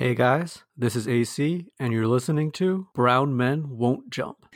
Hey 0.00 0.14
guys, 0.14 0.64
this 0.78 0.96
is 0.96 1.06
AC, 1.06 1.66
and 1.78 1.92
you're 1.92 2.06
listening 2.06 2.52
to 2.52 2.86
Brown 2.94 3.36
Men 3.36 3.76
Won't 3.76 4.08
Jump. 4.08 4.46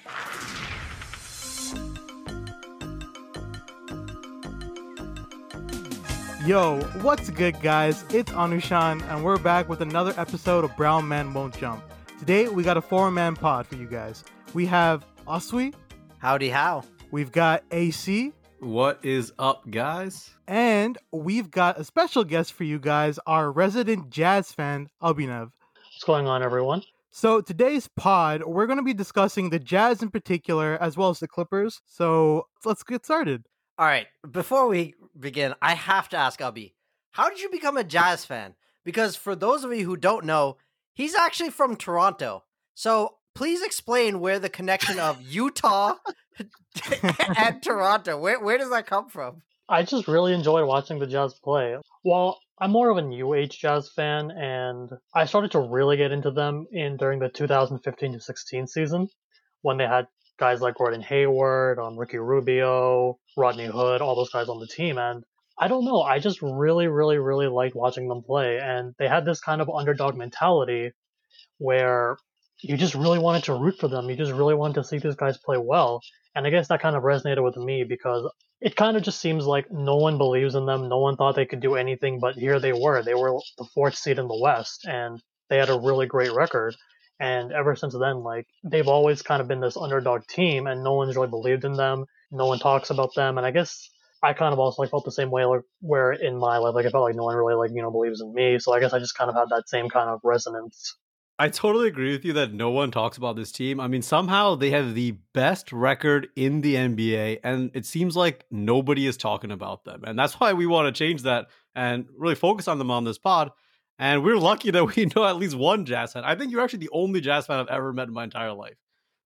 Yo, 6.47 6.81
what's 7.03 7.29
good, 7.29 7.61
guys? 7.61 8.07
It's 8.09 8.33
Anushan, 8.33 9.03
and 9.11 9.23
we're 9.23 9.37
back 9.37 9.69
with 9.69 9.83
another 9.83 10.15
episode 10.17 10.65
of 10.65 10.75
Brown 10.79 11.07
Men 11.07 11.35
Won't 11.35 11.59
Jump. 11.59 11.85
Today, 12.19 12.49
we 12.49 12.63
got 12.63 12.79
a 12.79 12.81
four 12.81 13.11
man 13.11 13.37
pod 13.37 13.67
for 13.67 13.75
you 13.75 13.87
guys. 13.87 14.25
We 14.55 14.65
have 14.65 15.05
Aswi, 15.27 15.75
Howdy, 16.21 16.49
how? 16.49 16.85
we've 17.11 17.31
got 17.31 17.65
AC, 17.71 18.33
What 18.65 19.01
is 19.05 19.31
up, 19.39 19.71
guys? 19.71 20.31
and 20.49 20.97
we've 21.13 21.51
got 21.51 21.79
a 21.79 21.85
special 21.85 22.25
guest 22.25 22.55
for 22.55 22.65
you 22.65 22.79
guys, 22.79 23.19
our 23.27 23.53
resident 23.53 24.09
jazz 24.09 24.53
fan, 24.53 24.89
Abhinav. 25.03 25.51
What's 25.75 26.05
going 26.07 26.27
on, 26.27 26.43
everyone? 26.43 26.83
So, 27.11 27.43
today's 27.43 27.89
pod, 27.89 28.43
we're 28.45 28.65
going 28.67 28.79
to 28.79 28.83
be 28.83 28.95
discussing 28.95 29.51
the 29.51 29.59
Jazz 29.59 30.03
in 30.03 30.09
particular, 30.11 30.79
as 30.81 30.97
well 30.97 31.11
as 31.11 31.21
the 31.21 31.29
Clippers. 31.29 31.83
So, 31.85 32.47
let's 32.65 32.83
get 32.83 33.05
started. 33.05 33.45
All 33.79 33.85
right, 33.85 34.07
before 34.31 34.67
we 34.67 34.95
begin, 35.21 35.55
I 35.61 35.75
have 35.75 36.09
to 36.09 36.17
ask 36.17 36.41
Abby, 36.41 36.75
how 37.11 37.29
did 37.29 37.41
you 37.41 37.51
become 37.51 37.77
a 37.77 37.85
Jazz 37.85 38.25
fan? 38.25 38.55
Because 38.83 39.15
for 39.15 39.37
those 39.37 39.63
of 39.65 39.75
you 39.75 39.85
who 39.85 39.99
don't 39.99 40.25
know, 40.25 40.57
he's 40.95 41.15
actually 41.15 41.51
from 41.51 41.77
Toronto. 41.77 42.45
So 42.75 43.17
please 43.35 43.63
explain 43.63 44.21
where 44.21 44.39
the 44.39 44.49
connection 44.49 44.99
of 44.99 45.21
Utah 45.29 45.97
and 47.39 47.63
Toronto, 47.63 48.19
where, 48.19 48.41
where 48.41 48.59
does 48.59 48.71
that 48.71 48.87
come 48.87 49.09
from? 49.09 49.43
I 49.69 49.83
just 49.83 50.09
really 50.09 50.35
enjoy 50.35 50.65
watching 50.65 50.99
the 50.99 51.07
Jazz 51.07 51.35
play. 51.35 51.77
Well, 52.05 52.39
I'm 52.59 52.71
more 52.71 52.91
of 52.91 52.99
a 52.99 53.03
new 53.03 53.35
age 53.35 53.59
Jazz 53.59 53.91
fan, 53.91 54.31
and 54.31 54.91
I 55.15 55.25
started 55.25 55.53
to 55.53 55.61
really 55.61 55.97
get 55.97 56.13
into 56.13 56.31
them 56.31 56.67
in 56.71 56.97
during 56.97 57.19
the 57.19 57.29
2015 57.29 58.13
to 58.13 58.21
16 58.21 58.67
season 58.67 59.09
when 59.63 59.79
they 59.79 59.87
had 59.87 60.07
guys 60.39 60.61
like 60.61 60.75
Gordon 60.75 61.01
Hayward, 61.03 61.79
um, 61.79 61.99
Ricky 61.99 62.19
Rubio, 62.19 63.19
Rodney 63.37 63.67
Hood, 63.67 64.03
all 64.03 64.17
those 64.17 64.31
guys 64.31 64.49
on 64.49 64.61
the 64.61 64.67
team, 64.67 64.99
and 64.99 65.25
I 65.59 65.69
don't 65.69 65.85
know. 65.85 66.03
I 66.03 66.19
just 66.19 66.43
really, 66.43 66.89
really, 66.89 67.19
really 67.19 67.47
liked 67.47 67.77
watching 67.77 68.09
them 68.09 68.23
play, 68.23 68.59
and 68.59 68.95
they 68.99 69.09
had 69.09 69.25
this 69.25 69.41
kind 69.41 69.61
of 69.61 69.71
underdog 69.71 70.17
mentality 70.17 70.91
where 71.59 72.17
you 72.61 72.77
just 72.77 72.95
really 72.95 73.19
wanted 73.19 73.45
to 73.45 73.55
root 73.55 73.79
for 73.79 73.89
them. 73.89 74.11
You 74.11 74.17
just 74.17 74.33
really 74.33 74.55
wanted 74.55 74.75
to 74.75 74.85
see 74.85 74.99
these 74.99 75.15
guys 75.15 75.39
play 75.39 75.59
well. 75.59 76.01
And 76.35 76.47
I 76.47 76.51
guess 76.51 76.69
that 76.69 76.83
kind 76.83 76.97
of 76.97 77.03
resonated 77.03 77.45
with 77.45 77.57
me 77.57 77.85
because 77.85 78.29
it 78.61 78.77
kind 78.77 78.97
of 78.97 79.03
just 79.03 79.21
seems 79.21 79.47
like 79.47 79.71
no 79.71 79.97
one 79.97 80.19
believes 80.19 80.55
in 80.55 80.67
them. 80.67 80.89
No 80.89 80.99
one 80.99 81.17
thought 81.17 81.37
they 81.37 81.47
could 81.47 81.61
do 81.61 81.77
anything, 81.77 82.19
but 82.19 82.35
here 82.35 82.59
they 82.59 82.73
were. 82.73 83.03
They 83.03 83.15
were 83.15 83.39
the 83.59 83.69
fourth 83.75 83.95
seed 83.95 84.19
in 84.19 84.27
the 84.27 84.41
West, 84.41 84.85
and 84.85 85.23
they 85.49 85.59
had 85.59 85.71
a 85.71 85.79
really 85.79 86.07
great 86.07 86.33
record. 86.33 86.75
And 87.21 87.53
ever 87.53 87.77
since 87.77 87.95
then, 87.97 88.23
like 88.23 88.47
they've 88.65 88.89
always 88.89 89.23
kind 89.23 89.41
of 89.41 89.49
been 89.49 89.61
this 89.61 89.77
underdog 89.77 90.27
team, 90.27 90.67
and 90.67 90.83
no 90.83 90.95
one's 90.95 91.15
really 91.15 91.29
believed 91.29 91.65
in 91.65 91.75
them. 91.75 92.07
No 92.33 92.47
one 92.47 92.59
talks 92.59 92.91
about 92.91 93.15
them, 93.15 93.39
and 93.39 93.47
I 93.47 93.51
guess 93.51 93.89
I 94.23 94.33
kind 94.33 94.53
of 94.53 94.59
also 94.59 94.83
like 94.83 94.91
felt 94.91 95.05
the 95.05 95.13
same 95.13 95.31
way, 95.31 95.45
like 95.45 95.61
where 95.81 96.13
in 96.13 96.37
my 96.39 96.57
life, 96.59 96.75
like 96.75 96.87
I 96.87 96.91
felt 96.91 97.05
like 97.05 97.15
no 97.15 97.25
one 97.25 97.37
really 97.37 97.55
like 97.55 97.71
you 97.73 97.83
know 97.83 97.91
believes 97.91 98.21
in 98.21 98.33
me. 98.33 98.59
So 98.59 98.73
I 98.73 98.81
guess 98.81 98.93
I 98.93 98.99
just 98.99 99.17
kind 99.17 99.31
of 99.31 99.37
had 99.37 99.51
that 99.51 99.69
same 99.69 99.89
kind 99.89 100.09
of 100.09 100.21
resonance. 100.25 100.97
I 101.37 101.49
totally 101.49 101.89
agree 101.89 102.13
with 102.13 102.25
you 102.25 102.33
that 102.35 102.53
no 102.53 102.71
one 102.71 102.93
talks 102.93 103.17
about 103.17 103.35
this 103.35 103.51
team. 103.51 103.81
I 103.81 103.89
mean, 103.89 104.03
somehow 104.03 104.55
they 104.55 104.71
have 104.71 104.95
the 104.95 105.13
best 105.33 105.73
record 105.73 106.29
in 106.37 106.61
the 106.61 106.77
NBA, 106.77 107.41
and 107.43 107.73
it 107.75 107.87
seems 107.87 108.17
like 108.17 108.45
nobody 108.53 109.07
is 109.07 109.17
talking 109.17 109.51
about 109.51 109.85
them. 109.85 110.05
And 110.07 110.17
that's 110.17 110.35
why 110.35 110.53
we 110.53 110.67
want 110.67 110.95
to 110.95 110.97
change 110.99 111.23
that 111.23 111.47
and 111.75 112.07
really 112.17 112.37
focus 112.37 112.69
on 112.69 112.79
them 112.79 112.91
on 112.93 113.03
this 113.03 113.19
pod. 113.19 113.51
And 113.99 114.23
we're 114.23 114.39
lucky 114.39 114.71
that 114.71 114.95
we 114.97 115.07
know 115.17 115.25
at 115.25 115.37
least 115.37 115.57
one 115.57 115.85
jazz 115.87 116.13
fan. 116.13 116.23
I 116.25 116.37
think 116.37 116.53
you're 116.53 116.61
actually 116.61 116.81
the 116.81 116.91
only 116.93 117.21
jazz 117.21 117.47
fan 117.47 117.59
I've 117.59 117.67
ever 117.69 117.93
met 117.93 118.07
in 118.07 118.15
my 118.15 118.25
entire 118.25 118.53
life. 118.53 118.77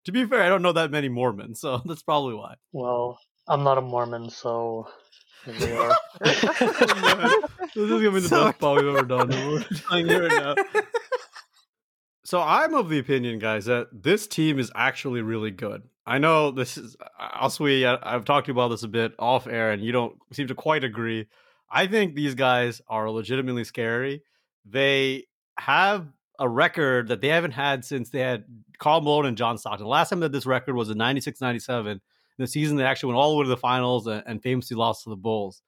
To 0.06 0.12
be 0.12 0.24
fair, 0.24 0.42
I 0.42 0.48
don't 0.48 0.62
know 0.62 0.72
that 0.72 0.90
many 0.90 1.10
Mormons, 1.10 1.60
so 1.60 1.82
that's 1.84 2.02
probably 2.02 2.34
why. 2.34 2.54
Well, 2.72 3.18
I'm 3.46 3.64
not 3.64 3.76
a 3.76 3.82
Mormon, 3.82 4.30
so 4.30 4.88
are. 5.46 5.96
this 6.20 6.42
is 6.44 7.90
gonna 7.90 8.10
be 8.10 8.20
the 8.20 8.28
So- 8.28 8.44
best 8.46 8.58
pod 8.60 8.82
we've 8.82 8.94
ever 8.96 9.06
done. 9.06 9.28
We're 9.28 9.62
telling 9.62 10.08
you 10.08 10.26
right 10.26 10.42
now. 10.42 10.82
So 12.28 12.42
I'm 12.42 12.74
of 12.74 12.90
the 12.90 12.98
opinion, 12.98 13.38
guys, 13.38 13.64
that 13.64 13.88
this 13.90 14.26
team 14.26 14.58
is 14.58 14.70
actually 14.74 15.22
really 15.22 15.50
good. 15.50 15.84
I 16.06 16.18
know 16.18 16.50
this 16.50 16.76
is 16.76 16.94
Aswi. 17.18 17.86
I- 17.86 17.98
I've 18.02 18.26
talked 18.26 18.44
to 18.44 18.52
you 18.52 18.54
about 18.54 18.68
this 18.68 18.82
a 18.82 18.88
bit 18.88 19.14
off 19.18 19.46
air, 19.46 19.70
and 19.70 19.82
you 19.82 19.92
don't 19.92 20.14
seem 20.34 20.46
to 20.48 20.54
quite 20.54 20.84
agree. 20.84 21.24
I 21.70 21.86
think 21.86 22.14
these 22.14 22.34
guys 22.34 22.82
are 22.86 23.10
legitimately 23.10 23.64
scary. 23.64 24.24
They 24.66 25.24
have 25.58 26.06
a 26.38 26.46
record 26.46 27.08
that 27.08 27.22
they 27.22 27.28
haven't 27.28 27.52
had 27.52 27.82
since 27.86 28.10
they 28.10 28.20
had 28.20 28.44
Karl 28.78 29.00
Malone 29.00 29.24
and 29.24 29.36
John 29.38 29.56
Stockton. 29.56 29.84
The 29.84 29.88
last 29.88 30.10
time 30.10 30.20
that 30.20 30.32
this 30.32 30.44
record 30.44 30.74
was 30.74 30.90
in 30.90 30.98
96 30.98 31.40
97, 31.40 31.98
the 32.36 32.46
season 32.46 32.76
they 32.76 32.84
actually 32.84 33.14
went 33.14 33.20
all 33.20 33.30
the 33.30 33.38
way 33.38 33.44
to 33.44 33.48
the 33.48 33.56
finals 33.56 34.06
and, 34.06 34.22
and 34.26 34.42
famously 34.42 34.76
lost 34.76 35.04
to 35.04 35.08
the 35.08 35.16
Bulls. 35.16 35.62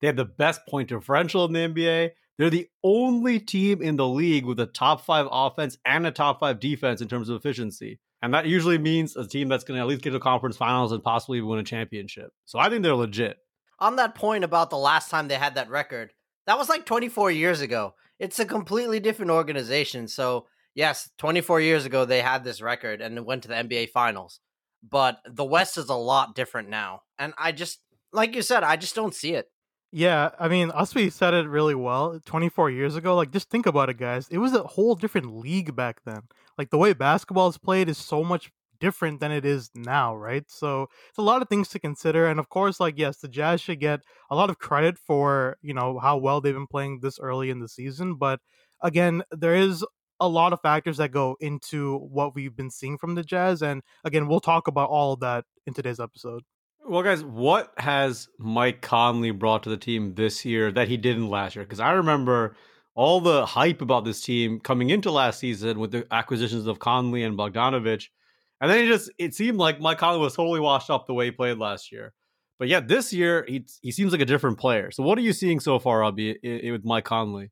They 0.00 0.08
have 0.08 0.16
the 0.16 0.24
best 0.24 0.60
point 0.68 0.88
differential 0.88 1.44
in 1.44 1.52
the 1.52 1.60
NBA. 1.60 2.10
They're 2.38 2.50
the 2.50 2.68
only 2.82 3.38
team 3.38 3.80
in 3.80 3.96
the 3.96 4.08
league 4.08 4.44
with 4.44 4.58
a 4.58 4.66
top 4.66 5.04
five 5.04 5.26
offense 5.30 5.78
and 5.84 6.06
a 6.06 6.10
top 6.10 6.40
five 6.40 6.58
defense 6.58 7.00
in 7.00 7.08
terms 7.08 7.28
of 7.28 7.36
efficiency. 7.36 8.00
And 8.22 8.34
that 8.34 8.46
usually 8.46 8.78
means 8.78 9.16
a 9.16 9.26
team 9.26 9.48
that's 9.48 9.64
going 9.64 9.76
to 9.76 9.82
at 9.82 9.86
least 9.86 10.02
get 10.02 10.10
to 10.12 10.18
conference 10.18 10.56
finals 10.56 10.92
and 10.92 11.02
possibly 11.02 11.40
win 11.42 11.58
a 11.58 11.62
championship. 11.62 12.30
So 12.46 12.58
I 12.58 12.70
think 12.70 12.82
they're 12.82 12.94
legit. 12.94 13.36
On 13.78 13.96
that 13.96 14.14
point 14.14 14.44
about 14.44 14.70
the 14.70 14.78
last 14.78 15.10
time 15.10 15.28
they 15.28 15.34
had 15.34 15.56
that 15.56 15.68
record, 15.68 16.12
that 16.46 16.58
was 16.58 16.68
like 16.68 16.86
24 16.86 17.30
years 17.30 17.60
ago. 17.60 17.94
It's 18.18 18.38
a 18.38 18.46
completely 18.46 18.98
different 18.98 19.30
organization. 19.30 20.08
So, 20.08 20.46
yes, 20.74 21.10
24 21.18 21.60
years 21.60 21.84
ago 21.84 22.04
they 22.04 22.22
had 22.22 22.44
this 22.44 22.62
record 22.62 23.00
and 23.00 23.26
went 23.26 23.42
to 23.42 23.48
the 23.48 23.54
NBA 23.54 23.90
finals. 23.90 24.40
But 24.82 25.18
the 25.28 25.44
West 25.44 25.76
is 25.76 25.88
a 25.88 25.94
lot 25.94 26.34
different 26.34 26.68
now. 26.68 27.02
And 27.18 27.34
I 27.38 27.52
just, 27.52 27.80
like 28.12 28.34
you 28.34 28.42
said, 28.42 28.62
I 28.62 28.76
just 28.76 28.94
don't 28.94 29.14
see 29.14 29.34
it. 29.34 29.50
Yeah, 29.96 30.30
I 30.40 30.48
mean, 30.48 30.70
Aswi 30.70 31.12
said 31.12 31.34
it 31.34 31.46
really 31.48 31.76
well 31.76 32.18
24 32.24 32.68
years 32.68 32.96
ago. 32.96 33.14
Like, 33.14 33.30
just 33.30 33.48
think 33.48 33.64
about 33.64 33.88
it, 33.90 33.96
guys. 33.96 34.26
It 34.28 34.38
was 34.38 34.52
a 34.52 34.64
whole 34.64 34.96
different 34.96 35.36
league 35.36 35.76
back 35.76 36.00
then. 36.04 36.22
Like, 36.58 36.70
the 36.70 36.78
way 36.78 36.94
basketball 36.94 37.46
is 37.46 37.58
played 37.58 37.88
is 37.88 37.96
so 37.96 38.24
much 38.24 38.50
different 38.80 39.20
than 39.20 39.30
it 39.30 39.44
is 39.44 39.70
now, 39.72 40.16
right? 40.16 40.50
So, 40.50 40.88
it's 41.08 41.18
a 41.18 41.22
lot 41.22 41.42
of 41.42 41.48
things 41.48 41.68
to 41.68 41.78
consider. 41.78 42.26
And 42.26 42.40
of 42.40 42.48
course, 42.48 42.80
like, 42.80 42.98
yes, 42.98 43.18
the 43.18 43.28
Jazz 43.28 43.60
should 43.60 43.78
get 43.78 44.00
a 44.30 44.34
lot 44.34 44.50
of 44.50 44.58
credit 44.58 44.98
for, 44.98 45.58
you 45.62 45.74
know, 45.74 46.00
how 46.00 46.16
well 46.16 46.40
they've 46.40 46.52
been 46.52 46.66
playing 46.66 46.98
this 46.98 47.20
early 47.20 47.48
in 47.50 47.60
the 47.60 47.68
season. 47.68 48.16
But 48.16 48.40
again, 48.82 49.22
there 49.30 49.54
is 49.54 49.84
a 50.18 50.26
lot 50.26 50.52
of 50.52 50.60
factors 50.60 50.96
that 50.96 51.12
go 51.12 51.36
into 51.40 51.98
what 51.98 52.34
we've 52.34 52.56
been 52.56 52.70
seeing 52.70 52.98
from 52.98 53.14
the 53.14 53.22
Jazz. 53.22 53.62
And 53.62 53.80
again, 54.02 54.26
we'll 54.26 54.40
talk 54.40 54.66
about 54.66 54.90
all 54.90 55.14
that 55.18 55.44
in 55.68 55.72
today's 55.72 56.00
episode. 56.00 56.42
Well, 56.86 57.02
guys, 57.02 57.24
what 57.24 57.72
has 57.78 58.28
Mike 58.38 58.82
Conley 58.82 59.30
brought 59.30 59.62
to 59.62 59.70
the 59.70 59.76
team 59.76 60.14
this 60.14 60.44
year 60.44 60.70
that 60.72 60.88
he 60.88 60.96
didn't 60.96 61.28
last 61.30 61.56
year? 61.56 61.64
Because 61.64 61.80
I 61.80 61.92
remember 61.92 62.56
all 62.94 63.20
the 63.20 63.46
hype 63.46 63.80
about 63.80 64.04
this 64.04 64.20
team 64.20 64.60
coming 64.60 64.90
into 64.90 65.10
last 65.10 65.38
season 65.38 65.78
with 65.80 65.92
the 65.92 66.06
acquisitions 66.12 66.66
of 66.66 66.78
Conley 66.78 67.22
and 67.22 67.38
Bogdanovich. 67.38 68.08
And 68.60 68.70
then 68.70 68.84
it 68.84 68.88
just 68.88 69.10
it 69.18 69.34
seemed 69.34 69.58
like 69.58 69.80
Mike 69.80 69.98
Conley 69.98 70.20
was 70.20 70.36
totally 70.36 70.60
washed 70.60 70.90
up 70.90 71.06
the 71.06 71.14
way 71.14 71.26
he 71.26 71.30
played 71.30 71.58
last 71.58 71.90
year. 71.90 72.12
But 72.58 72.68
yeah, 72.68 72.80
this 72.80 73.12
year 73.12 73.44
he 73.48 73.64
he 73.80 73.90
seems 73.90 74.12
like 74.12 74.20
a 74.20 74.26
different 74.26 74.58
player. 74.58 74.90
So 74.90 75.02
what 75.02 75.18
are 75.18 75.22
you 75.22 75.32
seeing 75.32 75.60
so 75.60 75.78
far, 75.78 76.04
i- 76.04 76.10
with 76.44 76.84
Mike 76.84 77.04
Conley? 77.04 77.50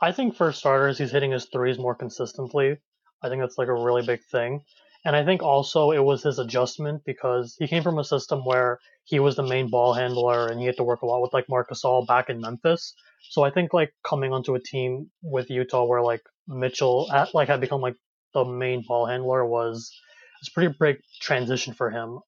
I 0.00 0.12
think 0.12 0.34
for 0.34 0.50
starters, 0.52 0.98
he's 0.98 1.12
hitting 1.12 1.30
his 1.30 1.46
threes 1.46 1.78
more 1.78 1.94
consistently. 1.94 2.78
I 3.22 3.28
think 3.28 3.40
that's 3.40 3.58
like 3.58 3.68
a 3.68 3.74
really 3.74 4.04
big 4.04 4.20
thing. 4.24 4.62
And 5.06 5.14
I 5.14 5.24
think 5.24 5.40
also 5.40 5.92
it 5.92 6.02
was 6.02 6.24
his 6.24 6.40
adjustment 6.40 7.02
because 7.06 7.54
he 7.60 7.68
came 7.68 7.84
from 7.84 8.00
a 8.00 8.04
system 8.04 8.44
where 8.44 8.80
he 9.04 9.20
was 9.20 9.36
the 9.36 9.44
main 9.44 9.70
ball 9.70 9.94
handler 9.94 10.48
and 10.48 10.58
he 10.58 10.66
had 10.66 10.76
to 10.78 10.82
work 10.82 11.02
a 11.02 11.06
lot 11.06 11.22
with 11.22 11.32
like 11.32 11.48
Marc 11.48 11.70
Gasol 11.70 12.04
back 12.08 12.28
in 12.28 12.40
Memphis. 12.40 12.92
So 13.30 13.44
I 13.44 13.50
think 13.50 13.72
like 13.72 13.92
coming 14.04 14.32
onto 14.32 14.56
a 14.56 14.60
team 14.60 15.12
with 15.22 15.48
Utah 15.48 15.84
where 15.84 16.02
like 16.02 16.22
Mitchell 16.48 17.08
had, 17.08 17.28
like 17.34 17.46
had 17.46 17.60
become 17.60 17.80
like 17.80 17.94
the 18.34 18.44
main 18.44 18.82
ball 18.84 19.06
handler 19.06 19.46
was 19.46 19.92
it's 20.40 20.48
pretty 20.48 20.74
big 20.80 20.96
transition 21.20 21.72
for 21.72 21.88
him. 21.88 22.18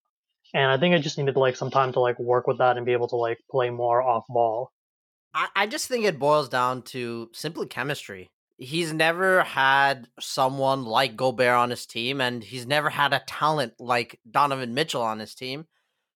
And 0.54 0.70
I 0.70 0.78
think 0.78 0.94
I 0.94 1.00
just 1.00 1.18
needed 1.18 1.34
like 1.34 1.56
some 1.56 1.72
time 1.72 1.92
to 1.94 2.00
like 2.00 2.20
work 2.20 2.46
with 2.46 2.58
that 2.58 2.76
and 2.76 2.86
be 2.86 2.92
able 2.92 3.08
to 3.08 3.16
like 3.16 3.38
play 3.50 3.70
more 3.70 4.00
off 4.00 4.22
ball. 4.28 4.70
I, 5.34 5.48
I 5.56 5.66
just 5.66 5.88
think 5.88 6.04
it 6.04 6.20
boils 6.20 6.48
down 6.48 6.82
to 6.82 7.28
simply 7.32 7.66
chemistry. 7.66 8.30
He's 8.58 8.92
never 8.92 9.44
had 9.44 10.08
someone 10.18 10.84
like 10.84 11.16
Gobert 11.16 11.54
on 11.54 11.70
his 11.70 11.86
team, 11.86 12.20
and 12.20 12.42
he's 12.42 12.66
never 12.66 12.90
had 12.90 13.12
a 13.12 13.22
talent 13.26 13.74
like 13.78 14.20
Donovan 14.28 14.74
Mitchell 14.74 15.02
on 15.02 15.20
his 15.20 15.34
team. 15.34 15.66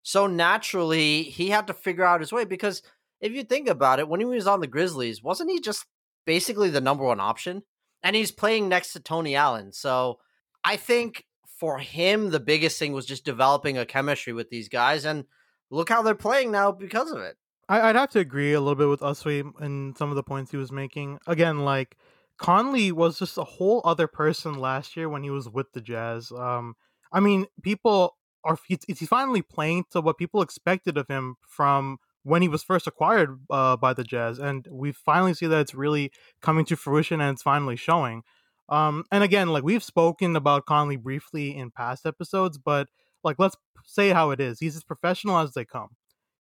So 0.03 0.27
naturally, 0.27 1.23
he 1.23 1.51
had 1.51 1.69
to 1.69 1.75
figure 1.75 2.05
out 2.05 2.21
his 2.21 2.33
way 2.33 2.45
because 2.45 2.83
if 3.21 3.33
you 3.33 3.45
think 3.45 3.69
about 3.69 4.01
it, 4.01 4.09
when 4.09 4.19
he 4.19 4.27
was 4.27 4.49
on 4.49 4.61
the 4.61 4.67
Grizzlies, 4.67 5.23
wasn't 5.23 5.51
he 5.51 5.61
just 5.61 5.87
basically 6.27 6.71
the 6.71 6.81
number 6.81 7.05
one 7.05 7.21
option? 7.21 7.63
And 8.03 8.17
he's 8.17 8.33
playing 8.33 8.69
next 8.69 8.93
to 8.95 9.01
Tony 9.01 9.37
Allen. 9.37 9.73
So 9.73 10.19
I 10.65 10.77
think 10.77 11.25
for 11.47 11.79
him, 11.79 12.31
the 12.31 12.41
biggest 12.41 12.79
thing 12.81 12.93
was 12.93 13.07
just 13.07 13.25
developing 13.25 13.79
a 13.79 13.87
chemistry 13.87 14.33
with 14.33 14.51
these 14.51 14.69
guys. 14.69 15.05
And 15.05 15.27
look 15.71 15.89
how 15.89 16.03
they're 16.03 16.17
playing 16.17 16.51
now 16.51 16.73
because 16.73 17.13
of 17.13 17.21
it. 17.21 17.37
I'd 17.69 17.95
have 17.95 18.11
to 18.11 18.19
agree 18.19 18.53
a 18.53 18.61
little 18.61 18.75
bit 18.75 18.89
with 18.89 19.01
Uswe 19.01 19.53
and 19.61 19.97
some 19.97 20.11
of 20.11 20.17
the 20.17 20.25
points 20.25 20.51
he 20.51 20.57
was 20.57 20.73
making. 20.73 21.21
Again, 21.29 21.61
like 21.61 21.97
Conley 22.43 22.91
was 22.91 23.21
just 23.21 23.39
a 23.39 23.45
whole 23.45 23.81
other 23.85 24.09
person 24.09 24.55
last 24.55 24.97
year 24.97 25.09
when 25.09 25.23
he 25.23 25.31
was 25.31 25.49
with 25.49 25.73
the 25.73 25.81
Jazz. 25.81 26.33
Um, 26.33 26.75
I 27.13 27.21
mean, 27.21 27.47
people 27.63 28.17
are 28.45 28.59
he's, 28.67 28.85
finally 29.09 29.43
playing 29.43 29.85
to 29.93 30.01
what 30.01 30.19
people 30.19 30.43
expected 30.43 30.99
of 30.99 31.07
him 31.07 31.37
from 31.47 31.99
when 32.25 32.43
he 32.43 32.49
was 32.49 32.65
first 32.65 32.89
acquired 32.89 33.39
uh, 33.49 33.77
by 33.77 33.95
the 33.95 34.03
Jazz, 34.03 34.41
and 34.41 34.67
we 34.71 34.91
finally 34.91 35.35
see 35.35 35.47
that 35.47 35.61
it's 35.61 35.75
really 35.75 36.11
coming 36.41 36.65
to 36.65 36.77
fruition 36.77 37.21
and 37.21 37.35
it's 37.35 37.43
finally 37.43 37.77
showing. 37.77 38.23
Um, 38.69 39.05
and 39.13 39.23
again, 39.23 39.49
like 39.49 39.63
we've 39.63 39.83
spoken 39.85 40.35
about 40.35 40.67
Conley 40.67 40.97
briefly 40.97 41.57
in 41.57 41.71
past 41.71 42.07
episodes, 42.07 42.59
but 42.59 42.89
like 43.23 43.37
let's 43.39 43.57
say 43.87 44.11
how 44.11 44.31
it 44.31 44.41
is. 44.41 44.59
He's 44.59 44.77
as 44.77 44.83
professional 44.83 45.39
as 45.39 45.53
they 45.53 45.65
come. 45.65 45.91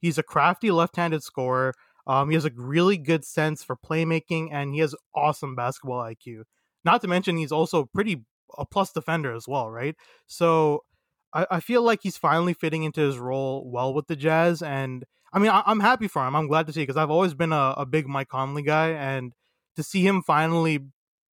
He's 0.00 0.17
a 0.17 0.23
crafty 0.23 0.70
left-handed 0.70 1.23
scorer. 1.23 1.75
Um, 2.06 2.31
he 2.31 2.35
has 2.35 2.44
a 2.44 2.50
really 2.55 2.97
good 2.97 3.25
sense 3.25 3.62
for 3.62 3.76
playmaking, 3.76 4.49
and 4.52 4.75
he 4.75 4.81
has 4.81 4.94
awesome 5.14 5.55
basketball 5.55 6.02
IQ. 6.02 6.43
Not 6.85 7.00
to 7.02 7.08
mention, 7.08 7.37
he's 7.37 7.52
also 7.52 7.85
pretty 7.85 8.25
a 8.58 8.67
plus 8.67 8.93
defender 8.93 9.32
as 9.32 9.47
well, 9.47 9.70
right? 9.70 9.94
So 10.26 10.85
I, 11.32 11.47
I 11.50 11.61
feel 11.61 11.82
like 11.82 12.00
he's 12.02 12.17
finally 12.17 12.55
fitting 12.55 12.82
into 12.82 13.00
his 13.00 13.19
role 13.19 13.69
well 13.70 13.94
with 13.94 14.06
the 14.06 14.17
Jazz, 14.17 14.62
and 14.62 15.05
I 15.32 15.38
mean, 15.38 15.50
I, 15.50 15.62
am 15.67 15.81
happy 15.81 16.08
for 16.08 16.26
him. 16.26 16.35
I'm 16.35 16.49
glad 16.49 16.67
to 16.67 16.73
see 16.73 16.82
because 16.82 16.97
I've 16.97 17.11
always 17.11 17.35
been 17.35 17.52
a, 17.52 17.75
a 17.76 17.87
big 17.87 18.08
Mike 18.08 18.29
Conley 18.29 18.62
guy, 18.62 18.91
and 18.91 19.32
to 19.76 19.82
see 19.82 20.06
him 20.06 20.23
finally 20.23 20.81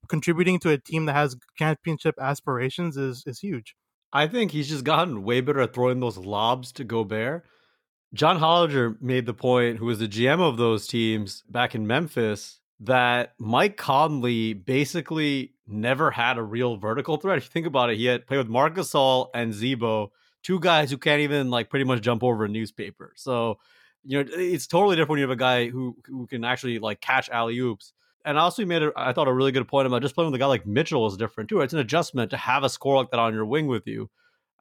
contributing 0.08 0.60
to 0.60 0.70
a 0.70 0.78
team 0.78 1.06
that 1.06 1.14
has 1.14 1.36
championship 1.58 2.16
aspirations 2.20 2.98
is 2.98 3.24
is 3.26 3.40
huge. 3.40 3.76
I 4.14 4.28
think 4.28 4.52
he's 4.52 4.70
just 4.70 4.84
gotten 4.84 5.24
way 5.24 5.42
better 5.42 5.62
at 5.62 5.74
throwing 5.74 6.00
those 6.00 6.18
lobs 6.18 6.72
to 6.74 6.84
Gobert. 6.84 7.46
John 8.14 8.40
Hollinger 8.40 9.02
made 9.02 9.26
the 9.26 9.34
point, 9.34 9.78
who 9.78 9.86
was 9.86 10.00
the 10.00 10.08
GM 10.08 10.40
of 10.40 10.58
those 10.58 10.88
teams 10.88 11.44
back 11.50 11.76
in 11.76 11.88
Memphis, 11.88 12.60
that 12.80 13.34
Mike 13.38 13.78
Conley 13.78 14.54
basically 14.54 15.54
never 15.68 16.12
had 16.12 16.38
a 16.38 16.44
real 16.44 16.78
vertical 16.78 17.18
threat. 17.18 17.38
If 17.38 17.46
you 17.46 17.50
think 17.50 17.68
about 17.68 17.90
it, 17.90 17.98
he 17.98 18.06
had 18.06 18.26
played 18.26 18.38
with 18.38 18.48
Marc 18.48 18.76
Gasol 18.76 19.30
and 19.34 19.54
Z-Bo, 19.54 20.12
two 20.44 20.60
guys 20.60 20.90
who 20.90 20.98
can't 20.98 21.22
even 21.22 21.50
like 21.50 21.70
pretty 21.70 21.86
much 21.86 22.02
jump 22.02 22.24
over 22.24 22.46
a 22.46 22.48
newspaper. 22.48 23.14
So, 23.16 23.60
you 24.04 24.24
know, 24.24 24.30
it's 24.32 24.68
totally 24.68 24.96
different 24.96 25.10
when 25.12 25.20
you 25.20 25.24
have 25.24 25.32
a 25.32 25.36
guy 25.36 25.68
who 25.68 25.98
who 26.06 26.28
can 26.28 26.46
actually 26.46 26.80
like 26.80 27.02
catch 27.02 27.30
alley 27.30 27.58
oops. 27.60 27.94
And 28.24 28.38
also, 28.38 28.62
he 28.62 28.66
made 28.66 28.84
a, 28.84 28.92
I 28.96 29.14
thought 29.14 29.28
a 29.28 29.34
really 29.34 29.52
good 29.52 29.68
point 29.68 29.88
about 29.88 30.02
just 30.02 30.16
playing 30.16 30.32
with 30.32 30.40
a 30.40 30.44
guy 30.44 30.48
like 30.48 30.66
Mitchell 30.66 31.08
is 31.08 31.18
different 31.18 31.50
too. 31.50 31.62
It's 31.62 31.74
an 31.74 31.80
adjustment 31.80 32.32
to 32.32 32.38
have 32.38 32.64
a 32.64 32.70
score 32.70 32.98
like 32.98 33.12
that 33.12 33.20
on 33.20 33.34
your 33.34 33.46
wing 33.46 33.68
with 33.68 33.88
you. 33.88 34.10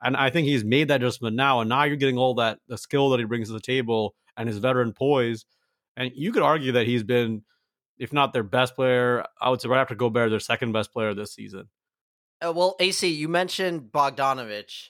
And 0.02 0.16
I 0.16 0.30
think 0.30 0.46
he's 0.46 0.64
made 0.64 0.88
that 0.88 1.02
adjustment 1.02 1.36
now. 1.36 1.60
And 1.60 1.68
now 1.68 1.84
you're 1.84 1.96
getting 1.96 2.18
all 2.18 2.34
that 2.34 2.58
the 2.68 2.78
skill 2.78 3.10
that 3.10 3.20
he 3.20 3.24
brings 3.24 3.48
to 3.48 3.54
the 3.54 3.60
table 3.60 4.14
and 4.36 4.48
his 4.48 4.58
veteran 4.58 4.92
poise. 4.92 5.46
And 5.96 6.12
you 6.14 6.32
could 6.32 6.42
argue 6.42 6.72
that 6.72 6.86
he's 6.86 7.02
been 7.02 7.42
if 7.98 8.12
not 8.12 8.32
their 8.32 8.42
best 8.42 8.74
player, 8.74 9.24
I 9.40 9.50
would 9.50 9.60
say 9.60 9.68
right 9.68 9.80
after 9.80 9.94
Gobert, 9.94 10.30
their 10.30 10.40
second 10.40 10.72
best 10.72 10.92
player 10.92 11.14
this 11.14 11.34
season. 11.34 11.68
Uh, 12.44 12.52
well, 12.52 12.76
AC, 12.78 13.08
you 13.08 13.28
mentioned 13.28 13.90
Bogdanovich. 13.92 14.88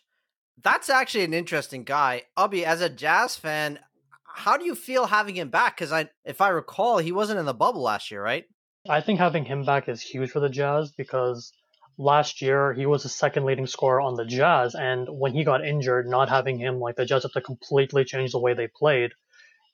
That's 0.62 0.90
actually 0.90 1.24
an 1.24 1.34
interesting 1.34 1.84
guy. 1.84 2.22
Ubby, 2.36 2.64
as 2.64 2.80
a 2.80 2.88
Jazz 2.88 3.36
fan, 3.36 3.78
how 4.24 4.56
do 4.56 4.64
you 4.64 4.74
feel 4.74 5.06
having 5.06 5.36
him 5.36 5.50
back? 5.50 5.76
Because 5.76 5.92
I, 5.92 6.08
if 6.24 6.40
I 6.40 6.48
recall, 6.48 6.98
he 6.98 7.12
wasn't 7.12 7.38
in 7.38 7.46
the 7.46 7.54
bubble 7.54 7.82
last 7.82 8.10
year, 8.10 8.22
right? 8.22 8.44
I 8.88 9.00
think 9.00 9.18
having 9.18 9.44
him 9.44 9.64
back 9.64 9.88
is 9.88 10.00
huge 10.00 10.30
for 10.30 10.40
the 10.40 10.48
Jazz 10.48 10.92
because 10.92 11.52
last 11.98 12.42
year 12.42 12.72
he 12.72 12.86
was 12.86 13.02
the 13.02 13.08
second 13.08 13.44
leading 13.44 13.66
scorer 13.66 14.00
on 14.00 14.14
the 14.14 14.24
Jazz, 14.24 14.74
and 14.74 15.06
when 15.08 15.32
he 15.32 15.44
got 15.44 15.64
injured, 15.64 16.06
not 16.06 16.28
having 16.28 16.58
him, 16.58 16.78
like 16.78 16.96
the 16.96 17.06
Jazz 17.06 17.22
have 17.22 17.32
to 17.32 17.40
completely 17.40 18.04
change 18.04 18.32
the 18.32 18.40
way 18.40 18.54
they 18.54 18.68
played. 18.68 19.12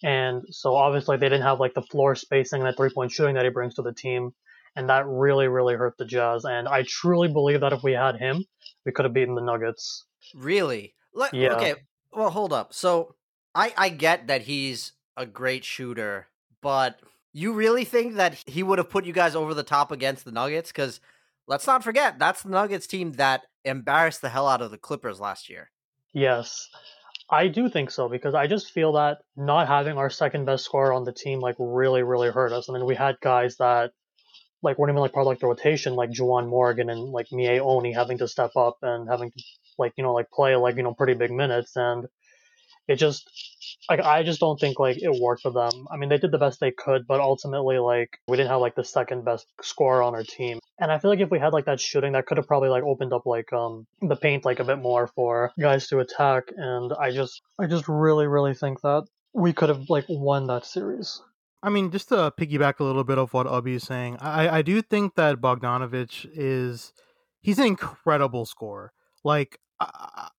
And 0.02 0.42
so 0.50 0.74
obviously 0.74 1.16
they 1.16 1.28
didn't 1.28 1.42
have 1.42 1.60
like 1.60 1.74
the 1.74 1.82
floor 1.82 2.14
spacing 2.14 2.60
and 2.60 2.66
that 2.66 2.76
three 2.76 2.90
point 2.90 3.12
shooting 3.12 3.36
that 3.36 3.44
he 3.44 3.50
brings 3.50 3.74
to 3.74 3.82
the 3.82 3.92
team. 3.92 4.34
And 4.74 4.88
that 4.88 5.06
really, 5.06 5.48
really 5.48 5.74
hurt 5.74 5.98
the 5.98 6.04
Jazz. 6.04 6.44
And 6.44 6.66
I 6.66 6.82
truly 6.82 7.28
believe 7.28 7.60
that 7.60 7.72
if 7.72 7.82
we 7.82 7.92
had 7.92 8.16
him, 8.16 8.44
we 8.86 8.92
could 8.92 9.04
have 9.04 9.12
beaten 9.12 9.34
the 9.34 9.42
Nuggets. 9.42 10.06
Really? 10.34 10.94
Let, 11.14 11.34
yeah. 11.34 11.54
Okay. 11.56 11.74
Well, 12.12 12.30
hold 12.30 12.52
up. 12.52 12.72
So 12.72 13.14
I, 13.54 13.74
I 13.76 13.88
get 13.90 14.28
that 14.28 14.42
he's 14.42 14.92
a 15.16 15.26
great 15.26 15.64
shooter, 15.64 16.28
but 16.62 17.00
you 17.34 17.52
really 17.52 17.84
think 17.84 18.14
that 18.14 18.42
he 18.46 18.62
would 18.62 18.78
have 18.78 18.90
put 18.90 19.04
you 19.04 19.12
guys 19.12 19.36
over 19.36 19.52
the 19.52 19.62
top 19.62 19.92
against 19.92 20.24
the 20.24 20.32
Nuggets? 20.32 20.72
Because 20.72 21.00
let's 21.46 21.66
not 21.66 21.84
forget, 21.84 22.18
that's 22.18 22.42
the 22.42 22.50
Nuggets 22.50 22.86
team 22.86 23.12
that 23.12 23.42
embarrassed 23.64 24.22
the 24.22 24.28
hell 24.28 24.48
out 24.48 24.62
of 24.62 24.70
the 24.70 24.78
Clippers 24.78 25.20
last 25.20 25.48
year. 25.48 25.70
Yes. 26.12 26.68
I 27.30 27.48
do 27.48 27.68
think 27.68 27.90
so 27.90 28.08
because 28.08 28.34
I 28.34 28.46
just 28.46 28.72
feel 28.72 28.92
that 28.92 29.18
not 29.36 29.66
having 29.66 29.96
our 29.96 30.10
second 30.10 30.44
best 30.44 30.64
scorer 30.64 30.92
on 30.92 31.04
the 31.04 31.12
team 31.12 31.40
like 31.40 31.56
really 31.58 32.02
really 32.02 32.30
hurt 32.30 32.52
us. 32.52 32.68
I 32.68 32.74
mean, 32.74 32.84
we 32.84 32.94
had 32.94 33.16
guys 33.20 33.56
that 33.56 33.92
like 34.62 34.78
weren't 34.78 34.90
even 34.90 35.00
like 35.00 35.12
part 35.12 35.24
of 35.24 35.28
like 35.28 35.40
the 35.40 35.46
rotation, 35.46 35.94
like 35.94 36.10
Juwan 36.10 36.48
Morgan 36.48 36.90
and 36.90 37.00
like 37.00 37.28
Miye 37.32 37.58
Oni 37.60 37.92
having 37.92 38.18
to 38.18 38.28
step 38.28 38.50
up 38.56 38.76
and 38.82 39.08
having 39.08 39.30
to 39.30 39.42
like 39.78 39.92
you 39.96 40.04
know 40.04 40.12
like 40.12 40.30
play 40.30 40.54
like 40.56 40.76
you 40.76 40.82
know 40.82 40.94
pretty 40.94 41.14
big 41.14 41.30
minutes, 41.30 41.74
and 41.76 42.06
it 42.86 42.96
just 42.96 43.28
like 43.88 44.00
I 44.00 44.22
just 44.22 44.40
don't 44.40 44.58
think 44.58 44.78
like 44.78 45.02
it 45.02 45.20
worked 45.20 45.42
for 45.42 45.50
them. 45.50 45.86
I 45.90 45.96
mean, 45.96 46.08
they 46.08 46.18
did 46.18 46.30
the 46.30 46.38
best 46.38 46.60
they 46.60 46.70
could, 46.70 47.06
but 47.06 47.20
ultimately 47.20 47.78
like 47.78 48.18
we 48.28 48.36
didn't 48.36 48.50
have 48.50 48.60
like 48.60 48.74
the 48.74 48.84
second 48.84 49.24
best 49.24 49.46
scorer 49.60 50.02
on 50.02 50.14
our 50.14 50.22
team. 50.22 50.58
And 50.78 50.90
I 50.90 50.98
feel 50.98 51.10
like 51.10 51.20
if 51.20 51.30
we 51.30 51.38
had 51.38 51.52
like 51.52 51.66
that 51.66 51.80
shooting, 51.80 52.12
that 52.12 52.26
could 52.26 52.36
have 52.36 52.46
probably 52.46 52.68
like 52.68 52.84
opened 52.84 53.12
up 53.12 53.26
like 53.26 53.52
um 53.52 53.86
the 54.00 54.16
paint 54.16 54.44
like 54.44 54.60
a 54.60 54.64
bit 54.64 54.78
more 54.78 55.08
for 55.08 55.52
guys 55.60 55.88
to 55.88 56.00
attack. 56.00 56.44
And 56.56 56.92
I 56.92 57.10
just 57.10 57.42
I 57.58 57.66
just 57.66 57.88
really 57.88 58.26
really 58.26 58.54
think 58.54 58.80
that 58.82 59.04
we 59.32 59.52
could 59.52 59.68
have 59.68 59.88
like 59.88 60.06
won 60.08 60.46
that 60.46 60.64
series. 60.64 61.20
I 61.62 61.70
mean, 61.70 61.92
just 61.92 62.08
to 62.08 62.32
piggyback 62.36 62.80
a 62.80 62.84
little 62.84 63.04
bit 63.04 63.18
of 63.18 63.32
what 63.32 63.46
Ubby 63.46 63.76
is 63.76 63.84
saying, 63.84 64.18
I 64.20 64.58
I 64.58 64.62
do 64.62 64.82
think 64.82 65.14
that 65.16 65.40
Bogdanovich 65.40 66.28
is 66.32 66.92
he's 67.40 67.58
an 67.58 67.66
incredible 67.66 68.46
scorer. 68.46 68.92
Like 69.24 69.58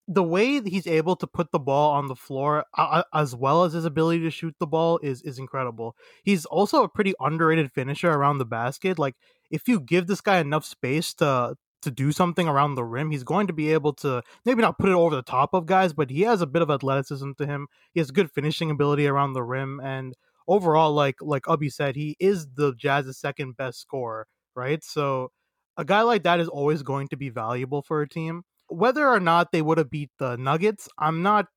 the 0.07 0.23
way 0.23 0.61
he's 0.61 0.87
able 0.87 1.15
to 1.15 1.27
put 1.27 1.51
the 1.51 1.59
ball 1.59 1.91
on 1.91 2.07
the 2.07 2.15
floor 2.15 2.65
uh, 2.77 3.03
as 3.13 3.35
well 3.35 3.63
as 3.63 3.73
his 3.73 3.85
ability 3.85 4.21
to 4.21 4.29
shoot 4.29 4.55
the 4.59 4.67
ball 4.67 4.99
is 5.01 5.21
is 5.21 5.39
incredible. 5.39 5.95
He's 6.23 6.45
also 6.45 6.83
a 6.83 6.89
pretty 6.89 7.13
underrated 7.19 7.71
finisher 7.71 8.11
around 8.11 8.37
the 8.37 8.45
basket. 8.45 8.99
Like 8.99 9.15
if 9.49 9.67
you 9.67 9.79
give 9.79 10.07
this 10.07 10.21
guy 10.21 10.39
enough 10.39 10.65
space 10.65 11.13
to 11.15 11.55
to 11.83 11.91
do 11.91 12.11
something 12.11 12.47
around 12.47 12.75
the 12.75 12.83
rim, 12.83 13.11
he's 13.11 13.23
going 13.23 13.47
to 13.47 13.53
be 13.53 13.73
able 13.73 13.93
to 13.93 14.21
maybe 14.45 14.61
not 14.61 14.77
put 14.77 14.89
it 14.89 14.95
over 14.95 15.15
the 15.15 15.21
top 15.21 15.53
of 15.53 15.65
guys, 15.65 15.93
but 15.93 16.09
he 16.09 16.21
has 16.21 16.41
a 16.41 16.47
bit 16.47 16.61
of 16.61 16.71
athleticism 16.71 17.31
to 17.37 17.45
him. 17.45 17.67
He 17.93 17.99
has 17.99 18.11
good 18.11 18.31
finishing 18.31 18.71
ability 18.71 19.07
around 19.07 19.33
the 19.33 19.43
rim 19.43 19.79
and 19.83 20.15
overall 20.47 20.93
like 20.93 21.17
like 21.21 21.43
Ubby 21.43 21.71
said, 21.71 21.95
he 21.95 22.15
is 22.19 22.47
the 22.55 22.73
Jazz's 22.75 23.17
second 23.17 23.57
best 23.57 23.79
scorer, 23.79 24.27
right? 24.55 24.83
So 24.83 25.31
a 25.77 25.85
guy 25.85 26.01
like 26.01 26.23
that 26.23 26.39
is 26.39 26.47
always 26.49 26.83
going 26.83 27.07
to 27.09 27.17
be 27.17 27.29
valuable 27.29 27.81
for 27.81 28.01
a 28.01 28.09
team 28.09 28.43
whether 28.73 29.07
or 29.07 29.19
not 29.19 29.51
they 29.51 29.61
would 29.61 29.77
have 29.77 29.89
beat 29.89 30.11
the 30.19 30.35
Nuggets, 30.37 30.89
I'm 30.97 31.21
not 31.21 31.47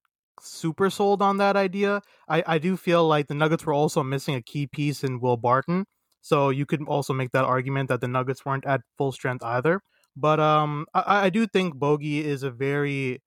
super 0.41 0.91
sold 0.91 1.23
on 1.23 1.39
that 1.39 1.57
idea. 1.57 2.03
I, 2.29 2.43
I 2.47 2.59
do 2.59 2.77
feel 2.77 3.07
like 3.07 3.27
the 3.27 3.35
Nuggets 3.35 3.65
were 3.65 3.73
also 3.75 4.03
missing 4.03 4.35
a 4.35 4.43
key 4.43 4.67
piece 4.67 5.03
in 5.03 5.21
Will 5.21 5.37
Barton. 5.37 5.87
So 6.21 6.51
you 6.51 6.67
could 6.67 6.83
also 6.89 7.13
make 7.15 7.31
that 7.33 7.45
argument 7.45 7.89
that 7.89 8.01
the 8.01 8.09
Nuggets 8.09 8.45
weren't 8.45 8.67
at 8.67 8.81
full 8.99 9.13
strength 9.13 9.45
either. 9.45 9.81
But 10.17 10.41
um, 10.41 10.87
I, 10.95 11.27
I 11.27 11.31
do 11.31 11.47
think 11.47 11.77
Bogey 11.77 12.25
is 12.25 12.43
a 12.43 12.51
very, 12.51 13.23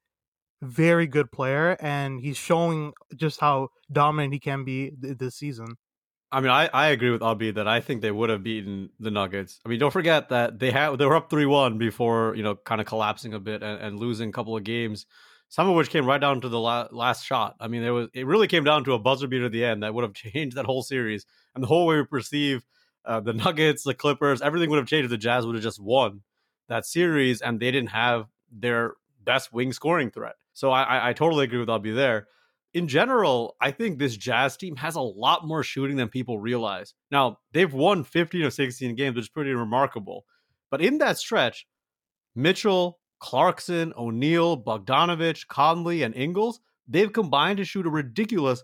very 0.61 1.07
good 1.07 1.31
player, 1.31 1.77
and 1.79 2.19
he's 2.19 2.37
showing 2.37 2.93
just 3.15 3.39
how 3.39 3.69
dominant 3.91 4.33
he 4.33 4.39
can 4.39 4.63
be 4.65 4.91
th- 5.01 5.17
this 5.17 5.35
season. 5.35 5.75
I 6.31 6.41
mean, 6.41 6.51
I, 6.51 6.69
I 6.71 6.87
agree 6.89 7.09
with 7.09 7.21
Ubby 7.21 7.55
that 7.55 7.67
I 7.67 7.81
think 7.81 8.01
they 8.01 8.11
would 8.11 8.29
have 8.29 8.43
beaten 8.43 8.89
the 8.99 9.09
Nuggets. 9.09 9.59
I 9.65 9.69
mean, 9.69 9.79
don't 9.79 9.91
forget 9.91 10.29
that 10.29 10.59
they 10.59 10.69
had 10.69 10.97
they 10.97 11.05
were 11.05 11.15
up 11.15 11.29
three 11.29 11.45
one 11.45 11.77
before 11.77 12.35
you 12.35 12.43
know 12.43 12.55
kind 12.55 12.79
of 12.79 12.85
collapsing 12.85 13.33
a 13.33 13.39
bit 13.39 13.63
and, 13.63 13.81
and, 13.81 13.99
losing 13.99 14.29
a 14.29 14.31
couple 14.31 14.55
of 14.55 14.63
games, 14.63 15.07
some 15.47 15.67
of 15.67 15.75
which 15.75 15.89
came 15.89 16.05
right 16.05 16.21
down 16.21 16.41
to 16.41 16.49
the 16.49 16.59
la- 16.59 16.87
last 16.91 17.25
shot. 17.25 17.55
I 17.59 17.67
mean, 17.67 17.81
there 17.81 17.93
was 17.93 18.09
it 18.13 18.27
really 18.27 18.47
came 18.47 18.63
down 18.63 18.83
to 18.83 18.93
a 18.93 18.99
buzzer 18.99 19.27
beater 19.27 19.45
at 19.45 19.51
the 19.51 19.65
end 19.65 19.81
that 19.81 19.93
would 19.93 20.03
have 20.03 20.13
changed 20.33 20.55
that 20.55 20.65
whole 20.65 20.83
series 20.83 21.25
and 21.55 21.63
the 21.63 21.67
whole 21.67 21.87
way 21.87 21.95
we 21.97 22.05
perceive 22.05 22.63
uh, 23.05 23.19
the 23.19 23.33
Nuggets, 23.33 23.83
the 23.83 23.95
Clippers, 23.95 24.41
everything 24.41 24.69
would 24.69 24.77
have 24.77 24.87
changed 24.87 25.05
if 25.05 25.09
the 25.11 25.17
Jazz 25.17 25.45
would 25.45 25.55
have 25.55 25.63
just 25.63 25.81
won 25.81 26.21
that 26.67 26.85
series 26.85 27.41
and 27.41 27.59
they 27.59 27.71
didn't 27.71 27.89
have 27.89 28.27
their 28.51 28.93
best 29.23 29.51
wing 29.51 29.73
scoring 29.73 30.11
threat. 30.11 30.35
So 30.53 30.71
I, 30.71 30.83
I, 30.83 31.09
I 31.09 31.13
totally 31.13 31.45
agree 31.45 31.59
with 31.59 31.69
Ubby 31.69 31.95
there 31.95 32.27
in 32.73 32.87
general, 32.87 33.55
I 33.59 33.71
think 33.71 33.97
this 33.97 34.15
Jazz 34.15 34.55
team 34.55 34.75
has 34.75 34.95
a 34.95 35.01
lot 35.01 35.45
more 35.47 35.63
shooting 35.63 35.97
than 35.97 36.09
people 36.09 36.39
realize. 36.39 36.93
Now, 37.11 37.39
they've 37.51 37.73
won 37.73 38.03
15 38.03 38.43
of 38.43 38.53
16 38.53 38.95
games, 38.95 39.15
which 39.15 39.25
is 39.25 39.29
pretty 39.29 39.51
remarkable. 39.51 40.25
But 40.69 40.81
in 40.81 40.99
that 40.99 41.17
stretch, 41.17 41.65
Mitchell, 42.35 42.99
Clarkson, 43.19 43.93
O'Neale, 43.97 44.63
Bogdanovich, 44.63 45.47
Conley, 45.47 46.03
and 46.03 46.15
Ingles, 46.15 46.59
they've 46.87 47.11
combined 47.11 47.57
to 47.57 47.65
shoot 47.65 47.87
a 47.87 47.89
ridiculous 47.89 48.63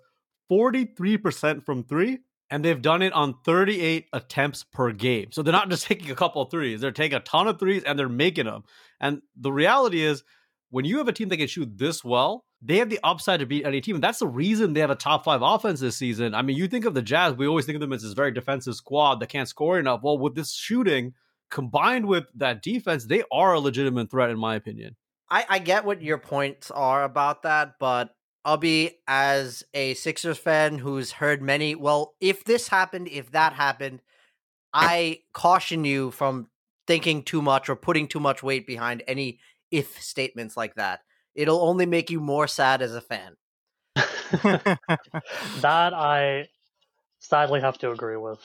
43% 0.52 1.66
from 1.66 1.84
three, 1.84 2.20
and 2.52 2.64
they've 2.64 2.82
done 2.82 3.02
it 3.02 3.14
on 3.14 3.36
38 3.44 4.06
attempts 4.14 4.64
per 4.64 4.92
game. 4.92 5.32
So 5.32 5.42
they're 5.42 5.52
not 5.52 5.70
just 5.70 5.86
taking 5.88 6.12
a 6.12 6.16
couple 6.16 6.46
threes, 6.46 6.80
they're 6.80 6.92
taking 6.92 7.18
a 7.18 7.22
ton 7.22 7.48
of 7.48 7.60
threes 7.60 7.84
and 7.84 7.98
they're 7.98 8.08
making 8.08 8.46
them. 8.46 8.64
And 9.00 9.22
the 9.36 9.52
reality 9.52 10.04
is, 10.04 10.24
when 10.70 10.86
you 10.86 10.98
have 10.98 11.08
a 11.08 11.14
team 11.14 11.30
that 11.30 11.38
can 11.38 11.48
shoot 11.48 11.78
this 11.78 12.04
well, 12.04 12.46
they 12.62 12.78
have 12.78 12.90
the 12.90 13.00
upside 13.04 13.40
to 13.40 13.46
beat 13.46 13.66
any 13.66 13.82
team. 13.82 13.96
And 13.96 14.04
that's 14.04 14.20
the 14.20 14.28
reason 14.28 14.74
they 14.74 14.80
have 14.80 14.90
a 14.90 14.96
top 14.96 15.24
five 15.24 15.42
offense 15.42 15.80
this 15.80 15.98
season. 15.98 16.34
I 16.34 16.42
mean, 16.42 16.58
you 16.58 16.68
think 16.68 16.86
of 16.86 16.94
the 16.94 17.02
Jazz, 17.02 17.34
we 17.36 17.48
always 17.48 17.66
think 17.66 17.76
of 17.76 17.82
them 17.82 17.94
as 17.94 18.02
this 18.02 18.14
very 18.14 18.32
defensive 18.32 18.76
squad 18.76 19.20
that 19.20 19.30
can't 19.30 19.48
score 19.48 19.78
enough. 19.80 20.02
Well, 20.04 20.18
with 20.18 20.36
this 20.36 20.54
shooting, 20.54 21.14
combined 21.52 22.08
with 22.08 22.26
that 22.36 22.64
defense, 22.64 23.06
they 23.06 23.24
are 23.32 23.54
a 23.54 23.60
legitimate 23.60 24.10
threat, 24.10 24.32
in 24.32 24.40
my 24.40 24.56
opinion. 24.56 24.96
I, 25.30 25.46
I 25.50 25.60
get 25.60 25.86
what 25.86 26.02
your 26.02 26.18
points 26.18 26.72
are 26.72 27.04
about 27.04 27.44
that, 27.44 27.76
but 27.80 28.16
I'll 28.44 28.58
be 28.58 28.92
as 29.08 29.64
a 29.74 29.96
Sixers 29.96 30.38
fan 30.38 30.78
who's 30.78 31.14
heard 31.14 31.42
many, 31.42 31.76
well, 31.76 32.16
if 32.20 32.44
this 32.44 32.68
happened, 32.68 33.08
if 33.08 33.32
that 33.32 33.54
happened, 33.54 34.02
I 34.74 35.22
caution 35.34 35.86
you 35.86 36.12
from 36.12 36.50
thinking 36.86 37.24
too 37.24 37.42
much 37.42 37.70
or 37.70 37.76
putting 37.76 38.08
too 38.08 38.20
much 38.20 38.44
weight 38.44 38.68
behind 38.68 39.04
any 39.08 39.40
if 39.72 40.02
statements 40.02 40.56
like 40.56 40.76
that. 40.76 41.02
It'll 41.34 41.62
only 41.62 41.86
make 41.86 42.10
you 42.10 42.20
more 42.20 42.48
sad 42.48 42.82
as 42.82 42.96
a 42.96 43.02
fan. 43.02 43.36
that 43.96 45.94
I 45.94 46.48
sadly 47.20 47.62
have 47.62 47.78
to 47.80 47.92
agree 47.92 48.18
with. 48.18 48.40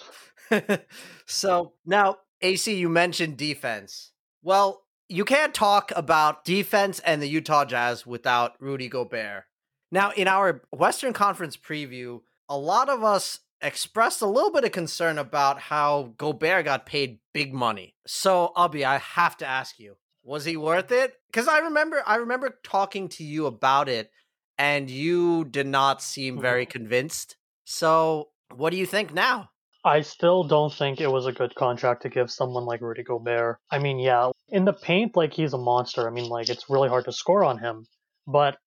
so 1.27 1.73
now, 1.87 2.17
AC, 2.41 2.75
you 2.75 2.89
mentioned 2.89 3.37
defense. 3.37 4.12
Well, 4.43 4.83
you 5.09 5.25
can't 5.25 5.55
talk 5.55 5.93
about 5.97 6.45
defense 6.45 7.00
and 7.00 7.21
the 7.21 7.29
Utah 7.29 7.65
Jazz 7.65 8.07
without 8.07 8.53
Rudy 8.61 8.89
Gobert. 8.89 9.45
Now, 9.93 10.12
in 10.12 10.29
our 10.29 10.62
Western 10.73 11.12
Conference 11.12 11.57
preview, 11.57 12.21
a 12.49 12.57
lot 12.57 12.89
of 12.89 13.03
us 13.03 13.41
expressed 13.61 14.23
a 14.23 14.27
little 14.27 14.53
bit 14.53 14.65
of 14.65 14.73
concern 14.73 15.19
about 15.19 15.59
how 15.59 16.15
Gobert 16.17 16.65
got 16.65 16.87
paid 16.87 17.19
big 17.35 17.53
money. 17.53 17.95
So, 18.07 18.53
Abby, 18.57 18.85
I 18.85 18.99
have 18.99 19.37
to 19.39 19.47
ask 19.47 19.79
you, 19.79 19.97
was 20.23 20.45
he 20.45 20.57
worth 20.57 20.93
it? 20.93 21.15
Because 21.31 21.49
I 21.49 21.59
remember, 21.61 22.03
I 22.07 22.17
remember 22.17 22.59
talking 22.62 23.09
to 23.11 23.25
you 23.25 23.47
about 23.47 23.89
it, 23.89 24.11
and 24.59 24.91
you 24.91 25.45
did 25.45 25.67
not 25.67 26.03
seem 26.03 26.39
very 26.41 26.67
Mm-hmm. 26.67 26.71
convinced. 26.73 27.37
So, 27.65 28.31
what 28.55 28.71
do 28.71 28.77
you 28.77 28.87
think 28.87 29.12
now? 29.15 29.50
I 29.85 30.03
still 30.03 30.45
don't 30.45 30.73
think 30.73 31.00
it 31.00 31.11
was 31.11 31.27
a 31.27 31.33
good 31.33 31.55
contract 31.55 32.03
to 32.03 32.09
give 32.11 32.31
someone 32.31 32.65
like 32.67 32.81
Rudy 32.83 33.03
Gobert. 33.03 33.59
I 33.71 33.79
mean, 33.79 33.99
yeah, 33.99 34.31
in 34.49 34.65
the 34.65 34.73
paint, 34.75 35.17
like 35.17 35.33
he's 35.33 35.55
a 35.55 35.59
monster. 35.59 36.07
I 36.07 36.11
mean, 36.11 36.29
like 36.29 36.49
it's 36.50 36.69
really 36.69 36.89
hard 36.89 37.07
to 37.07 37.12
score 37.12 37.45
on 37.45 37.59
him, 37.59 37.87
but 38.27 38.59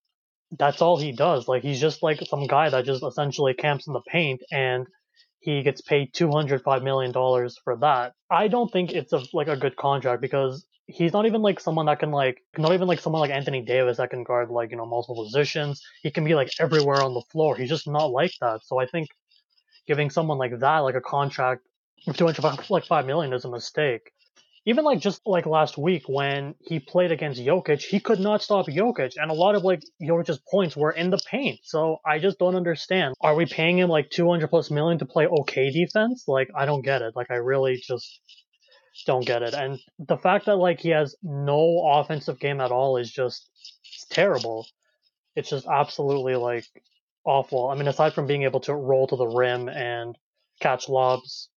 that's 0.58 0.82
all 0.82 0.98
he 0.98 1.12
does. 1.12 1.48
Like 1.48 1.64
he's 1.64 1.82
just 1.82 2.04
like 2.04 2.20
some 2.28 2.48
guy 2.48 2.70
that 2.70 2.86
just 2.86 3.04
essentially 3.04 3.54
camps 3.54 3.88
in 3.88 3.94
the 3.94 4.02
paint 4.08 4.42
and 4.52 4.88
he 5.40 5.62
gets 5.64 5.82
paid 5.82 6.14
two 6.14 6.32
hundred 6.32 6.62
five 6.64 6.84
million 6.84 7.12
dollars 7.12 7.58
for 7.64 7.78
that. 7.78 8.14
I 8.32 8.48
don't 8.48 8.72
think 8.72 8.92
it's 8.92 9.14
a 9.14 9.22
like 9.34 9.48
a 9.48 9.58
good 9.58 9.76
contract 9.76 10.22
because 10.22 10.66
he's 10.88 11.14
not 11.14 11.26
even 11.26 11.42
like 11.42 11.60
someone 11.60 11.86
that 11.86 12.00
can 12.00 12.12
like 12.12 12.42
not 12.58 12.74
even 12.74 12.88
like 12.88 13.00
someone 13.00 13.22
like 13.22 13.32
Anthony 13.32 13.62
Davis 13.62 13.98
that 13.98 14.10
can 14.10 14.24
guard 14.24 14.50
like 14.50 14.72
you 14.72 14.78
know 14.78 14.86
multiple 14.86 15.24
positions. 15.24 15.82
He 16.02 16.12
can 16.12 16.24
be 16.24 16.36
like 16.36 16.52
everywhere 16.60 17.02
on 17.02 17.14
the 17.14 17.24
floor. 17.32 17.56
He's 17.56 17.70
just 17.70 17.88
not 17.88 18.12
like 18.12 18.34
that. 18.42 18.62
So 18.66 18.80
I 18.80 18.86
think 18.86 19.10
giving 19.88 20.10
someone 20.10 20.38
like 20.38 20.60
that 20.60 20.80
like 20.80 20.96
a 20.96 21.02
contract 21.02 21.62
of 22.08 22.18
two 22.18 22.26
hundred 22.26 22.70
like 22.70 22.86
five 22.86 23.06
million 23.06 23.34
is 23.34 23.46
a 23.46 23.50
mistake. 23.50 24.12
Even 24.66 24.86
like 24.86 25.00
just 25.00 25.22
like 25.26 25.46
last 25.46 25.78
week 25.78 26.04
when 26.08 26.56
he 26.62 26.80
played 26.80 27.12
against 27.12 27.42
Jokic, 27.42 27.82
he 27.82 28.00
could 28.00 28.22
not 28.22 28.42
stop 28.42 28.68
Jokic, 28.68 29.16
and 29.18 29.30
a 29.30 29.34
lot 29.34 29.56
of 29.56 29.64
like 29.64 29.82
Jokic's 30.02 30.40
points 30.50 30.78
were 30.78 30.92
in 30.92 31.10
the 31.10 31.20
paint. 31.30 31.60
So 31.64 31.98
I 32.06 32.20
just 32.20 32.40
don't 32.40 32.56
understand. 32.56 33.16
Are 33.20 33.36
we 33.36 33.46
paying 33.46 33.78
him 33.78 33.90
like 33.90 34.10
two 34.10 34.30
hundred 34.30 34.48
plus 34.50 34.72
million 34.72 35.00
to 35.00 35.06
play 35.06 35.28
okay 35.28 35.70
defense? 35.70 36.26
Like 36.28 36.50
I 36.58 36.66
don't 36.66 36.82
get 36.82 37.02
it. 37.02 37.14
Like 37.14 37.30
I 37.30 37.36
really 37.36 37.76
just 37.76 38.22
don't 39.06 39.26
get 39.26 39.42
it. 39.42 39.54
And 39.54 39.80
the 40.00 40.18
fact 40.18 40.46
that 40.46 40.56
like 40.58 40.80
he 40.80 40.90
has 40.90 41.16
no 41.24 41.82
offensive 41.86 42.40
game 42.40 42.62
at 42.62 42.72
all 42.72 42.98
is 42.98 43.12
just 43.12 43.50
terrible. 44.12 44.68
It's 45.36 45.50
just 45.50 45.68
absolutely 45.68 46.36
like 46.36 46.66
awful. 47.26 47.70
I 47.70 47.76
mean, 47.76 47.88
aside 47.88 48.14
from 48.14 48.28
being 48.28 48.44
able 48.44 48.60
to 48.62 48.74
roll 48.74 49.08
to 49.08 49.16
the 49.16 49.28
rim 49.28 49.68
and 49.68 50.16
catch 50.62 50.90
lobs, 50.90 51.50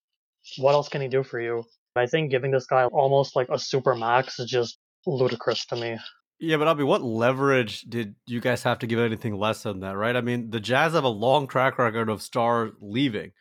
what 0.59 0.73
else 0.73 0.88
can 0.88 1.02
he 1.02 1.09
do 1.09 1.23
for 1.23 1.40
you? 1.40 1.64
I 1.95 2.07
think 2.07 2.31
giving 2.31 2.50
this 2.50 2.66
guy 2.66 2.85
almost 2.85 3.37
like 3.37 3.49
a 3.49 3.59
super 3.59 3.95
max 3.95 4.38
is 4.38 4.50
just 4.50 4.78
ludicrous 5.07 5.64
to 5.66 5.76
me. 5.76 5.99
Yeah, 6.38 6.59
but 6.59 6.69
Abby, 6.69 6.85
what 6.85 7.02
leverage 7.02 7.83
did 7.83 8.14
you 8.26 8.40
guys 8.40 8.62
have 8.64 8.81
to 8.81 8.87
give 8.87 8.99
anything 8.99 9.35
less 9.35 9.62
than 9.62 9.81
that, 9.81 9.97
right? 9.97 10.14
I 10.14 10.21
mean, 10.21 10.50
the 10.50 10.61
Jazz 10.61 10.93
have 10.93 11.05
a 11.05 11.09
long 11.09 11.47
track 11.47 11.78
record 11.78 12.11
of 12.11 12.21
stars 12.21 12.73
leaving. 12.81 13.33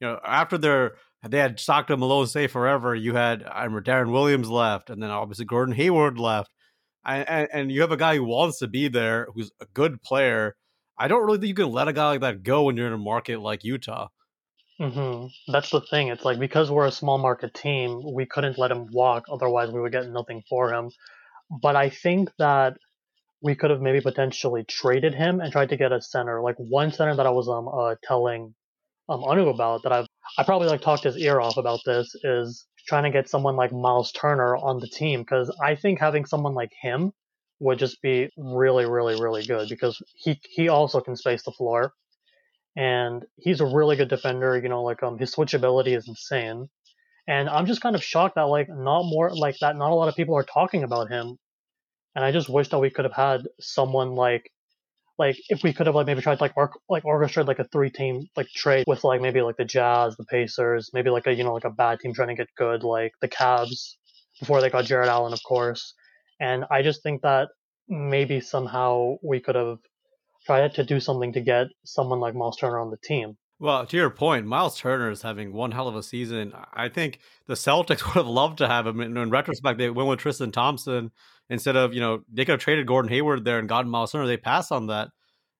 You 0.00 0.08
know, 0.08 0.20
after 0.24 0.56
their 0.56 0.94
they 1.22 1.38
had 1.38 1.58
Stockton 1.58 2.00
Malone 2.00 2.26
stay 2.26 2.46
forever, 2.46 2.94
you 2.94 3.14
had 3.14 3.42
I 3.44 3.64
remember 3.64 3.82
Deron 3.82 4.12
Williams 4.12 4.50
left, 4.50 4.90
and 4.90 5.02
then 5.02 5.10
obviously 5.10 5.44
Gordon 5.44 5.74
Hayward 5.74 6.18
left, 6.18 6.50
and, 7.04 7.48
and, 7.52 7.72
you 7.72 7.80
have 7.82 7.92
a 7.92 7.96
guy 7.96 8.16
who 8.16 8.24
wants 8.24 8.58
to 8.58 8.66
be 8.66 8.88
there, 8.88 9.28
who's 9.34 9.50
a 9.60 9.66
good 9.74 10.02
player. 10.02 10.56
I 10.98 11.08
don't 11.08 11.24
really 11.24 11.38
think 11.38 11.48
you 11.48 11.54
can 11.54 11.72
let 11.72 11.88
a 11.88 11.92
guy 11.92 12.08
like 12.08 12.20
that 12.22 12.42
go 12.42 12.64
when 12.64 12.76
you're 12.76 12.86
in 12.86 12.92
a 12.92 12.98
market 12.98 13.40
like 13.40 13.64
Utah. 13.64 14.08
hmm 14.78 15.26
That's 15.48 15.70
the 15.70 15.82
thing. 15.90 16.08
It's 16.08 16.24
like 16.24 16.38
because 16.38 16.70
we're 16.70 16.86
a 16.86 16.92
small 16.92 17.18
market 17.18 17.54
team, 17.54 18.02
we 18.14 18.26
couldn't 18.26 18.58
let 18.58 18.70
him 18.70 18.86
walk. 18.92 19.24
Otherwise, 19.30 19.70
we 19.70 19.80
would 19.80 19.92
get 19.92 20.08
nothing 20.08 20.42
for 20.48 20.72
him. 20.72 20.90
But 21.50 21.76
I 21.76 21.90
think 21.90 22.30
that 22.38 22.76
we 23.42 23.54
could 23.54 23.70
have 23.70 23.80
maybe 23.80 24.00
potentially 24.00 24.64
traded 24.64 25.14
him 25.14 25.40
and 25.40 25.52
tried 25.52 25.68
to 25.68 25.76
get 25.76 25.92
a 25.92 26.00
center. 26.00 26.42
Like 26.42 26.56
one 26.56 26.92
center 26.92 27.14
that 27.16 27.26
I 27.26 27.30
was 27.30 27.48
um 27.48 27.68
uh, 27.68 27.94
telling 28.02 28.54
um 29.08 29.22
Anu 29.24 29.48
about 29.48 29.82
that 29.84 29.92
I've 29.92 30.05
I 30.38 30.44
probably 30.44 30.68
like 30.68 30.82
talked 30.82 31.04
his 31.04 31.16
ear 31.16 31.40
off 31.40 31.56
about 31.56 31.80
this 31.86 32.14
is 32.24 32.66
trying 32.86 33.04
to 33.04 33.10
get 33.10 33.28
someone 33.28 33.56
like 33.56 33.72
Miles 33.72 34.12
Turner 34.12 34.56
on 34.56 34.80
the 34.80 34.88
team 34.88 35.20
because 35.20 35.54
I 35.62 35.74
think 35.74 35.98
having 35.98 36.24
someone 36.24 36.54
like 36.54 36.72
him 36.80 37.12
would 37.58 37.78
just 37.78 38.02
be 38.02 38.30
really 38.36 38.84
really 38.84 39.20
really 39.20 39.44
good 39.46 39.68
because 39.68 40.00
he 40.14 40.40
he 40.50 40.68
also 40.68 41.00
can 41.00 41.16
space 41.16 41.42
the 41.42 41.52
floor 41.52 41.92
and 42.76 43.24
he's 43.36 43.60
a 43.60 43.66
really 43.66 43.96
good 43.96 44.08
defender. 44.08 44.58
You 44.58 44.68
know, 44.68 44.82
like 44.82 45.02
um, 45.02 45.18
his 45.18 45.34
switchability 45.34 45.96
is 45.96 46.08
insane, 46.08 46.68
and 47.26 47.48
I'm 47.48 47.66
just 47.66 47.80
kind 47.80 47.96
of 47.96 48.04
shocked 48.04 48.36
that 48.36 48.42
like 48.42 48.68
not 48.68 49.04
more 49.04 49.34
like 49.34 49.56
that. 49.60 49.76
Not 49.76 49.90
a 49.90 49.94
lot 49.94 50.08
of 50.08 50.14
people 50.14 50.36
are 50.36 50.44
talking 50.44 50.84
about 50.84 51.10
him, 51.10 51.38
and 52.14 52.24
I 52.24 52.32
just 52.32 52.48
wish 52.48 52.68
that 52.68 52.78
we 52.78 52.90
could 52.90 53.06
have 53.06 53.14
had 53.14 53.48
someone 53.60 54.14
like 54.14 54.50
like 55.18 55.36
if 55.48 55.62
we 55.62 55.72
could 55.72 55.86
have 55.86 55.94
like 55.94 56.06
maybe 56.06 56.20
tried 56.20 56.40
like 56.40 56.52
or, 56.56 56.72
like 56.88 57.04
orchestrate 57.04 57.46
like 57.46 57.58
a 57.58 57.68
three 57.68 57.90
team 57.90 58.26
like 58.36 58.48
trade 58.48 58.84
with 58.86 59.04
like 59.04 59.20
maybe 59.20 59.40
like 59.40 59.56
the 59.56 59.64
Jazz, 59.64 60.16
the 60.16 60.24
Pacers, 60.24 60.90
maybe 60.92 61.10
like 61.10 61.26
a 61.26 61.34
you 61.34 61.44
know 61.44 61.54
like 61.54 61.64
a 61.64 61.70
bad 61.70 62.00
team 62.00 62.12
trying 62.12 62.28
to 62.28 62.34
get 62.34 62.48
good 62.56 62.82
like 62.82 63.12
the 63.20 63.28
Cavs 63.28 63.96
before 64.40 64.60
they 64.60 64.70
got 64.70 64.84
Jarrett 64.84 65.08
Allen, 65.08 65.32
of 65.32 65.42
course. 65.42 65.94
And 66.40 66.64
I 66.70 66.82
just 66.82 67.02
think 67.02 67.22
that 67.22 67.48
maybe 67.88 68.40
somehow 68.40 69.16
we 69.22 69.40
could 69.40 69.54
have 69.54 69.78
tried 70.44 70.74
to 70.74 70.84
do 70.84 71.00
something 71.00 71.32
to 71.32 71.40
get 71.40 71.68
someone 71.84 72.20
like 72.20 72.34
Miles 72.34 72.56
Turner 72.56 72.78
on 72.78 72.90
the 72.90 72.98
team. 73.02 73.36
Well, 73.58 73.86
to 73.86 73.96
your 73.96 74.10
point, 74.10 74.46
Miles 74.46 74.78
Turner 74.78 75.10
is 75.10 75.22
having 75.22 75.52
one 75.52 75.72
hell 75.72 75.88
of 75.88 75.96
a 75.96 76.02
season. 76.02 76.52
I 76.74 76.90
think 76.90 77.20
the 77.46 77.54
Celtics 77.54 78.04
would 78.06 78.14
have 78.14 78.26
loved 78.26 78.58
to 78.58 78.68
have 78.68 78.86
him. 78.86 79.00
In, 79.00 79.16
in 79.16 79.30
retrospect, 79.30 79.78
they 79.78 79.88
went 79.88 80.08
with 80.10 80.18
Tristan 80.18 80.52
Thompson 80.52 81.10
instead 81.50 81.76
of, 81.76 81.94
you 81.94 82.00
know, 82.00 82.22
they 82.32 82.44
could 82.44 82.52
have 82.52 82.60
traded 82.60 82.86
Gordon 82.86 83.10
Hayward 83.10 83.44
there 83.44 83.58
and 83.58 83.68
gotten 83.68 83.90
Miles 83.90 84.12
Turner. 84.12 84.26
They 84.26 84.36
passed 84.36 84.72
on 84.72 84.86
that. 84.88 85.08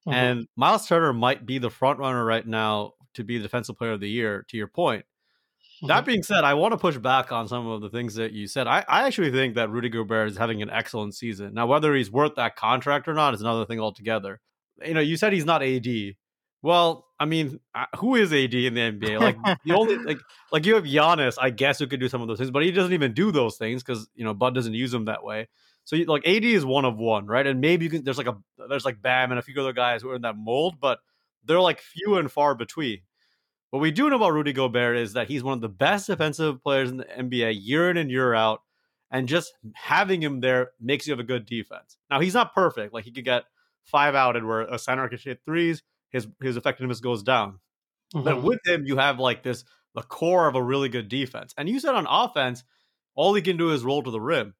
Mhm. 0.07 0.13
And 0.13 0.47
Miles 0.55 0.87
Turner 0.87 1.13
might 1.13 1.45
be 1.45 1.57
the 1.57 1.69
front 1.69 1.99
runner 1.99 2.23
right 2.25 2.45
now 2.45 2.93
to 3.13 3.23
be 3.23 3.37
the 3.37 3.43
defensive 3.43 3.77
player 3.77 3.91
of 3.93 3.99
the 3.99 4.09
year, 4.09 4.45
to 4.49 4.57
your 4.57 4.67
point. 4.67 5.05
That 5.87 6.03
Mhm. 6.03 6.07
being 6.07 6.23
said, 6.23 6.43
I 6.43 6.55
want 6.55 6.71
to 6.71 6.77
push 6.77 6.97
back 6.97 7.31
on 7.31 7.47
some 7.47 7.67
of 7.67 7.81
the 7.81 7.89
things 7.89 8.15
that 8.15 8.31
you 8.31 8.47
said. 8.47 8.65
I, 8.67 8.83
I 8.87 9.05
actually 9.05 9.31
think 9.31 9.55
that 9.55 9.69
Rudy 9.69 9.89
Gobert 9.89 10.29
is 10.29 10.37
having 10.37 10.61
an 10.61 10.69
excellent 10.71 11.13
season. 11.13 11.53
Now, 11.53 11.67
whether 11.67 11.93
he's 11.95 12.09
worth 12.11 12.35
that 12.35 12.55
contract 12.55 13.07
or 13.07 13.13
not 13.13 13.33
is 13.35 13.41
another 13.41 13.65
thing 13.65 13.79
altogether. 13.79 14.39
You 14.83 14.93
know, 14.95 15.01
you 15.01 15.17
said 15.17 15.33
he's 15.33 15.45
not 15.45 15.61
AD. 15.61 16.15
Well, 16.63 17.05
I 17.19 17.25
mean, 17.25 17.59
uh, 17.75 17.85
who 17.97 18.15
is 18.15 18.33
AD 18.33 18.65
in 18.65 18.73
the 18.73 18.81
NBA? 18.81 19.19
Like 19.19 19.37
the 19.65 19.73
only 19.73 19.97
like 20.03 20.19
like 20.51 20.65
you 20.65 20.73
have 20.75 20.85
Giannis, 20.85 21.37
I 21.39 21.51
guess, 21.51 21.77
who 21.77 21.85
could 21.87 21.99
do 21.99 22.09
some 22.09 22.21
of 22.21 22.27
those 22.27 22.39
things, 22.39 22.49
but 22.51 22.63
he 22.63 22.71
doesn't 22.71 22.93
even 22.93 23.13
do 23.13 23.31
those 23.31 23.57
things 23.57 23.83
because 23.83 24.09
you 24.15 24.23
know 24.23 24.33
Bud 24.33 24.55
doesn't 24.55 24.73
use 24.73 24.91
them 24.91 25.05
that 25.05 25.23
way. 25.23 25.47
So 25.87 25.95
you, 25.95 26.05
like 26.05 26.27
AD 26.27 26.53
is 26.53 26.65
one 26.65 26.85
of 26.85 26.97
one, 26.97 27.27
right? 27.27 27.47
And 27.47 27.61
maybe 27.61 27.85
you 27.85 27.91
can 27.91 28.03
there's 28.03 28.19
like 28.19 28.27
a 28.27 28.37
there's 28.69 28.85
like 28.85 29.01
Bam 29.01 29.31
and 29.31 29.39
a 29.39 29.41
few 29.41 29.59
other 29.61 29.73
guys 29.73 30.03
who 30.03 30.11
are 30.11 30.17
in 30.17 30.23
that 30.23 30.37
mold, 30.37 30.81
but 30.81 30.99
they're 31.45 31.61
like 31.61 31.79
few 31.81 32.17
and 32.17 32.31
far 32.31 32.55
between. 32.55 32.99
What 33.71 33.81
we 33.81 33.91
do 33.91 34.09
know 34.09 34.17
about 34.17 34.33
Rudy 34.33 34.53
Gobert 34.53 34.97
is 34.97 35.13
that 35.13 35.27
he's 35.29 35.43
one 35.43 35.53
of 35.55 35.61
the 35.61 35.69
best 35.69 36.07
defensive 36.07 36.61
players 36.63 36.89
in 36.91 36.97
the 36.97 37.05
NBA 37.05 37.51
year 37.51 37.89
in 37.89 37.97
and 37.97 38.11
year 38.11 38.33
out. 38.33 38.61
And 39.11 39.27
just 39.29 39.53
having 39.75 40.21
him 40.21 40.41
there 40.41 40.71
makes 40.81 41.07
you 41.07 41.13
have 41.13 41.19
a 41.19 41.23
good 41.23 41.45
defense. 41.45 41.97
Now 42.09 42.19
he's 42.19 42.33
not 42.33 42.53
perfect. 42.53 42.93
Like 42.93 43.05
he 43.05 43.11
could 43.11 43.25
get 43.25 43.45
five 43.85 44.15
outed 44.15 44.43
where 44.45 44.61
a 44.63 44.79
center 44.79 45.07
can 45.09 45.19
hit 45.19 45.41
threes, 45.45 45.83
his 46.09 46.27
his 46.41 46.57
effectiveness 46.57 46.99
goes 47.01 47.23
down. 47.23 47.59
But 48.23 48.37
Mhm. 48.37 48.43
with 48.43 48.59
him, 48.65 48.85
you 48.85 48.97
have 48.97 49.19
like 49.19 49.43
this 49.43 49.65
the 49.95 50.03
core 50.03 50.47
of 50.47 50.55
a 50.55 50.63
really 50.63 50.89
good 50.89 51.09
defense. 51.09 51.53
And 51.57 51.69
you 51.69 51.79
said 51.79 51.95
on 51.95 52.07
offense, 52.07 52.63
all 53.15 53.33
he 53.33 53.41
can 53.41 53.57
do 53.57 53.71
is 53.71 53.83
roll 53.83 54.03
to 54.03 54.11
the 54.11 54.21
rim. 54.21 54.55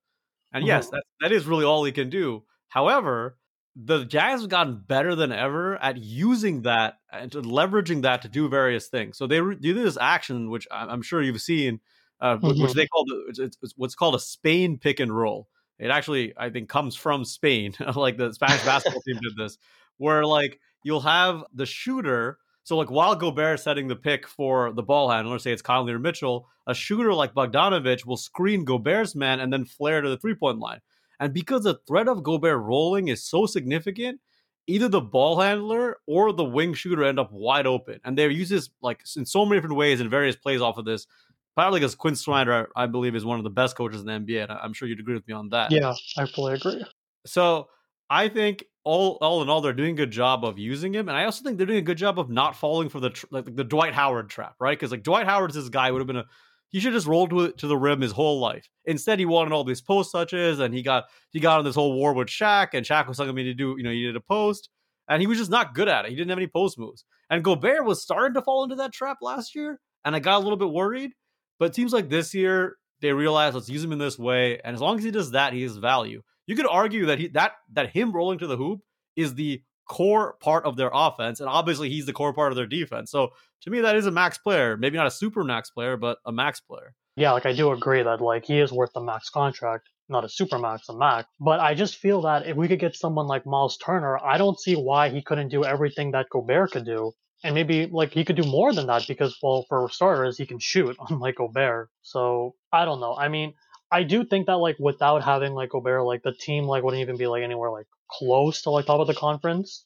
And 0.53 0.65
yes, 0.65 0.87
Mhm. 0.87 0.91
that, 0.91 1.03
that 1.21 1.31
is 1.31 1.45
really 1.45 1.65
all 1.65 1.83
he 1.83 1.91
can 1.91 2.09
do. 2.09 2.43
However, 2.69 3.37
the 3.75 4.05
Jazz 4.05 4.41
have 4.41 4.49
gotten 4.49 4.79
better 4.87 5.13
than 5.15 5.31
ever 5.31 5.77
at 5.77 5.97
using 5.97 6.63
that 6.63 6.95
and 7.11 7.31
to 7.31 7.41
leveraging 7.41 8.01
that 8.03 8.21
to 8.23 8.29
do 8.29 8.49
various 8.49 8.87
things. 8.87 9.17
So 9.17 9.27
they 9.27 9.39
re- 9.41 9.55
do 9.55 9.73
this 9.73 9.97
action, 9.97 10.49
which 10.49 10.67
I'm 10.71 11.01
sure 11.03 11.21
you've 11.21 11.41
seen, 11.41 11.79
uh, 12.19 12.37
wh- 12.37 12.59
which 12.63 12.73
they 12.73 12.87
call 12.87 13.05
the, 13.05 13.25
it's, 13.29 13.57
it's 13.61 13.73
what's 13.77 13.93
called 13.95 14.15
a 14.15 14.19
Spain 14.19 14.79
pick 14.79 14.99
and 14.99 15.15
roll. 15.15 15.47
It 15.77 15.91
actually, 15.91 16.33
I 16.37 16.49
think, 16.49 16.69
comes 16.69 16.95
from 16.95 17.23
Spain. 17.23 17.75
like 17.95 18.17
the 18.17 18.33
Spanish 18.33 18.63
basketball 18.65 19.01
team 19.03 19.19
did 19.21 19.35
this, 19.37 19.57
where 19.97 20.25
like 20.25 20.59
you'll 20.83 21.01
have 21.01 21.43
the 21.53 21.67
shooter. 21.67 22.39
So 22.67 22.75
like 22.75 22.91
while 22.91 23.15
Gobert 23.15 23.59
is 23.59 23.63
setting 23.63 23.87
the 23.87 23.95
pick 23.95 24.27
for 24.27 24.73
the 24.73 24.83
ball 24.83 25.09
handler, 25.09 25.39
say 25.39 25.53
it's 25.53 25.61
Conley 25.61 25.93
or 25.93 25.99
Mitchell, 25.99 26.49
a 26.67 26.73
shooter 26.73 27.13
like 27.13 27.33
Bogdanovich 27.33 28.05
will 28.05 28.17
screen 28.17 28.65
Gobert's 28.65 29.15
man 29.15 29.39
and 29.39 29.53
then 29.53 29.63
flare 29.63 30.01
to 30.01 30.09
the 30.09 30.17
three 30.17 30.35
point 30.35 30.59
line. 30.59 30.81
And 31.21 31.33
because 31.33 31.63
the 31.63 31.79
threat 31.87 32.09
of 32.09 32.23
Gobert 32.23 32.59
rolling 32.59 33.07
is 33.07 33.23
so 33.23 33.45
significant, 33.45 34.19
either 34.67 34.89
the 34.89 34.99
ball 34.99 35.39
handler 35.39 35.99
or 36.07 36.33
the 36.33 36.43
wing 36.43 36.73
shooter 36.73 37.05
end 37.05 37.21
up 37.21 37.31
wide 37.31 37.67
open. 37.67 38.01
And 38.03 38.17
they 38.17 38.27
use 38.27 38.49
this 38.49 38.69
like 38.81 39.01
in 39.15 39.25
so 39.25 39.45
many 39.45 39.61
different 39.61 39.77
ways 39.77 40.01
in 40.01 40.09
various 40.09 40.35
plays 40.35 40.59
off 40.59 40.77
of 40.77 40.83
this. 40.83 41.07
Partly 41.55 41.79
because 41.79 41.95
Quin 41.95 42.15
Snyder, 42.15 42.67
I 42.75 42.85
believe, 42.87 43.15
is 43.15 43.23
one 43.23 43.37
of 43.37 43.45
the 43.45 43.49
best 43.49 43.77
coaches 43.77 44.01
in 44.01 44.07
the 44.07 44.11
NBA. 44.11 44.43
And 44.43 44.51
I'm 44.51 44.73
sure 44.73 44.89
you'd 44.89 44.99
agree 44.99 45.13
with 45.13 45.25
me 45.25 45.33
on 45.33 45.47
that. 45.51 45.71
Yeah, 45.71 45.93
I 46.17 46.25
fully 46.25 46.55
agree. 46.55 46.85
So 47.25 47.69
I 48.09 48.29
think 48.29 48.65
all 48.83 49.17
all 49.21 49.41
in 49.41 49.49
all, 49.49 49.61
they're 49.61 49.73
doing 49.73 49.91
a 49.91 49.97
good 49.97 50.11
job 50.11 50.45
of 50.45 50.57
using 50.57 50.93
him, 50.93 51.09
and 51.09 51.17
I 51.17 51.25
also 51.25 51.43
think 51.43 51.57
they're 51.57 51.67
doing 51.67 51.79
a 51.79 51.81
good 51.81 51.97
job 51.97 52.19
of 52.19 52.29
not 52.29 52.55
falling 52.55 52.89
for 52.89 52.99
the 52.99 53.09
tr- 53.09 53.25
like 53.31 53.53
the 53.53 53.63
Dwight 53.63 53.93
Howard 53.93 54.29
trap, 54.29 54.55
right? 54.59 54.77
Because 54.77 54.91
like 54.91 55.03
Dwight 55.03 55.25
Howard's 55.25 55.55
this 55.55 55.69
guy 55.69 55.91
would 55.91 55.99
have 55.99 56.07
been 56.07 56.17
a 56.17 56.25
he 56.69 56.79
should 56.79 56.93
just 56.93 57.07
roll 57.07 57.27
to 57.27 57.41
it 57.41 57.57
to 57.59 57.67
the 57.67 57.77
rim 57.77 58.01
his 58.01 58.11
whole 58.11 58.39
life. 58.39 58.69
Instead, 58.85 59.19
he 59.19 59.25
wanted 59.25 59.53
all 59.53 59.63
these 59.63 59.81
post 59.81 60.11
touches, 60.11 60.59
and 60.59 60.73
he 60.73 60.81
got 60.81 61.05
he 61.31 61.39
got 61.39 61.59
on 61.59 61.65
this 61.65 61.75
whole 61.75 61.93
war 61.93 62.13
with 62.13 62.27
Shaq, 62.27 62.69
and 62.73 62.85
Shaq 62.85 63.07
was 63.07 63.17
telling 63.17 63.35
me 63.35 63.43
to 63.43 63.53
do 63.53 63.75
you 63.77 63.83
know 63.83 63.91
he 63.91 64.03
did 64.03 64.15
a 64.15 64.21
post, 64.21 64.69
and 65.09 65.21
he 65.21 65.27
was 65.27 65.37
just 65.37 65.51
not 65.51 65.73
good 65.73 65.87
at 65.87 66.05
it. 66.05 66.09
He 66.09 66.15
didn't 66.15 66.29
have 66.29 66.39
any 66.39 66.47
post 66.47 66.77
moves, 66.77 67.05
and 67.29 67.43
Gobert 67.43 67.85
was 67.85 68.01
starting 68.01 68.33
to 68.35 68.41
fall 68.41 68.63
into 68.63 68.75
that 68.75 68.93
trap 68.93 69.17
last 69.21 69.55
year, 69.55 69.79
and 70.05 70.15
I 70.15 70.19
got 70.19 70.37
a 70.37 70.43
little 70.43 70.57
bit 70.57 70.71
worried. 70.71 71.11
But 71.59 71.71
it 71.71 71.75
seems 71.75 71.93
like 71.93 72.09
this 72.09 72.33
year 72.33 72.75
they 73.01 73.13
realized 73.13 73.55
let's 73.55 73.69
use 73.69 73.83
him 73.83 73.91
in 73.91 73.99
this 73.99 74.19
way, 74.19 74.59
and 74.63 74.75
as 74.75 74.81
long 74.81 74.97
as 74.97 75.03
he 75.03 75.11
does 75.11 75.31
that, 75.31 75.53
he 75.53 75.63
has 75.63 75.77
value. 75.77 76.21
You 76.47 76.55
could 76.55 76.67
argue 76.67 77.05
that 77.05 77.19
he 77.19 77.27
that 77.29 77.53
that 77.73 77.91
him 77.91 78.11
rolling 78.11 78.39
to 78.39 78.47
the 78.47 78.57
hoop 78.57 78.81
is 79.15 79.35
the 79.35 79.61
core 79.87 80.37
part 80.41 80.65
of 80.65 80.75
their 80.75 80.89
offense, 80.93 81.39
and 81.39 81.49
obviously 81.49 81.89
he's 81.89 82.05
the 82.05 82.13
core 82.13 82.33
part 82.33 82.51
of 82.51 82.55
their 82.55 82.65
defense. 82.65 83.11
So 83.11 83.29
to 83.61 83.69
me, 83.69 83.81
that 83.81 83.95
is 83.95 84.05
a 84.05 84.11
max 84.11 84.37
player. 84.37 84.77
Maybe 84.77 84.97
not 84.97 85.07
a 85.07 85.11
super 85.11 85.43
max 85.43 85.69
player, 85.69 85.97
but 85.97 86.17
a 86.25 86.31
max 86.31 86.59
player. 86.59 86.93
Yeah, 87.15 87.31
like 87.31 87.45
I 87.45 87.53
do 87.53 87.71
agree 87.71 88.03
that 88.03 88.21
like 88.21 88.45
he 88.45 88.59
is 88.59 88.71
worth 88.71 88.93
the 88.93 89.01
max 89.01 89.29
contract, 89.29 89.89
not 90.07 90.23
a 90.23 90.29
super 90.29 90.59
max, 90.59 90.87
a 90.87 90.95
max. 90.95 91.27
But 91.39 91.59
I 91.59 91.73
just 91.73 91.95
feel 91.97 92.21
that 92.21 92.47
if 92.47 92.55
we 92.55 92.67
could 92.67 92.79
get 92.79 92.95
someone 92.95 93.27
like 93.27 93.45
Miles 93.45 93.77
Turner, 93.77 94.17
I 94.23 94.37
don't 94.37 94.59
see 94.59 94.75
why 94.75 95.09
he 95.09 95.23
couldn't 95.23 95.49
do 95.49 95.65
everything 95.65 96.11
that 96.11 96.29
Gobert 96.29 96.71
could 96.71 96.85
do. 96.85 97.13
And 97.43 97.53
maybe 97.53 97.87
like 97.87 98.11
he 98.11 98.23
could 98.23 98.35
do 98.35 98.49
more 98.49 98.73
than 98.73 98.87
that 98.87 99.05
because 99.07 99.37
well, 99.41 99.65
for 99.67 99.89
starters, 99.89 100.37
he 100.37 100.45
can 100.45 100.59
shoot, 100.59 100.95
unlike 101.09 101.35
Gobert. 101.35 101.89
So 102.03 102.55
I 102.71 102.85
don't 102.85 102.99
know. 102.99 103.15
I 103.15 103.29
mean, 103.29 103.53
I 103.91 104.03
do 104.03 104.25
think 104.25 104.47
that 104.47 104.57
like 104.57 104.77
without 104.79 105.23
having 105.23 105.53
like 105.53 105.69
Gobert, 105.69 106.03
like 106.03 106.23
the 106.23 106.33
team 106.33 106.65
like 106.65 106.83
wouldn't 106.83 107.01
even 107.01 107.17
be 107.17 107.27
like 107.27 107.43
anywhere 107.43 107.71
like 107.71 107.87
close 108.09 108.61
to 108.63 108.69
like 108.71 108.85
top 108.85 108.99
of 108.99 109.07
the 109.07 109.13
conference. 109.13 109.85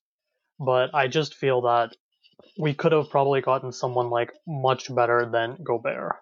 But 0.60 0.94
I 0.94 1.08
just 1.08 1.36
feel 1.36 1.62
that 1.62 1.96
we 2.58 2.74
could 2.74 2.92
have 2.92 3.10
probably 3.10 3.42
gotten 3.42 3.72
someone 3.72 4.10
like 4.10 4.32
much 4.48 4.94
better 4.94 5.30
than 5.32 5.58
Gobert. 5.64 6.16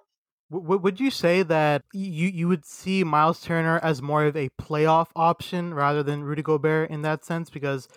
W- 0.52 0.80
would 0.80 1.00
you 1.00 1.12
say 1.12 1.44
that 1.44 1.84
you 1.94 2.28
you 2.28 2.48
would 2.48 2.66
see 2.66 3.04
Miles 3.04 3.42
Turner 3.42 3.80
as 3.84 4.02
more 4.02 4.26
of 4.26 4.36
a 4.36 4.50
playoff 4.62 5.08
option 5.16 5.74
rather 5.74 6.04
than 6.04 6.24
Rudy 6.24 6.42
Gobert 6.42 6.90
in 6.90 7.02
that 7.04 7.24
sense? 7.24 7.50
Because 7.50 7.88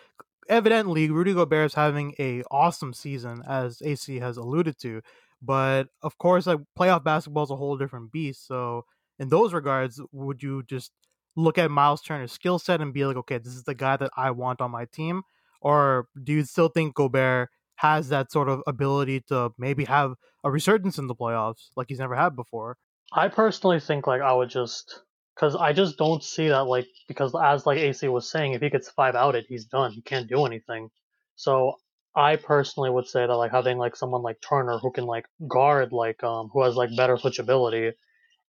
evidently 0.49 1.11
Rudy 1.11 1.35
Gobert 1.35 1.67
is 1.67 1.75
having 1.75 2.15
a 2.19 2.43
awesome 2.51 2.95
season, 2.95 3.43
as 3.49 3.83
AC 3.83 4.19
has 4.21 4.37
alluded 4.37 4.79
to. 4.81 5.03
But 5.41 5.89
of 6.03 6.19
course, 6.19 6.47
like 6.47 6.61
playoff 6.79 7.05
basketball 7.05 7.45
is 7.45 7.51
a 7.51 7.57
whole 7.57 7.77
different 7.77 8.13
beast. 8.13 8.47
So 8.47 8.85
in 9.19 9.29
those 9.29 9.53
regards, 9.53 10.01
would 10.13 10.43
you 10.43 10.63
just 10.65 10.93
look 11.37 11.59
at 11.59 11.71
Miles 11.71 12.03
Turner's 12.03 12.33
skill 12.33 12.59
set 12.59 12.81
and 12.81 12.93
be 12.93 13.05
like, 13.05 13.17
okay, 13.17 13.39
this 13.39 13.55
is 13.55 13.65
the 13.65 13.75
guy 13.75 13.97
that 13.97 14.11
I 14.17 14.31
want 14.31 14.61
on 14.61 14.71
my 14.71 14.87
team? 14.87 15.23
Or 15.61 16.07
do 16.23 16.33
you 16.33 16.45
still 16.45 16.69
think 16.69 16.95
Gobert 16.95 17.49
has 17.77 18.09
that 18.09 18.31
sort 18.31 18.49
of 18.49 18.63
ability 18.67 19.21
to 19.29 19.51
maybe 19.59 19.85
have 19.85 20.15
a 20.45 20.51
resurgence 20.51 20.99
in 20.99 21.07
the 21.07 21.15
playoffs 21.15 21.69
like 21.77 21.87
he's 21.89 21.99
never 21.99 22.17
had 22.17 22.37
before? 22.37 22.77
I 23.13 23.29
personally 23.29 23.81
think 23.81 24.07
like 24.07 24.23
I 24.23 24.33
would 24.33 24.49
just 24.49 25.01
because 25.35 25.55
I 25.55 25.73
just 25.73 25.99
don't 25.99 26.23
see 26.23 26.49
that 26.49 26.65
like 26.65 26.87
because 27.09 27.35
as 27.35 27.67
like 27.67 27.79
AC 27.79 28.09
was 28.09 28.31
saying, 28.31 28.53
if 28.53 28.63
he 28.63 28.71
gets 28.71 28.91
five 28.91 29.15
outed, 29.15 29.47
he's 29.49 29.67
done. 29.67 29.93
He 29.93 30.03
can't 30.03 30.29
do 30.29 30.45
anything. 30.47 30.91
So 31.37 31.75
I 32.15 32.37
personally 32.37 32.91
would 32.91 33.07
say 33.07 33.27
that 33.27 33.35
like 33.35 33.53
having 33.53 33.79
like 33.79 33.97
someone 33.97 34.23
like 34.23 34.41
Turner 34.41 34.79
who 34.79 34.93
can 34.93 35.05
like 35.05 35.27
guard 35.49 35.93
like 35.93 36.23
um 36.25 36.51
who 36.53 36.63
has 36.63 36.77
like 36.77 36.97
better 36.97 37.17
switchability 37.17 37.93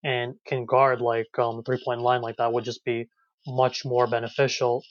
and 0.04 0.36
can 0.46 0.66
guard 0.66 1.02
like 1.02 1.28
um 1.38 1.58
the 1.58 1.64
three 1.64 1.82
point 1.84 2.02
line 2.02 2.22
like 2.22 2.38
that 2.38 2.52
would 2.52 2.64
just 2.64 2.84
be 2.86 3.08
much 3.48 3.86
more 3.86 4.08
beneficial. 4.08 4.84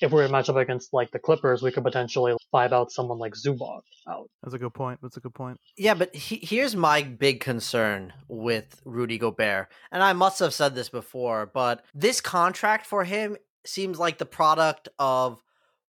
If 0.00 0.12
we 0.12 0.16
were 0.18 0.26
to 0.26 0.32
match 0.32 0.48
up 0.48 0.56
against 0.56 0.92
like 0.92 1.10
the 1.10 1.18
Clippers, 1.18 1.62
we 1.62 1.72
could 1.72 1.82
potentially 1.82 2.36
five 2.52 2.72
out 2.72 2.92
someone 2.92 3.18
like 3.18 3.34
Zubac 3.34 3.80
out. 4.08 4.30
That's 4.42 4.54
a 4.54 4.58
good 4.58 4.72
point. 4.72 5.00
That's 5.02 5.16
a 5.16 5.20
good 5.20 5.34
point. 5.34 5.58
Yeah, 5.76 5.94
but 5.94 6.14
he, 6.14 6.36
here's 6.36 6.76
my 6.76 7.02
big 7.02 7.40
concern 7.40 8.12
with 8.28 8.80
Rudy 8.84 9.18
Gobert. 9.18 9.66
And 9.90 10.02
I 10.02 10.12
must 10.12 10.38
have 10.38 10.54
said 10.54 10.76
this 10.76 10.88
before, 10.88 11.50
but 11.52 11.84
this 11.92 12.20
contract 12.20 12.86
for 12.86 13.02
him 13.02 13.36
seems 13.66 13.98
like 13.98 14.18
the 14.18 14.26
product 14.26 14.88
of 14.98 15.42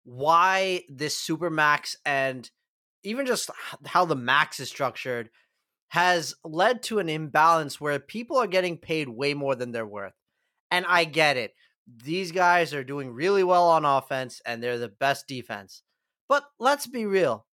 why 0.04 0.84
this 0.90 1.16
super 1.16 1.52
max 1.52 1.96
and 2.04 2.50
even 3.04 3.28
just 3.28 3.52
how 3.86 4.06
the 4.06 4.16
max 4.16 4.60
is 4.60 4.68
structured 4.68 5.30
has 5.92 6.34
led 6.46 6.82
to 6.82 7.00
an 7.00 7.10
imbalance 7.10 7.82
where 7.82 8.00
people 8.00 8.38
are 8.38 8.48
getting 8.48 8.78
paid 8.78 9.10
way 9.10 9.34
more 9.34 9.56
than 9.56 9.74
they're 9.74 9.86
worth. 9.86 10.14
And 10.72 10.86
I 10.88 11.04
get 11.04 11.36
it. 11.36 11.54
These 12.06 12.32
guys 12.32 12.74
are 12.74 12.86
doing 12.86 13.12
really 13.12 13.44
well 13.44 13.68
on 13.68 13.84
offense 13.84 14.42
and 14.46 14.64
they're 14.64 14.78
the 14.78 14.88
best 14.88 15.28
defense. 15.28 15.84
But 16.30 16.46
let's 16.60 16.88
be 16.88 17.06
real. 17.06 17.46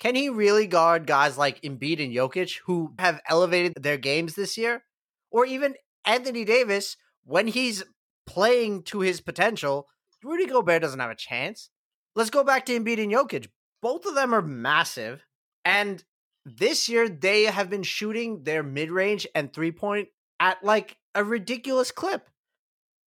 Can 0.00 0.16
he 0.16 0.28
really 0.28 0.66
guard 0.66 1.06
guys 1.06 1.38
like 1.38 1.62
Embiid 1.62 2.02
and 2.02 2.12
Jokic 2.12 2.58
who 2.66 2.94
have 2.98 3.20
elevated 3.28 3.74
their 3.80 3.96
games 3.96 4.34
this 4.34 4.58
year? 4.58 4.82
Or 5.30 5.46
even 5.46 5.76
Anthony 6.04 6.44
Davis 6.44 6.96
when 7.22 7.46
he's 7.46 7.84
playing 8.26 8.82
to 8.84 9.00
his 9.00 9.20
potential? 9.20 9.86
Rudy 10.24 10.46
Gobert 10.46 10.82
doesn't 10.82 10.98
have 10.98 11.12
a 11.12 11.16
chance. 11.16 11.70
Let's 12.16 12.30
go 12.30 12.42
back 12.42 12.66
to 12.66 12.76
Embiid 12.76 13.00
and 13.00 13.12
Jokic. 13.12 13.46
Both 13.80 14.04
of 14.04 14.16
them 14.16 14.34
are 14.34 14.42
massive. 14.42 15.22
And 15.64 16.02
this 16.44 16.88
year 16.88 17.08
they 17.08 17.44
have 17.44 17.70
been 17.70 17.82
shooting 17.82 18.44
their 18.44 18.62
mid-range 18.62 19.26
and 19.34 19.52
three-point 19.52 20.08
at 20.40 20.62
like 20.62 20.96
a 21.14 21.24
ridiculous 21.24 21.90
clip. 21.90 22.28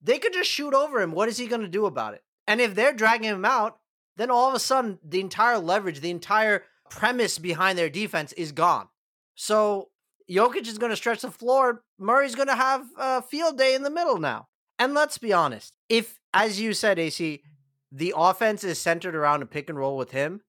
They 0.03 0.19
could 0.19 0.33
just 0.33 0.51
shoot 0.51 0.75
over 0.75 1.01
him. 1.01 1.13
What 1.13 1.29
is 1.29 1.39
he 1.39 1.47
going 1.47 1.63
to 1.63 1.69
do 1.69 1.87
about 1.87 2.15
it? 2.15 2.23
And 2.47 2.61
if 2.61 2.75
they're 2.75 2.93
dragging 2.93 3.29
him 3.29 3.45
out, 3.45 3.79
then 4.17 4.31
all 4.31 4.49
of 4.49 4.55
a 4.55 4.59
sudden 4.59 4.99
the 5.03 5.21
entire 5.21 5.59
leverage, 5.59 6.01
the 6.01 6.11
entire 6.11 6.65
premise 6.89 7.39
behind 7.39 7.77
their 7.77 7.91
defense 7.91 8.33
is 8.35 8.53
gone. 8.53 8.89
So 9.35 9.89
Jokic 10.31 10.67
is 10.67 10.79
going 10.79 10.91
to 10.91 10.97
stretch 10.97 11.23
the 11.23 11.31
floor. 11.31 11.83
Murray's 11.99 12.35
going 12.35 12.49
to 12.49 12.55
have 12.55 12.87
a 12.99 13.23
field 13.23 13.59
day 13.59 13.75
in 13.75 13.83
the 13.83 13.91
middle 13.91 14.19
now. 14.19 14.49
And 14.79 14.95
let's 14.95 15.19
be 15.19 15.33
honest, 15.33 15.75
if, 15.89 16.21
as 16.33 16.61
you 16.61 16.73
said, 16.73 16.99
AC, 16.99 17.43
the 17.91 18.15
offense 18.17 18.63
is 18.65 18.79
centered 18.81 19.15
around 19.15 19.43
a 19.43 19.47
pick 19.47 19.69
and 19.69 19.79
roll 19.79 19.97
with 19.97 20.11
him, 20.11 20.43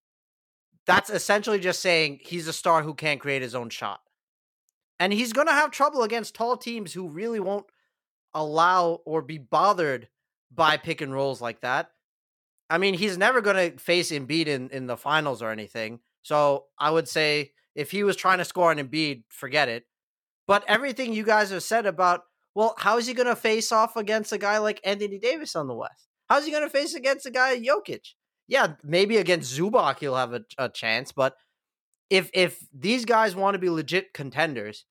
that's 0.87 1.09
essentially 1.09 1.59
just 1.59 1.81
saying 1.81 2.19
he's 2.21 2.47
a 2.47 2.53
star 2.53 2.81
who 2.81 2.93
can't 2.93 3.19
create 3.19 3.41
his 3.41 3.53
own 3.53 3.69
shot. 3.69 3.99
And 4.99 5.13
he's 5.13 5.33
going 5.33 5.47
to 5.47 5.53
have 5.53 5.69
trouble 5.69 6.01
against 6.01 6.33
tall 6.33 6.57
teams 6.57 6.93
who 6.93 7.09
really 7.09 7.39
won't 7.39 7.65
allow 8.33 9.01
or 9.05 9.21
be 9.21 9.37
bothered 9.37 10.07
by 10.51 10.77
pick 10.77 11.01
and 11.01 11.13
rolls 11.13 11.41
like 11.41 11.61
that. 11.61 11.91
I 12.69 12.77
mean, 12.77 12.95
he's 12.95 13.17
never 13.17 13.41
going 13.41 13.71
to 13.71 13.77
face 13.77 14.11
Embiid 14.11 14.47
in, 14.47 14.69
in 14.69 14.87
the 14.87 14.97
finals 14.97 15.41
or 15.41 15.51
anything. 15.51 15.99
So 16.23 16.65
I 16.79 16.89
would 16.89 17.07
say 17.07 17.51
if 17.75 17.91
he 17.91 18.03
was 18.03 18.15
trying 18.15 18.39
to 18.39 18.45
score 18.45 18.71
on 18.71 18.77
Embiid, 18.77 19.23
forget 19.29 19.69
it. 19.69 19.85
But 20.47 20.63
everything 20.67 21.13
you 21.13 21.23
guys 21.23 21.51
have 21.51 21.63
said 21.63 21.85
about, 21.85 22.21
well, 22.55 22.73
how 22.77 22.97
is 22.97 23.07
he 23.07 23.13
going 23.13 23.27
to 23.27 23.35
face 23.35 23.71
off 23.71 23.95
against 23.97 24.31
a 24.31 24.37
guy 24.37 24.57
like 24.57 24.81
Anthony 24.83 25.19
Davis 25.19 25.55
on 25.55 25.67
the 25.67 25.75
West? 25.75 26.07
How's 26.27 26.45
he 26.45 26.51
going 26.51 26.63
to 26.63 26.69
face 26.69 26.95
against 26.95 27.25
a 27.25 27.31
guy 27.31 27.59
Jokic? 27.59 28.13
Yeah, 28.47 28.73
maybe 28.83 29.17
against 29.17 29.57
Zubac 29.57 29.99
he'll 29.99 30.15
have 30.15 30.33
a, 30.33 30.41
a 30.57 30.69
chance, 30.69 31.11
but 31.11 31.35
if 32.09 32.29
if 32.33 32.59
these 32.73 33.05
guys 33.05 33.35
want 33.35 33.55
to 33.55 33.59
be 33.59 33.69
legit 33.69 34.13
contenders, 34.13 34.85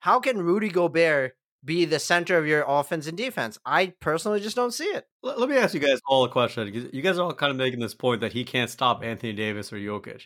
how 0.00 0.20
can 0.20 0.42
Rudy 0.42 0.68
Gobert 0.68 1.32
be 1.64 1.84
the 1.84 1.98
center 1.98 2.38
of 2.38 2.46
your 2.46 2.64
offense 2.66 3.06
and 3.06 3.16
defense? 3.16 3.58
I 3.64 3.94
personally 4.00 4.40
just 4.40 4.56
don't 4.56 4.72
see 4.72 4.84
it. 4.84 5.04
Let, 5.22 5.48
me 5.48 5.56
ask 5.56 5.74
you 5.74 5.80
guys 5.80 6.00
all 6.06 6.24
a 6.24 6.28
question. 6.28 6.90
You 6.92 7.02
guys 7.02 7.18
are 7.18 7.24
all 7.24 7.34
kind 7.34 7.50
of 7.50 7.56
making 7.56 7.80
this 7.80 7.94
point 7.94 8.20
that 8.20 8.32
he 8.32 8.44
can't 8.44 8.70
stop 8.70 9.02
Anthony 9.02 9.32
Davis 9.32 9.72
or 9.72 9.76
Jokic. 9.76 10.22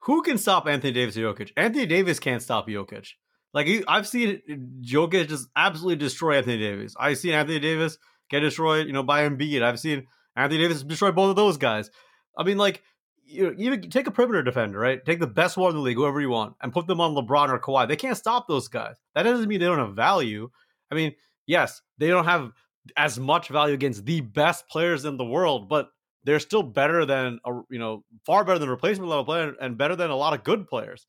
Who 0.00 0.22
can 0.22 0.36
stop 0.36 0.66
Anthony 0.66 0.92
Davis 0.92 1.16
or 1.16 1.20
Jokic? 1.20 1.52
Anthony 1.56 1.86
Davis 1.86 2.20
can't 2.20 2.42
stop 2.42 2.68
Jokic. 2.68 3.08
Like 3.54 3.68
I've 3.88 4.06
seen 4.06 4.42
uh, 4.50 4.54
Jokic 4.82 5.28
just 5.28 5.48
absolutely 5.56 5.96
destroy 5.96 6.36
Anthony 6.36 6.58
Davis. 6.58 6.94
I've 6.98 7.18
seen 7.18 7.32
Anthony 7.32 7.60
Davis 7.60 7.96
get 8.28 8.40
destroyed, 8.40 8.86
you 8.86 8.92
know, 8.92 9.02
by 9.02 9.26
Embiid. 9.26 9.62
I've 9.62 9.80
seen 9.80 10.06
Anthony 10.36 10.60
Davis 10.60 10.82
destroy 10.82 11.12
both 11.12 11.30
of 11.30 11.36
those 11.36 11.56
guys. 11.56 11.90
I 12.36 12.44
mean, 12.44 12.58
like 12.58 12.82
you 13.26 13.54
even 13.58 13.90
take 13.90 14.06
a 14.06 14.10
perimeter 14.10 14.42
defender, 14.42 14.78
right? 14.78 15.04
Take 15.04 15.20
the 15.20 15.26
best 15.26 15.56
one 15.56 15.70
in 15.70 15.76
the 15.76 15.82
league, 15.82 15.96
whoever 15.96 16.20
you 16.20 16.30
want, 16.30 16.54
and 16.60 16.72
put 16.72 16.86
them 16.86 17.00
on 17.00 17.14
LeBron 17.14 17.48
or 17.48 17.58
Kawhi. 17.58 17.88
They 17.88 17.96
can't 17.96 18.16
stop 18.16 18.48
those 18.48 18.68
guys. 18.68 18.96
That 19.14 19.22
doesn't 19.22 19.48
mean 19.48 19.60
they 19.60 19.66
don't 19.66 19.78
have 19.78 19.94
value. 19.94 20.50
I 20.90 20.94
mean, 20.94 21.12
yes, 21.46 21.82
they 21.98 22.08
don't 22.08 22.26
have 22.26 22.52
as 22.96 23.18
much 23.18 23.48
value 23.48 23.74
against 23.74 24.04
the 24.04 24.20
best 24.20 24.68
players 24.68 25.04
in 25.04 25.16
the 25.16 25.24
world, 25.24 25.68
but 25.68 25.88
they're 26.24 26.40
still 26.40 26.62
better 26.62 27.06
than 27.06 27.38
a 27.44 27.60
you 27.70 27.78
know 27.78 28.04
far 28.24 28.44
better 28.44 28.58
than 28.58 28.68
replacement 28.68 29.08
level 29.08 29.24
player 29.24 29.54
and 29.60 29.78
better 29.78 29.96
than 29.96 30.10
a 30.10 30.16
lot 30.16 30.34
of 30.34 30.44
good 30.44 30.66
players. 30.66 31.06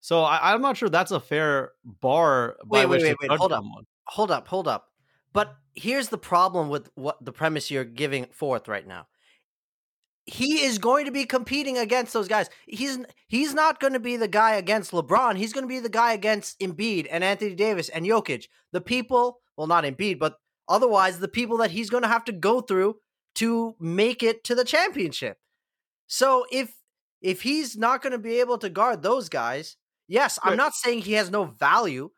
So 0.00 0.22
I, 0.22 0.54
am 0.54 0.62
not 0.62 0.76
sure 0.76 0.88
that's 0.88 1.10
a 1.10 1.20
fair 1.20 1.72
bar. 1.84 2.56
Wait, 2.64 2.86
wait, 2.86 3.02
wait, 3.02 3.16
wait. 3.20 3.30
Hold 3.32 3.50
someone. 3.50 3.82
up, 3.82 3.86
hold 4.04 4.30
up, 4.30 4.48
hold 4.48 4.68
up. 4.68 4.86
But 5.32 5.56
here's 5.74 6.08
the 6.08 6.18
problem 6.18 6.68
with 6.68 6.90
what 6.94 7.22
the 7.24 7.32
premise 7.32 7.70
you're 7.70 7.84
giving 7.84 8.26
forth 8.26 8.68
right 8.68 8.86
now. 8.86 9.06
He 10.28 10.64
is 10.64 10.78
going 10.78 11.06
to 11.06 11.10
be 11.10 11.24
competing 11.24 11.78
against 11.78 12.12
those 12.12 12.28
guys. 12.28 12.50
He's 12.66 12.98
he's 13.28 13.54
not 13.54 13.80
going 13.80 13.94
to 13.94 14.00
be 14.00 14.16
the 14.16 14.28
guy 14.28 14.56
against 14.56 14.92
LeBron. 14.92 15.36
He's 15.36 15.54
going 15.54 15.64
to 15.64 15.68
be 15.68 15.80
the 15.80 15.88
guy 15.88 16.12
against 16.12 16.60
Embiid 16.60 17.06
and 17.10 17.24
Anthony 17.24 17.54
Davis 17.54 17.88
and 17.88 18.04
Jokic. 18.04 18.46
The 18.72 18.82
people, 18.82 19.40
well, 19.56 19.66
not 19.66 19.84
Embiid, 19.84 20.18
but 20.18 20.36
otherwise 20.68 21.18
the 21.18 21.28
people 21.28 21.56
that 21.58 21.70
he's 21.70 21.88
going 21.88 22.02
to 22.02 22.08
have 22.08 22.24
to 22.26 22.32
go 22.32 22.60
through 22.60 22.96
to 23.36 23.74
make 23.80 24.22
it 24.22 24.44
to 24.44 24.54
the 24.54 24.64
championship. 24.64 25.38
So 26.06 26.44
if 26.52 26.74
if 27.22 27.42
he's 27.42 27.76
not 27.76 28.02
going 28.02 28.12
to 28.12 28.18
be 28.18 28.40
able 28.40 28.58
to 28.58 28.68
guard 28.68 29.02
those 29.02 29.28
guys, 29.28 29.76
yes, 30.08 30.38
I'm 30.42 30.56
not 30.56 30.74
saying 30.74 31.00
he 31.00 31.14
has 31.14 31.30
no 31.30 31.44
value, 31.44 32.10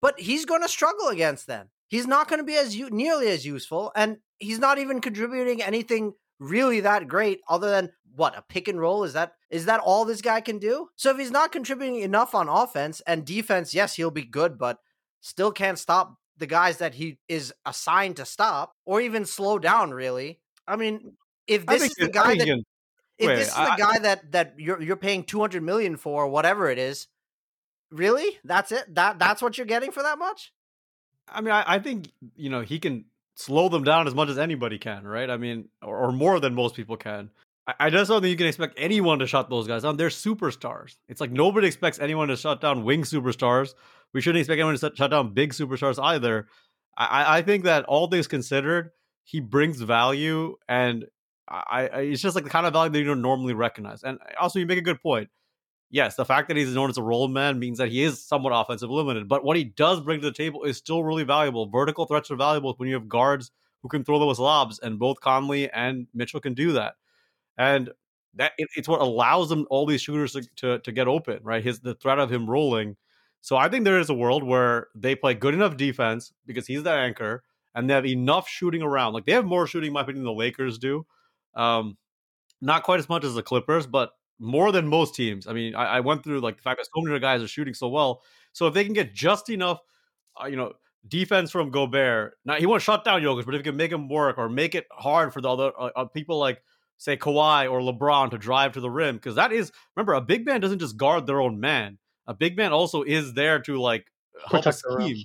but 0.00 0.18
he's 0.18 0.46
going 0.46 0.62
to 0.62 0.68
struggle 0.68 1.08
against 1.08 1.46
them. 1.46 1.68
He's 1.88 2.06
not 2.06 2.28
going 2.28 2.38
to 2.38 2.44
be 2.44 2.56
as 2.56 2.76
nearly 2.76 3.28
as 3.28 3.44
useful, 3.44 3.92
and 3.94 4.18
he's 4.38 4.58
not 4.58 4.78
even 4.78 5.00
contributing 5.00 5.62
anything 5.62 6.12
really 6.38 6.80
that 6.80 7.08
great 7.08 7.40
other 7.48 7.70
than 7.70 7.90
what 8.14 8.36
a 8.36 8.42
pick 8.42 8.68
and 8.68 8.80
roll? 8.80 9.04
Is 9.04 9.12
that 9.12 9.34
is 9.50 9.66
that 9.66 9.80
all 9.80 10.04
this 10.04 10.22
guy 10.22 10.40
can 10.40 10.58
do? 10.58 10.88
So 10.96 11.10
if 11.10 11.18
he's 11.18 11.30
not 11.30 11.52
contributing 11.52 12.00
enough 12.00 12.34
on 12.34 12.48
offense 12.48 13.00
and 13.06 13.24
defense 13.24 13.74
yes 13.74 13.94
he'll 13.96 14.10
be 14.10 14.24
good 14.24 14.58
but 14.58 14.78
still 15.20 15.52
can't 15.52 15.78
stop 15.78 16.16
the 16.36 16.46
guys 16.46 16.78
that 16.78 16.94
he 16.94 17.18
is 17.28 17.52
assigned 17.66 18.16
to 18.16 18.24
stop 18.24 18.72
or 18.84 19.00
even 19.00 19.24
slow 19.24 19.58
down 19.58 19.92
really. 19.92 20.40
I 20.66 20.76
mean 20.76 21.16
if 21.46 21.66
this 21.66 21.82
is 21.82 21.94
the 21.94 22.08
guy 22.08 22.36
that 22.36 22.46
can, 22.46 22.64
if 23.18 23.26
wait, 23.26 23.36
this 23.36 23.48
is 23.48 23.54
I, 23.54 23.76
the 23.76 23.82
guy 23.82 23.98
that 24.00 24.32
that 24.32 24.54
you're 24.58 24.80
you're 24.80 24.96
paying 24.96 25.24
200 25.24 25.62
million 25.62 25.96
for 25.96 26.28
whatever 26.28 26.70
it 26.70 26.78
is 26.78 27.08
really? 27.90 28.38
That's 28.44 28.72
it? 28.72 28.94
That 28.94 29.18
that's 29.18 29.42
what 29.42 29.58
you're 29.58 29.66
getting 29.66 29.90
for 29.90 30.02
that 30.02 30.18
much? 30.18 30.52
I 31.28 31.40
mean, 31.40 31.52
I, 31.52 31.64
I, 31.74 31.78
think 31.78 32.10
you 32.36 32.48
know 32.48 32.62
he 32.62 32.78
can 32.78 33.04
slow 33.38 33.68
them 33.68 33.84
down 33.84 34.08
as 34.08 34.14
much 34.14 34.28
as 34.28 34.36
anybody 34.36 34.78
can, 34.78 35.06
right? 35.06 35.30
I 35.30 35.36
mean, 35.36 35.68
or, 35.80 35.96
or 35.96 36.12
more 36.12 36.40
than 36.40 36.54
most 36.54 36.74
people 36.74 36.96
can. 36.96 37.30
I, 37.78 37.90
just 37.90 38.08
don't 38.08 38.22
think 38.22 38.30
you 38.30 38.36
can 38.36 38.46
expect 38.46 38.74
anyone 38.78 39.18
to 39.18 39.26
shut 39.26 39.50
those 39.50 39.68
guys 39.68 39.82
down. 39.82 39.96
They're 39.96 40.08
superstars. 40.08 40.96
It's 41.08 41.20
like 41.20 41.30
nobody 41.30 41.66
expects 41.66 41.98
anyone 41.98 42.28
to 42.28 42.36
shut 42.36 42.60
down 42.60 42.82
wing 42.82 43.02
superstars. 43.02 43.74
We 44.12 44.20
shouldn't 44.22 44.40
expect 44.40 44.58
anyone 44.58 44.76
to 44.76 44.92
shut 44.96 45.10
down 45.10 45.34
big 45.34 45.52
superstars 45.52 46.02
either. 46.02 46.48
I, 46.96 47.38
I 47.38 47.42
think 47.42 47.64
that 47.64 47.84
all 47.84 48.08
things 48.08 48.26
considered, 48.26 48.90
he 49.22 49.40
brings 49.40 49.80
value, 49.82 50.56
and 50.66 51.04
I, 51.46 51.88
I, 51.92 52.00
it's 52.00 52.22
just 52.22 52.34
like 52.34 52.44
the 52.44 52.50
kind 52.50 52.66
of 52.66 52.72
value 52.72 52.90
that 52.90 52.98
you 52.98 53.04
don't 53.04 53.22
normally 53.22 53.54
recognize. 53.54 54.02
And 54.02 54.18
also, 54.40 54.58
you 54.58 54.66
make 54.66 54.78
a 54.78 54.82
good 54.82 55.00
point 55.00 55.28
yes, 55.90 56.16
the 56.16 56.24
fact 56.24 56.48
that 56.48 56.56
he's 56.56 56.74
known 56.74 56.90
as 56.90 56.98
a 56.98 57.02
roll 57.02 57.28
man 57.28 57.58
means 57.58 57.78
that 57.78 57.88
he 57.88 58.02
is 58.02 58.22
somewhat 58.22 58.52
offensive 58.54 58.90
limited. 58.90 59.28
But 59.28 59.44
what 59.44 59.56
he 59.56 59.64
does 59.64 60.00
bring 60.00 60.20
to 60.20 60.26
the 60.26 60.32
table 60.32 60.64
is 60.64 60.76
still 60.76 61.02
really 61.02 61.24
valuable. 61.24 61.68
Vertical 61.68 62.06
threats 62.06 62.30
are 62.30 62.36
valuable 62.36 62.74
when 62.76 62.88
you 62.88 62.94
have 62.94 63.08
guards 63.08 63.50
who 63.82 63.88
can 63.88 64.04
throw 64.04 64.18
those 64.18 64.38
lobs, 64.38 64.78
and 64.80 64.98
both 64.98 65.20
Conley 65.20 65.70
and 65.70 66.06
Mitchell 66.12 66.40
can 66.40 66.54
do 66.54 66.72
that. 66.72 66.94
And 67.56 67.90
that 68.34 68.52
it, 68.58 68.68
it's 68.76 68.88
what 68.88 69.00
allows 69.00 69.48
them 69.48 69.66
all 69.70 69.86
these 69.86 70.02
shooters 70.02 70.32
to, 70.32 70.42
to, 70.56 70.78
to 70.80 70.92
get 70.92 71.08
open, 71.08 71.40
right? 71.42 71.62
His 71.62 71.80
the 71.80 71.94
threat 71.94 72.18
of 72.18 72.30
him 72.30 72.48
rolling. 72.48 72.96
So 73.40 73.56
I 73.56 73.68
think 73.68 73.84
there 73.84 74.00
is 74.00 74.10
a 74.10 74.14
world 74.14 74.42
where 74.42 74.88
they 74.94 75.14
play 75.14 75.34
good 75.34 75.54
enough 75.54 75.76
defense 75.76 76.32
because 76.44 76.66
he's 76.66 76.82
the 76.82 76.92
anchor, 76.92 77.44
and 77.74 77.88
they 77.88 77.94
have 77.94 78.06
enough 78.06 78.48
shooting 78.48 78.82
around. 78.82 79.12
Like 79.12 79.26
they 79.26 79.32
have 79.32 79.44
more 79.44 79.66
shooting, 79.66 79.88
in 79.88 79.94
my 79.94 80.02
opinion, 80.02 80.24
than 80.24 80.32
the 80.34 80.38
Lakers 80.38 80.78
do. 80.78 81.06
Um, 81.54 81.96
not 82.60 82.82
quite 82.82 82.98
as 82.98 83.08
much 83.08 83.24
as 83.24 83.34
the 83.34 83.42
Clippers, 83.42 83.86
but 83.86 84.10
more 84.38 84.72
than 84.72 84.86
most 84.88 85.14
teams. 85.14 85.46
I 85.46 85.52
mean, 85.52 85.74
I, 85.74 85.96
I 85.96 86.00
went 86.00 86.24
through 86.24 86.40
like 86.40 86.56
the 86.56 86.62
fact 86.62 86.78
that 86.78 86.86
so 86.86 87.02
many 87.02 87.18
guys 87.18 87.42
are 87.42 87.48
shooting 87.48 87.74
so 87.74 87.88
well. 87.88 88.22
So 88.52 88.66
if 88.66 88.74
they 88.74 88.84
can 88.84 88.92
get 88.92 89.14
just 89.14 89.50
enough, 89.50 89.80
uh, 90.40 90.46
you 90.46 90.56
know, 90.56 90.72
defense 91.06 91.50
from 91.50 91.70
Gobert, 91.70 92.34
now 92.44 92.54
he 92.54 92.66
won't 92.66 92.82
shut 92.82 93.04
down 93.04 93.22
Jokic, 93.22 93.44
but 93.44 93.54
if 93.54 93.60
he 93.60 93.64
can 93.64 93.76
make 93.76 93.92
him 93.92 94.08
work 94.08 94.38
or 94.38 94.48
make 94.48 94.74
it 94.74 94.86
hard 94.92 95.32
for 95.32 95.40
the 95.40 95.48
other 95.48 95.72
uh, 95.78 95.90
uh, 95.96 96.04
people 96.06 96.38
like 96.38 96.62
say 96.98 97.16
Kawhi 97.16 97.70
or 97.70 97.80
LeBron 97.80 98.30
to 98.30 98.38
drive 98.38 98.72
to 98.72 98.80
the 98.80 98.90
rim, 98.90 99.16
because 99.16 99.36
that 99.36 99.52
is 99.52 99.72
remember 99.96 100.14
a 100.14 100.20
big 100.20 100.44
man 100.46 100.60
doesn't 100.60 100.80
just 100.80 100.96
guard 100.96 101.26
their 101.26 101.40
own 101.40 101.60
man. 101.60 101.98
A 102.26 102.34
big 102.34 102.56
man 102.56 102.72
also 102.72 103.02
is 103.02 103.34
there 103.34 103.60
to 103.60 103.80
like 103.80 104.06
help 104.50 104.64
Protect 104.64 104.82
a 104.90 104.98
team. 104.98 105.24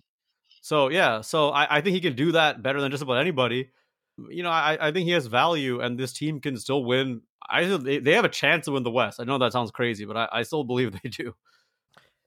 So 0.62 0.90
yeah, 0.90 1.22
so 1.22 1.50
I, 1.50 1.78
I 1.78 1.82
think 1.82 1.96
he 1.96 2.02
can 2.02 2.16
do 2.16 2.32
that 2.34 2.64
better 2.64 2.80
than 2.80 2.92
just 2.92 3.04
about 3.04 3.18
anybody 3.18 3.72
you 4.30 4.44
know, 4.44 4.50
I, 4.50 4.78
I 4.80 4.92
think 4.92 5.06
he 5.06 5.12
has 5.12 5.28
value, 5.28 5.80
and 5.80 6.00
this 6.00 6.14
team 6.14 6.40
can 6.40 6.58
still 6.58 6.84
win. 6.84 7.22
I 7.50 7.66
they, 7.66 8.00
they 8.00 8.14
have 8.14 8.26
a 8.26 8.30
chance 8.30 8.66
to 8.66 8.72
win 8.72 8.84
the 8.84 8.92
West. 8.92 9.20
I 9.20 9.24
know 9.24 9.38
that 9.38 9.52
sounds 9.52 9.72
crazy, 9.72 10.06
but 10.06 10.18
I, 10.18 10.30
I 10.32 10.44
still 10.44 10.64
believe 10.64 10.96
they 11.04 11.10
do. 11.10 11.36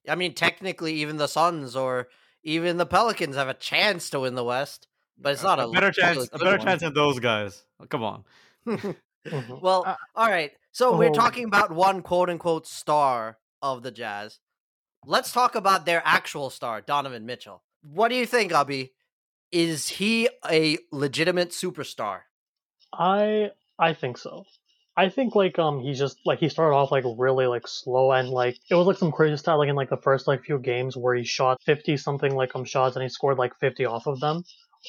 I 0.08 0.14
mean, 0.14 0.34
technically, 0.34 0.94
even 0.94 1.16
the 1.16 1.26
Suns 1.26 1.74
or 1.76 2.08
even 2.42 2.76
the 2.76 2.86
Pelicans 2.86 3.36
have 3.36 3.48
a 3.48 3.54
chance 3.54 4.10
to 4.10 4.20
win 4.20 4.34
the 4.34 4.44
West, 4.44 4.86
but 5.18 5.32
it's 5.32 5.42
not 5.42 5.58
a, 5.58 5.66
a 5.66 5.72
better 5.72 5.90
chance. 5.90 6.28
A 6.32 6.38
better 6.38 6.58
one. 6.58 6.66
chance 6.66 6.82
than 6.82 6.94
those 6.94 7.18
guys. 7.18 7.64
Come 7.88 8.02
on. 8.02 8.24
Mm-hmm. 9.26 9.56
well, 9.60 9.82
uh, 9.84 9.96
all 10.14 10.28
right. 10.28 10.52
So 10.70 10.92
oh. 10.92 10.98
we're 10.98 11.10
talking 11.10 11.46
about 11.46 11.72
one 11.72 12.02
quote 12.02 12.30
unquote 12.30 12.64
star 12.64 13.38
of 13.60 13.82
the 13.82 13.90
Jazz. 13.90 14.38
Let's 15.04 15.32
talk 15.32 15.56
about 15.56 15.84
their 15.84 16.00
actual 16.04 16.48
star, 16.48 16.80
Donovan 16.80 17.26
Mitchell. 17.26 17.64
What 17.82 18.08
do 18.08 18.14
you 18.14 18.24
think, 18.24 18.52
Abby? 18.52 18.92
Is 19.56 19.88
he 19.88 20.28
a 20.48 20.76
legitimate 20.92 21.48
superstar? 21.48 22.20
I 22.92 23.52
I 23.78 23.94
think 23.94 24.18
so. 24.18 24.44
I 24.98 25.08
think 25.08 25.34
like 25.34 25.58
um 25.58 25.80
he 25.80 25.94
just 25.94 26.18
like 26.26 26.40
he 26.40 26.50
started 26.50 26.76
off 26.76 26.92
like 26.92 27.04
really 27.18 27.46
like 27.46 27.66
slow 27.66 28.12
and 28.12 28.28
like 28.28 28.58
it 28.70 28.74
was 28.74 28.86
like 28.86 28.98
some 28.98 29.12
crazy 29.12 29.36
stuff 29.38 29.58
like 29.58 29.70
in 29.70 29.74
like 29.74 29.88
the 29.88 29.96
first 29.96 30.28
like 30.28 30.44
few 30.44 30.58
games 30.58 30.94
where 30.94 31.14
he 31.14 31.24
shot 31.24 31.62
fifty 31.64 31.96
something 31.96 32.34
like 32.34 32.54
um 32.54 32.64
shots 32.64 32.96
and 32.96 33.02
he 33.02 33.08
scored 33.08 33.38
like 33.38 33.58
fifty 33.58 33.86
off 33.86 34.06
of 34.06 34.20
them. 34.20 34.44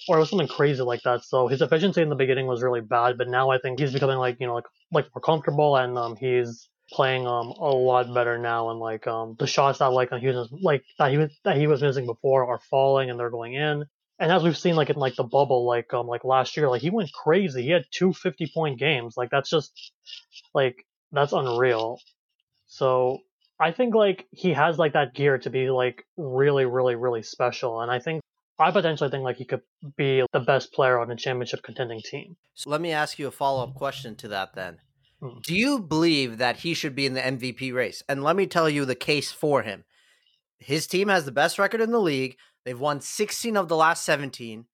Or 0.09 0.17
it 0.17 0.19
was 0.19 0.29
something 0.29 0.49
crazy 0.49 0.83
like 0.83 1.01
that. 1.03 1.23
So 1.23 1.47
his 1.47 1.61
efficiency 1.61 2.01
in 2.01 2.09
the 2.09 2.15
beginning 2.15 2.45
was 2.45 2.61
really 2.61 2.81
bad, 2.81 3.17
but 3.17 3.29
now 3.29 3.49
I 3.49 3.57
think 3.57 3.79
he's 3.79 3.93
becoming 3.93 4.17
like, 4.17 4.37
you 4.39 4.47
know, 4.47 4.55
like 4.55 4.65
like 4.91 5.07
more 5.15 5.21
comfortable 5.21 5.77
and 5.77 5.97
um 5.97 6.17
he's 6.17 6.69
playing 6.91 7.25
um 7.25 7.47
a 7.47 7.71
lot 7.71 8.13
better 8.13 8.37
now 8.37 8.69
and 8.69 8.79
like 8.81 9.07
um 9.07 9.35
the 9.39 9.47
shots 9.47 9.79
that 9.79 9.87
like 9.87 10.11
he 10.11 10.27
was 10.27 10.49
like 10.61 10.83
that 10.99 11.11
he 11.11 11.17
was 11.17 11.31
that 11.45 11.57
he 11.57 11.67
was 11.67 11.81
missing 11.81 12.05
before 12.05 12.45
are 12.47 12.59
falling 12.69 13.09
and 13.09 13.19
they're 13.19 13.29
going 13.29 13.53
in 13.53 13.85
and 14.19 14.31
as 14.31 14.43
we've 14.43 14.57
seen 14.57 14.75
like 14.75 14.89
in 14.89 14.95
like 14.95 15.15
the 15.15 15.23
bubble 15.23 15.65
like 15.65 15.93
um 15.93 16.07
like 16.07 16.23
last 16.23 16.57
year 16.57 16.69
like 16.69 16.81
he 16.81 16.89
went 16.89 17.11
crazy. 17.13 17.63
He 17.63 17.71
had 17.71 17.85
two 17.91 18.13
50 18.13 18.51
point 18.53 18.79
games. 18.79 19.15
Like 19.17 19.29
that's 19.29 19.49
just 19.49 19.91
like 20.53 20.85
that's 21.11 21.33
unreal. 21.33 21.99
So 22.67 23.19
i 23.59 23.71
think 23.71 23.95
like 23.95 24.27
he 24.31 24.53
has 24.53 24.77
like 24.77 24.93
that 24.93 25.15
gear 25.15 25.39
to 25.39 25.49
be 25.49 25.69
like 25.69 26.05
really 26.15 26.65
really 26.65 26.95
really 26.95 27.23
special. 27.23 27.81
And 27.81 27.91
i 27.91 27.99
think 27.99 28.21
i 28.59 28.71
potentially 28.71 29.09
think 29.09 29.23
like 29.23 29.37
he 29.37 29.45
could 29.45 29.61
be 29.95 30.23
the 30.33 30.39
best 30.39 30.73
player 30.73 30.99
on 30.99 31.11
a 31.11 31.15
championship 31.15 31.63
contending 31.63 32.01
team. 32.01 32.35
So 32.55 32.69
let 32.69 32.81
me 32.81 32.91
ask 32.91 33.19
you 33.19 33.27
a 33.27 33.31
follow-up 33.31 33.75
question 33.75 34.15
to 34.17 34.27
that 34.29 34.55
then. 34.55 34.79
Hmm. 35.19 35.39
do 35.43 35.55
you 35.55 35.79
believe 35.79 36.37
that 36.37 36.57
he 36.57 36.75
should 36.75 36.95
be 36.95 37.05
in 37.05 37.13
the 37.13 37.21
mvp 37.21 37.73
race? 37.73 38.03
And 38.07 38.23
let 38.23 38.35
me 38.35 38.45
tell 38.45 38.69
you 38.69 38.85
the 38.85 38.95
case 38.95 39.31
for 39.31 39.63
him. 39.63 39.83
His 40.59 40.87
team 40.87 41.07
has 41.07 41.25
the 41.25 41.31
best 41.31 41.59
record 41.59 41.81
in 41.81 41.91
the 41.91 41.99
league 41.99 42.37
They've 42.67 42.77
won 42.77 42.99
16 42.99 43.55
of 43.55 43.69
the 43.69 43.77
last 43.77 44.03
17. 44.03 44.65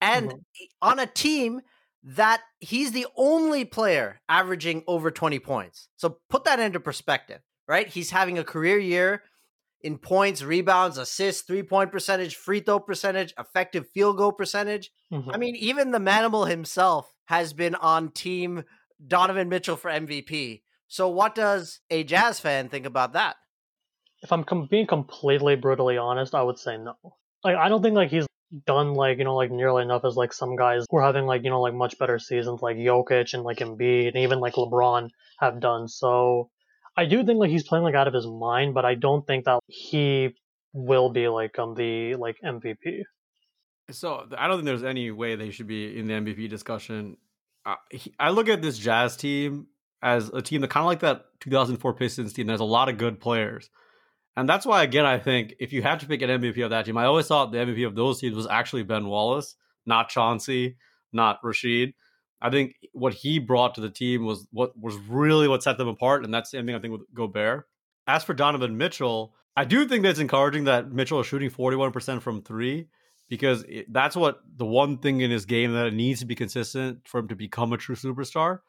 And 0.00 0.28
mm-hmm. 0.28 0.64
on 0.80 1.00
a 1.00 1.06
team 1.06 1.62
that 2.04 2.42
he's 2.60 2.92
the 2.92 3.08
only 3.16 3.64
player 3.64 4.20
averaging 4.28 4.84
over 4.86 5.10
20 5.10 5.40
points. 5.40 5.88
So 5.96 6.18
put 6.30 6.44
that 6.44 6.60
into 6.60 6.78
perspective, 6.78 7.40
right? 7.66 7.88
He's 7.88 8.12
having 8.12 8.38
a 8.38 8.44
career 8.44 8.78
year 8.78 9.24
in 9.80 9.98
points, 9.98 10.44
rebounds, 10.44 10.96
assists, 10.96 11.42
three 11.42 11.64
point 11.64 11.90
percentage, 11.90 12.36
free 12.36 12.60
throw 12.60 12.78
percentage, 12.78 13.34
effective 13.36 13.88
field 13.88 14.16
goal 14.16 14.30
percentage. 14.30 14.92
Mm-hmm. 15.12 15.30
I 15.32 15.36
mean, 15.36 15.56
even 15.56 15.90
the 15.90 15.98
Manimal 15.98 16.48
himself 16.48 17.12
has 17.24 17.52
been 17.52 17.74
on 17.74 18.12
team 18.12 18.62
Donovan 19.04 19.48
Mitchell 19.48 19.76
for 19.76 19.90
MVP. 19.90 20.62
So, 20.86 21.08
what 21.08 21.34
does 21.34 21.80
a 21.90 22.04
Jazz 22.04 22.38
fan 22.38 22.68
think 22.68 22.86
about 22.86 23.14
that? 23.14 23.34
If 24.22 24.30
I'm 24.30 24.44
com- 24.44 24.68
being 24.70 24.86
completely 24.86 25.56
brutally 25.56 25.98
honest, 25.98 26.32
I 26.32 26.42
would 26.42 26.60
say 26.60 26.76
no 26.76 26.94
like 27.44 27.56
I 27.56 27.68
don't 27.68 27.82
think 27.82 27.94
like 27.94 28.10
he's 28.10 28.26
done 28.66 28.94
like 28.94 29.18
you 29.18 29.24
know 29.24 29.36
like 29.36 29.50
nearly 29.50 29.82
enough 29.82 30.04
as 30.04 30.16
like 30.16 30.32
some 30.32 30.56
guys 30.56 30.86
who 30.90 30.96
are 30.96 31.02
having 31.02 31.26
like 31.26 31.44
you 31.44 31.50
know 31.50 31.60
like 31.60 31.74
much 31.74 31.98
better 31.98 32.18
seasons 32.18 32.62
like 32.62 32.76
Jokic 32.76 33.34
and 33.34 33.42
like 33.42 33.58
Embiid 33.58 34.08
and 34.08 34.16
even 34.16 34.40
like 34.40 34.54
LeBron 34.54 35.10
have 35.40 35.60
done. 35.60 35.88
So 35.88 36.50
I 36.96 37.06
do 37.06 37.24
think 37.24 37.38
like 37.38 37.50
he's 37.50 37.66
playing 37.66 37.84
like 37.84 37.94
out 37.94 38.08
of 38.08 38.14
his 38.14 38.26
mind, 38.26 38.74
but 38.74 38.84
I 38.84 38.94
don't 38.94 39.26
think 39.26 39.44
that 39.44 39.60
he 39.66 40.34
will 40.72 41.10
be 41.10 41.28
like 41.28 41.58
um 41.58 41.74
the 41.74 42.16
like 42.16 42.36
MVP. 42.44 43.02
So 43.90 44.26
I 44.36 44.48
don't 44.48 44.58
think 44.58 44.66
there's 44.66 44.84
any 44.84 45.10
way 45.10 45.36
they 45.36 45.50
should 45.50 45.66
be 45.66 45.98
in 45.98 46.06
the 46.06 46.14
MVP 46.14 46.48
discussion. 46.48 47.18
Uh, 47.66 47.76
I 48.18 48.30
look 48.30 48.48
at 48.48 48.62
this 48.62 48.78
Jazz 48.78 49.16
team 49.16 49.66
as 50.02 50.28
a 50.28 50.40
team 50.40 50.60
that 50.62 50.70
kind 50.70 50.84
of 50.84 50.86
like 50.86 51.00
that 51.00 51.26
2004 51.40 51.94
Pistons 51.94 52.32
team. 52.32 52.46
There's 52.46 52.60
a 52.60 52.64
lot 52.64 52.88
of 52.88 52.98
good 52.98 53.20
players. 53.20 53.68
And 54.36 54.48
that's 54.48 54.66
why, 54.66 54.82
again, 54.82 55.06
I 55.06 55.18
think 55.18 55.54
if 55.60 55.72
you 55.72 55.82
had 55.82 56.00
to 56.00 56.06
pick 56.06 56.22
an 56.22 56.30
MVP 56.30 56.64
of 56.64 56.70
that 56.70 56.86
team, 56.86 56.96
I 56.96 57.04
always 57.04 57.26
thought 57.26 57.52
the 57.52 57.58
MVP 57.58 57.86
of 57.86 57.94
those 57.94 58.20
teams 58.20 58.34
was 58.34 58.48
actually 58.48 58.82
Ben 58.82 59.06
Wallace, 59.06 59.56
not 59.86 60.08
Chauncey, 60.08 60.76
not 61.12 61.40
Rasheed. 61.42 61.94
I 62.42 62.50
think 62.50 62.74
what 62.92 63.14
he 63.14 63.38
brought 63.38 63.76
to 63.76 63.80
the 63.80 63.90
team 63.90 64.24
was 64.24 64.46
what 64.50 64.78
was 64.78 64.96
really 64.96 65.48
what 65.48 65.62
set 65.62 65.78
them 65.78 65.88
apart, 65.88 66.24
and 66.24 66.34
that's 66.34 66.50
the 66.50 66.58
same 66.58 66.66
thing 66.66 66.74
I 66.74 66.80
think 66.80 66.92
with 66.92 67.14
Gobert. 67.14 67.68
As 68.06 68.24
for 68.24 68.34
Donovan 68.34 68.76
Mitchell, 68.76 69.34
I 69.56 69.64
do 69.64 69.86
think 69.86 70.02
that's 70.02 70.18
encouraging 70.18 70.64
that 70.64 70.90
Mitchell 70.92 71.20
is 71.20 71.26
shooting 71.26 71.48
41% 71.48 72.20
from 72.20 72.42
three 72.42 72.88
because 73.28 73.64
it, 73.68 73.90
that's 73.92 74.16
what 74.16 74.40
the 74.56 74.66
one 74.66 74.98
thing 74.98 75.20
in 75.20 75.30
his 75.30 75.46
game 75.46 75.72
that 75.72 75.94
needs 75.94 76.20
to 76.20 76.26
be 76.26 76.34
consistent 76.34 77.06
for 77.06 77.20
him 77.20 77.28
to 77.28 77.36
become 77.36 77.72
a 77.72 77.78
true 77.78 77.96
superstar. 77.96 78.60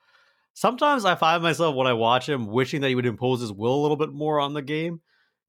Sometimes 0.54 1.04
I 1.04 1.15
find 1.15 1.43
myself 1.43 1.75
when 1.75 1.88
I 1.88 1.93
watch 1.93 2.30
him 2.30 2.47
wishing 2.47 2.82
that 2.82 2.88
he 2.89 2.95
would 2.95 3.06
impose 3.06 3.41
his 3.41 3.51
will 3.51 3.75
a 3.75 3.82
little 3.82 3.97
bit 3.97 4.13
more 4.13 4.39
on 4.39 4.54
the 4.54 4.62
game, 4.62 5.01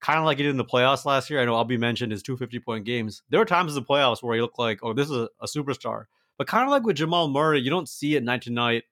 kind 0.07 0.21
of 0.21 0.25
like 0.25 0.37
he 0.37 0.45
did 0.45 0.51
in 0.51 0.57
the 0.57 0.65
playoffs 0.65 1.05
last 1.05 1.29
year. 1.29 1.41
I 1.41 1.45
know 1.45 1.55
Albie 1.55 1.81
mentioned 1.81 2.13
his 2.13 2.23
250 2.23 2.61
point 2.61 2.85
games. 2.85 3.23
There 3.29 3.41
were 3.41 3.45
times 3.45 3.77
in 3.77 3.83
the 3.83 3.87
playoffs 3.87 4.23
where 4.23 4.37
he 4.37 4.41
looked 4.41 4.59
like, 4.59 4.79
oh, 4.85 4.93
this 4.93 5.11
is 5.11 5.17
a, 5.17 5.29
a 5.41 5.47
superstar. 5.47 6.05
But 6.39 6.47
kind 6.47 6.63
of 6.63 6.71
like 6.71 6.85
with 6.85 6.97
Jamal 6.97 7.29
Murray, 7.29 7.61
you 7.61 7.71
don't 7.71 7.89
see 7.89 8.15
it 8.15 8.23
night 8.23 8.43
to 8.43 8.53
night 8.53 8.85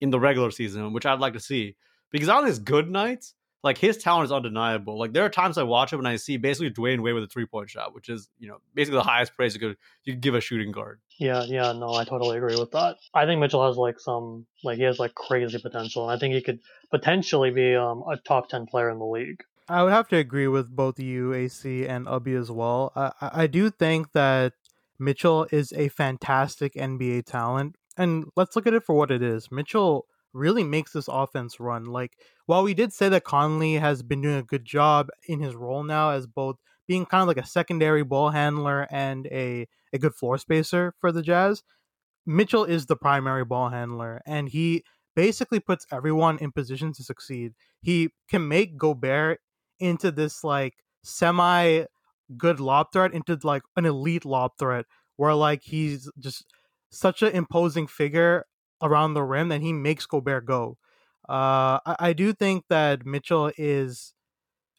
in 0.00 0.10
the 0.10 0.18
regular 0.18 0.50
season, 0.50 0.92
which 0.92 1.06
I'd 1.06 1.20
like 1.20 1.34
to 1.34 1.40
see. 1.40 1.76
Because 2.10 2.28
on 2.28 2.44
his 2.44 2.58
good 2.58 2.90
nights, 2.90 3.34
like 3.62 3.78
his 3.78 3.96
talent 3.96 4.24
is 4.24 4.32
undeniable. 4.32 4.98
Like 4.98 5.12
there 5.12 5.24
are 5.24 5.28
times 5.28 5.56
I 5.56 5.62
watch 5.62 5.92
him 5.92 6.00
and 6.00 6.08
I 6.08 6.16
see 6.16 6.36
basically 6.36 6.70
Dwyane 6.72 7.00
Wade 7.00 7.14
with 7.14 7.22
a 7.22 7.28
three 7.28 7.46
point 7.46 7.70
shot, 7.70 7.94
which 7.94 8.08
is 8.08 8.28
you 8.40 8.48
know 8.48 8.58
basically 8.74 8.98
the 8.98 9.04
highest 9.04 9.36
praise 9.36 9.54
you 9.54 9.60
could 9.60 9.76
you 10.02 10.14
could 10.14 10.20
give 10.20 10.34
a 10.34 10.40
shooting 10.40 10.72
guard. 10.72 10.98
Yeah, 11.16 11.44
yeah, 11.44 11.72
no, 11.72 11.94
I 11.94 12.04
totally 12.04 12.38
agree 12.38 12.58
with 12.58 12.72
that. 12.72 12.96
I 13.14 13.24
think 13.24 13.40
Mitchell 13.40 13.64
has 13.64 13.76
like 13.76 14.00
some 14.00 14.46
like 14.64 14.78
he 14.78 14.82
has 14.82 14.98
like 14.98 15.14
crazy 15.14 15.58
potential, 15.60 16.08
and 16.08 16.16
I 16.16 16.18
think 16.18 16.34
he 16.34 16.42
could 16.42 16.58
potentially 16.90 17.52
be 17.52 17.76
um, 17.76 18.02
a 18.10 18.16
top 18.16 18.48
ten 18.48 18.66
player 18.66 18.90
in 18.90 18.98
the 18.98 19.04
league. 19.04 19.44
I 19.68 19.82
would 19.82 19.92
have 19.92 20.08
to 20.08 20.16
agree 20.16 20.46
with 20.46 20.74
both 20.74 20.98
you, 21.00 21.32
AC, 21.32 21.86
and 21.86 22.06
Ubby 22.06 22.38
as 22.38 22.50
well. 22.50 22.92
I, 22.94 23.12
I 23.20 23.46
do 23.46 23.70
think 23.70 24.12
that 24.12 24.52
Mitchell 24.98 25.46
is 25.50 25.72
a 25.72 25.88
fantastic 25.88 26.74
NBA 26.74 27.24
talent. 27.26 27.76
And 27.96 28.26
let's 28.36 28.54
look 28.54 28.66
at 28.66 28.74
it 28.74 28.84
for 28.84 28.94
what 28.94 29.10
it 29.10 29.22
is. 29.22 29.50
Mitchell 29.50 30.06
really 30.32 30.62
makes 30.62 30.92
this 30.92 31.08
offense 31.08 31.58
run. 31.58 31.86
Like, 31.86 32.12
while 32.46 32.62
we 32.62 32.74
did 32.74 32.92
say 32.92 33.08
that 33.08 33.24
Conley 33.24 33.74
has 33.74 34.02
been 34.02 34.20
doing 34.22 34.36
a 34.36 34.42
good 34.42 34.64
job 34.64 35.08
in 35.26 35.40
his 35.40 35.56
role 35.56 35.82
now 35.82 36.10
as 36.10 36.26
both 36.26 36.56
being 36.86 37.06
kind 37.06 37.22
of 37.22 37.28
like 37.28 37.44
a 37.44 37.46
secondary 37.46 38.04
ball 38.04 38.30
handler 38.30 38.86
and 38.90 39.26
a, 39.28 39.66
a 39.92 39.98
good 39.98 40.14
floor 40.14 40.38
spacer 40.38 40.94
for 41.00 41.10
the 41.10 41.22
Jazz, 41.22 41.62
Mitchell 42.24 42.64
is 42.64 42.86
the 42.86 42.96
primary 42.96 43.44
ball 43.44 43.70
handler. 43.70 44.20
And 44.26 44.48
he 44.48 44.84
basically 45.16 45.58
puts 45.58 45.86
everyone 45.90 46.38
in 46.38 46.52
position 46.52 46.92
to 46.92 47.02
succeed. 47.02 47.54
He 47.80 48.10
can 48.28 48.46
make 48.46 48.76
Gobert 48.76 49.40
into 49.78 50.10
this 50.10 50.42
like 50.44 50.74
semi 51.02 51.84
good 52.36 52.60
lob 52.60 52.88
threat 52.92 53.12
into 53.12 53.38
like 53.42 53.62
an 53.76 53.86
elite 53.86 54.24
lob 54.24 54.52
threat 54.58 54.84
where 55.16 55.34
like 55.34 55.62
he's 55.62 56.10
just 56.18 56.44
such 56.90 57.22
an 57.22 57.32
imposing 57.32 57.86
figure 57.86 58.44
around 58.82 59.14
the 59.14 59.22
rim 59.22 59.48
that 59.48 59.60
he 59.60 59.72
makes 59.72 60.06
Gobert 60.06 60.46
go. 60.46 60.76
Uh, 61.28 61.80
I, 61.84 61.96
I 61.98 62.12
do 62.12 62.32
think 62.32 62.64
that 62.68 63.06
Mitchell 63.06 63.50
is 63.56 64.14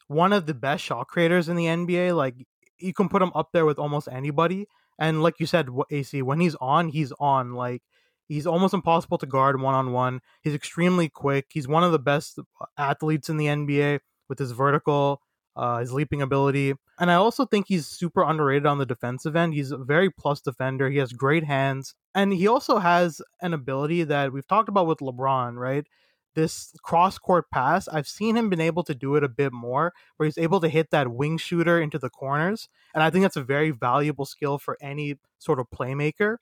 one 0.06 0.32
of 0.32 0.46
the 0.46 0.54
best 0.54 0.84
shot 0.84 1.08
creators 1.08 1.48
in 1.48 1.56
the 1.56 1.66
NBA. 1.66 2.16
Like 2.16 2.34
you 2.78 2.92
can 2.92 3.08
put 3.08 3.22
him 3.22 3.32
up 3.34 3.50
there 3.52 3.66
with 3.66 3.78
almost 3.78 4.08
anybody. 4.10 4.66
And 4.98 5.22
like 5.22 5.38
you 5.38 5.46
said, 5.46 5.68
AC, 5.90 6.22
when 6.22 6.40
he's 6.40 6.56
on, 6.56 6.88
he's 6.88 7.12
on. 7.20 7.52
Like 7.52 7.82
he's 8.26 8.46
almost 8.46 8.74
impossible 8.74 9.18
to 9.18 9.26
guard 9.26 9.60
one 9.60 9.74
on 9.74 9.92
one. 9.92 10.20
He's 10.42 10.54
extremely 10.54 11.08
quick. 11.08 11.46
He's 11.50 11.68
one 11.68 11.84
of 11.84 11.92
the 11.92 11.98
best 11.98 12.38
athletes 12.76 13.28
in 13.28 13.36
the 13.36 13.46
NBA 13.46 14.00
with 14.28 14.38
his 14.38 14.52
vertical, 14.52 15.20
uh, 15.56 15.78
his 15.78 15.92
leaping 15.92 16.22
ability. 16.22 16.74
And 17.00 17.10
I 17.10 17.14
also 17.14 17.44
think 17.44 17.66
he's 17.68 17.86
super 17.86 18.22
underrated 18.22 18.66
on 18.66 18.78
the 18.78 18.86
defensive 18.86 19.36
end. 19.36 19.54
He's 19.54 19.70
a 19.70 19.76
very 19.76 20.10
plus 20.10 20.40
defender. 20.40 20.88
He 20.88 20.98
has 20.98 21.12
great 21.12 21.44
hands. 21.44 21.94
And 22.14 22.32
he 22.32 22.46
also 22.46 22.78
has 22.78 23.20
an 23.40 23.54
ability 23.54 24.04
that 24.04 24.32
we've 24.32 24.46
talked 24.46 24.68
about 24.68 24.86
with 24.86 24.98
LeBron, 24.98 25.54
right? 25.54 25.86
This 26.34 26.72
cross 26.82 27.18
court 27.18 27.46
pass, 27.50 27.88
I've 27.88 28.06
seen 28.06 28.36
him 28.36 28.48
been 28.48 28.60
able 28.60 28.84
to 28.84 28.94
do 28.94 29.16
it 29.16 29.24
a 29.24 29.28
bit 29.28 29.52
more, 29.52 29.92
where 30.16 30.26
he's 30.26 30.38
able 30.38 30.60
to 30.60 30.68
hit 30.68 30.90
that 30.92 31.10
wing 31.10 31.38
shooter 31.38 31.80
into 31.80 31.98
the 31.98 32.10
corners. 32.10 32.68
And 32.94 33.02
I 33.02 33.10
think 33.10 33.22
that's 33.22 33.36
a 33.36 33.42
very 33.42 33.70
valuable 33.70 34.24
skill 34.24 34.58
for 34.58 34.78
any 34.80 35.16
sort 35.38 35.58
of 35.58 35.66
playmaker. 35.70 36.36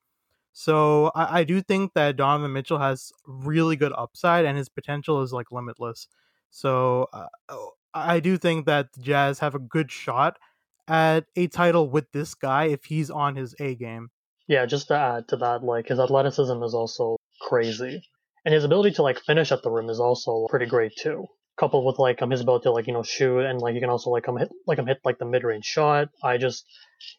So 0.53 1.13
I, 1.15 1.41
I 1.41 1.45
do 1.45 1.63
think 1.63 1.93
that 1.95 2.17
Donovan 2.17 2.53
Mitchell 2.53 2.79
has 2.79 3.13
really 3.27 3.77
good 3.77 3.93
upside 3.97 4.45
and 4.45 4.59
his 4.59 4.69
potential 4.69 5.23
is 5.23 5.33
like 5.33 5.53
limitless. 5.53 6.09
So 6.51 7.09
uh, 7.13 7.29
oh, 7.49 7.73
I 7.97 8.21
do 8.21 8.37
think 8.37 8.67
that 8.67 8.93
the 8.93 9.03
Jazz 9.03 9.39
have 9.39 9.55
a 9.55 9.59
good 9.59 9.91
shot 9.91 10.39
at 10.87 11.25
a 11.35 11.49
title 11.49 11.89
with 11.89 12.13
this 12.13 12.35
guy 12.35 12.67
if 12.67 12.85
he's 12.85 13.11
on 13.11 13.37
his 13.37 13.55
A 13.59 13.75
game. 13.75 14.11
Yeah, 14.47 14.67
just 14.67 14.89
to 14.89 14.95
add 14.95 15.29
to 15.29 15.37
that, 15.39 15.65
like 15.65 15.89
his 15.89 15.99
athleticism 15.99 16.63
is 16.63 16.75
also 16.75 17.17
crazy, 17.41 18.03
and 18.45 18.55
his 18.55 18.65
ability 18.65 18.93
to 18.93 19.03
like 19.03 19.19
finish 19.19 19.51
at 19.51 19.63
the 19.63 19.71
rim 19.71 19.89
is 19.89 19.99
also 19.99 20.47
pretty 20.49 20.67
great 20.67 20.93
too. 20.97 21.27
Coupled 21.57 21.87
with 21.87 21.99
like 21.99 22.21
um 22.21 22.31
his 22.31 22.43
ability 22.43 22.65
to 22.65 22.73
like 22.73 22.87
you 22.87 22.93
know 22.93 23.03
shoot 23.03 23.41
and 23.41 23.61
like 23.61 23.75
you 23.75 23.81
can 23.81 23.89
also 23.89 24.11
like 24.11 24.25
come 24.25 24.37
hit 24.37 24.51
like 24.67 24.79
him 24.79 24.87
hit 24.87 24.99
like 25.05 25.19
the 25.19 25.25
mid 25.25 25.43
range 25.43 25.65
shot. 25.65 26.09
I 26.23 26.37
just 26.37 26.65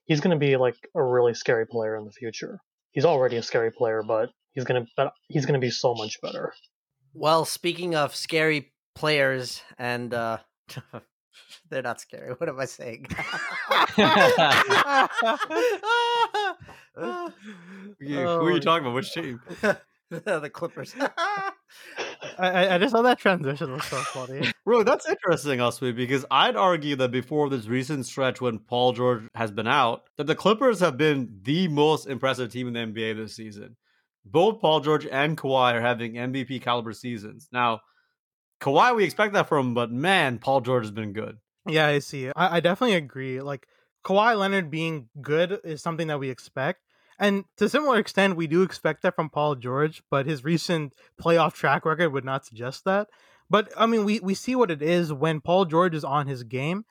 he's 0.06 0.22
gonna 0.22 0.38
be 0.38 0.58
like 0.58 0.76
a 0.96 1.04
really 1.04 1.34
scary 1.34 1.66
player 1.66 1.98
in 1.98 2.06
the 2.06 2.12
future. 2.12 2.60
He's 2.92 3.06
already 3.06 3.38
a 3.38 3.44
scary 3.44 3.72
player, 3.72 4.04
but 4.08 4.30
he's 4.54 4.64
gonna 4.64 4.86
but 4.96 5.12
he's 5.28 5.48
gonna 5.48 5.60
be 5.60 5.72
so 5.72 5.96
much 5.96 6.22
better. 6.22 6.54
Well, 7.14 7.46
speaking 7.46 7.96
of 7.96 8.16
scary 8.16 8.74
players 8.94 9.64
and 9.78 10.14
uh 10.14 10.38
they're 11.70 11.82
not 11.82 12.02
scary. 12.02 12.34
What 12.34 12.50
am 12.50 12.60
I 12.60 12.66
saying? 12.66 13.08
You- 18.00 18.18
who 18.18 18.46
are 18.46 18.52
you 18.52 18.58
oh, 18.58 18.60
talking 18.60 18.86
about? 18.86 18.96
Which 18.96 19.14
team? 19.14 19.42
the 20.10 20.50
Clippers. 20.52 20.96
I, 22.40 22.76
I 22.76 22.78
just 22.78 22.94
saw 22.94 23.02
that 23.02 23.20
transition 23.20 23.72
was 23.72 23.84
so 23.84 23.98
funny. 23.98 24.52
Bro, 24.66 24.84
that's 24.84 25.08
interesting, 25.08 25.60
Uswe, 25.60 25.96
because 25.96 26.26
I'd 26.32 26.56
argue 26.56 26.96
that 26.98 27.12
before 27.12 27.50
this 27.50 27.68
recent 27.68 28.06
stretch 28.06 28.40
when 28.40 28.60
Paul 28.60 28.94
George 28.94 29.24
has 29.36 29.52
been 29.52 29.68
out, 29.68 30.04
that 30.18 30.28
the 30.28 30.36
Clippers 30.36 30.80
have 30.80 30.98
been 30.98 31.40
the 31.42 31.68
most 31.68 32.08
impressive 32.08 32.52
team 32.52 32.68
in 32.68 32.74
the 32.74 32.80
NBA 32.80 33.18
this 33.18 33.36
season. 33.36 33.76
Both 34.26 34.62
Paul 34.62 34.82
George 34.82 35.06
and 35.08 35.38
Kawhi 35.38 35.74
are 35.74 35.82
having 35.82 36.14
MVP 36.14 36.62
caliber 36.62 36.94
seasons. 36.94 37.48
Now, 37.52 37.80
Kawhi, 38.60 38.96
we 38.96 39.04
expect 39.04 39.34
that 39.34 39.48
from, 39.48 39.74
but 39.74 39.92
man, 39.92 40.40
Paul 40.40 40.62
George 40.62 40.84
has 40.84 40.92
been 40.92 41.14
good. 41.14 41.38
Yeah, 41.68 41.88
I 41.88 42.00
see. 42.00 42.30
I, 42.30 42.58
I 42.58 42.60
definitely 42.60 42.96
agree. 42.96 43.42
Like 43.42 43.68
Kawhi 44.04 44.38
Leonard 44.38 44.72
being 44.72 45.10
good 45.22 45.60
is 45.64 45.82
something 45.82 46.08
that 46.08 46.20
we 46.20 46.30
expect. 46.30 46.82
And 47.20 47.46
to 47.58 47.66
a 47.66 47.70
similar 47.70 47.98
extent, 47.98 48.36
we 48.36 48.48
do 48.48 48.62
expect 48.62 49.02
that 49.02 49.16
from 49.16 49.30
Paul 49.30 49.56
George, 49.56 50.04
but 50.10 50.28
his 50.28 50.44
recent 50.44 50.94
playoff 51.22 51.54
track 51.54 51.84
record 51.86 52.14
would 52.14 52.26
not 52.26 52.46
suggest 52.46 52.86
that. 52.86 53.08
But 53.50 53.72
I 53.78 53.86
mean, 53.86 54.06
we, 54.06 54.20
we 54.20 54.34
see 54.34 54.56
what 54.56 54.72
it 54.72 54.82
is 54.82 55.12
when 55.12 55.42
Paul 55.42 55.66
George 55.66 55.96
is 55.96 56.04
on 56.04 56.28
his 56.28 56.44
game. 56.44 56.84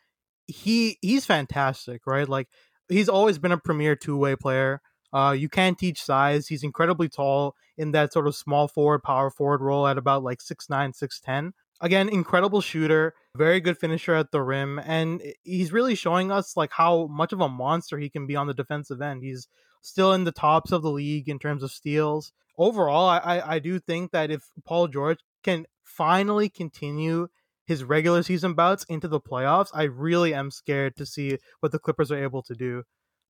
He 0.46 0.98
he's 1.00 1.26
fantastic, 1.26 2.02
right? 2.06 2.28
Like 2.28 2.48
he's 2.88 3.08
always 3.08 3.38
been 3.38 3.52
a 3.52 3.58
premier 3.58 3.96
two 3.96 4.16
way 4.16 4.36
player. 4.36 4.80
Uh, 5.16 5.32
you 5.32 5.48
can't 5.48 5.78
teach 5.78 6.02
size. 6.02 6.48
He's 6.48 6.62
incredibly 6.62 7.08
tall 7.08 7.54
in 7.78 7.92
that 7.92 8.12
sort 8.12 8.26
of 8.26 8.36
small 8.36 8.68
forward, 8.68 9.02
power 9.02 9.30
forward 9.30 9.62
role 9.62 9.86
at 9.86 9.96
about 9.96 10.22
like 10.22 10.42
six 10.42 10.68
nine, 10.68 10.92
six 10.92 11.20
ten. 11.20 11.54
Again, 11.80 12.10
incredible 12.10 12.60
shooter, 12.60 13.14
very 13.34 13.60
good 13.60 13.78
finisher 13.78 14.14
at 14.14 14.30
the 14.30 14.42
rim, 14.42 14.78
and 14.84 15.22
he's 15.42 15.72
really 15.72 15.94
showing 15.94 16.30
us 16.30 16.54
like 16.54 16.72
how 16.72 17.06
much 17.06 17.32
of 17.32 17.40
a 17.40 17.48
monster 17.48 17.98
he 17.98 18.10
can 18.10 18.26
be 18.26 18.36
on 18.36 18.46
the 18.46 18.60
defensive 18.62 19.00
end. 19.00 19.22
He's 19.22 19.48
still 19.80 20.12
in 20.12 20.24
the 20.24 20.32
tops 20.32 20.70
of 20.70 20.82
the 20.82 20.90
league 20.90 21.30
in 21.30 21.38
terms 21.38 21.62
of 21.62 21.70
steals. 21.70 22.32
Overall, 22.58 23.08
I, 23.08 23.42
I 23.54 23.58
do 23.58 23.78
think 23.78 24.12
that 24.12 24.30
if 24.30 24.42
Paul 24.66 24.88
George 24.88 25.20
can 25.42 25.66
finally 25.82 26.50
continue 26.50 27.28
his 27.66 27.84
regular 27.84 28.22
season 28.22 28.54
bouts 28.54 28.84
into 28.84 29.08
the 29.08 29.20
playoffs, 29.20 29.70
I 29.72 29.84
really 29.84 30.34
am 30.34 30.50
scared 30.50 30.96
to 30.96 31.06
see 31.06 31.38
what 31.60 31.72
the 31.72 31.78
Clippers 31.78 32.12
are 32.12 32.22
able 32.22 32.42
to 32.42 32.54
do. 32.54 32.84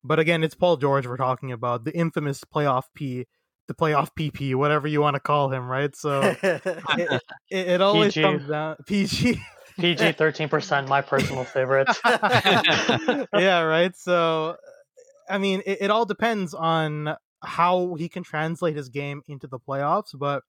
But 0.07 0.19
again, 0.19 0.43
it's 0.43 0.55
Paul 0.55 0.77
George 0.77 1.05
we're 1.05 1.17
talking 1.17 1.51
about, 1.51 1.83
the 1.83 1.95
infamous 1.95 2.43
playoff 2.43 2.83
P, 2.95 3.25
the 3.67 3.73
playoff 3.73 4.09
PP, 4.17 4.55
whatever 4.55 4.87
you 4.87 5.01
want 5.01 5.15
to 5.15 5.19
call 5.19 5.51
him, 5.51 5.67
right? 5.67 5.93
So 5.95 6.21
it, 6.43 6.61
it, 7.51 7.67
it 7.67 7.81
always 7.81 8.13
PG. 8.13 8.21
comes 8.21 8.47
down 8.47 8.77
PG. 8.87 9.41
PG 9.77 10.13
thirteen 10.13 10.49
percent, 10.49 10.87
my 10.87 11.01
personal 11.01 11.43
favorite. 11.43 11.87
yeah, 12.05 13.61
right. 13.61 13.95
So, 13.95 14.55
I 15.29 15.37
mean, 15.37 15.61
it, 15.65 15.79
it 15.81 15.91
all 15.91 16.05
depends 16.05 16.53
on 16.55 17.15
how 17.43 17.93
he 17.95 18.09
can 18.09 18.23
translate 18.23 18.75
his 18.75 18.89
game 18.89 19.21
into 19.27 19.45
the 19.45 19.59
playoffs. 19.59 20.17
But 20.17 20.41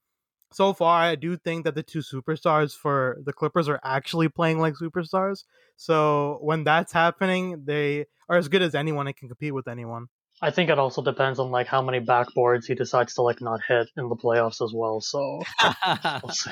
so 0.53 0.73
far, 0.73 1.03
I 1.03 1.15
do 1.15 1.37
think 1.37 1.65
that 1.65 1.75
the 1.75 1.83
two 1.83 2.01
superstars 2.01 2.77
for 2.77 3.19
the 3.25 3.33
Clippers 3.33 3.69
are 3.69 3.81
actually 3.85 4.29
playing 4.29 4.59
like 4.59 4.75
superstars. 4.75 5.45
So 5.77 6.39
when 6.41 6.65
that's 6.65 6.93
happening, 6.93 7.63
they 7.65 8.07
are 8.29 8.37
as 8.37 8.49
good 8.49 8.63
as 8.63 8.75
anyone 8.75 9.07
and 9.07 9.17
can 9.17 9.29
compete 9.29 9.55
with 9.55 9.69
anyone. 9.69 10.07
I 10.41 10.51
think 10.51 10.71
it 10.71 10.79
also 10.79 11.03
depends 11.03 11.39
on 11.39 11.51
like 11.51 11.67
how 11.67 11.83
many 11.83 12.01
backboards 12.01 12.67
he 12.67 12.75
decides 12.75 13.15
to 13.15 13.23
like 13.23 13.41
not 13.41 13.61
hit 13.67 13.89
in 13.97 14.09
the 14.09 14.17
playoffs 14.17 14.65
as 14.65 14.73
well. 14.73 15.01
So 15.01 15.43
we'll 16.23 16.33
see. 16.33 16.51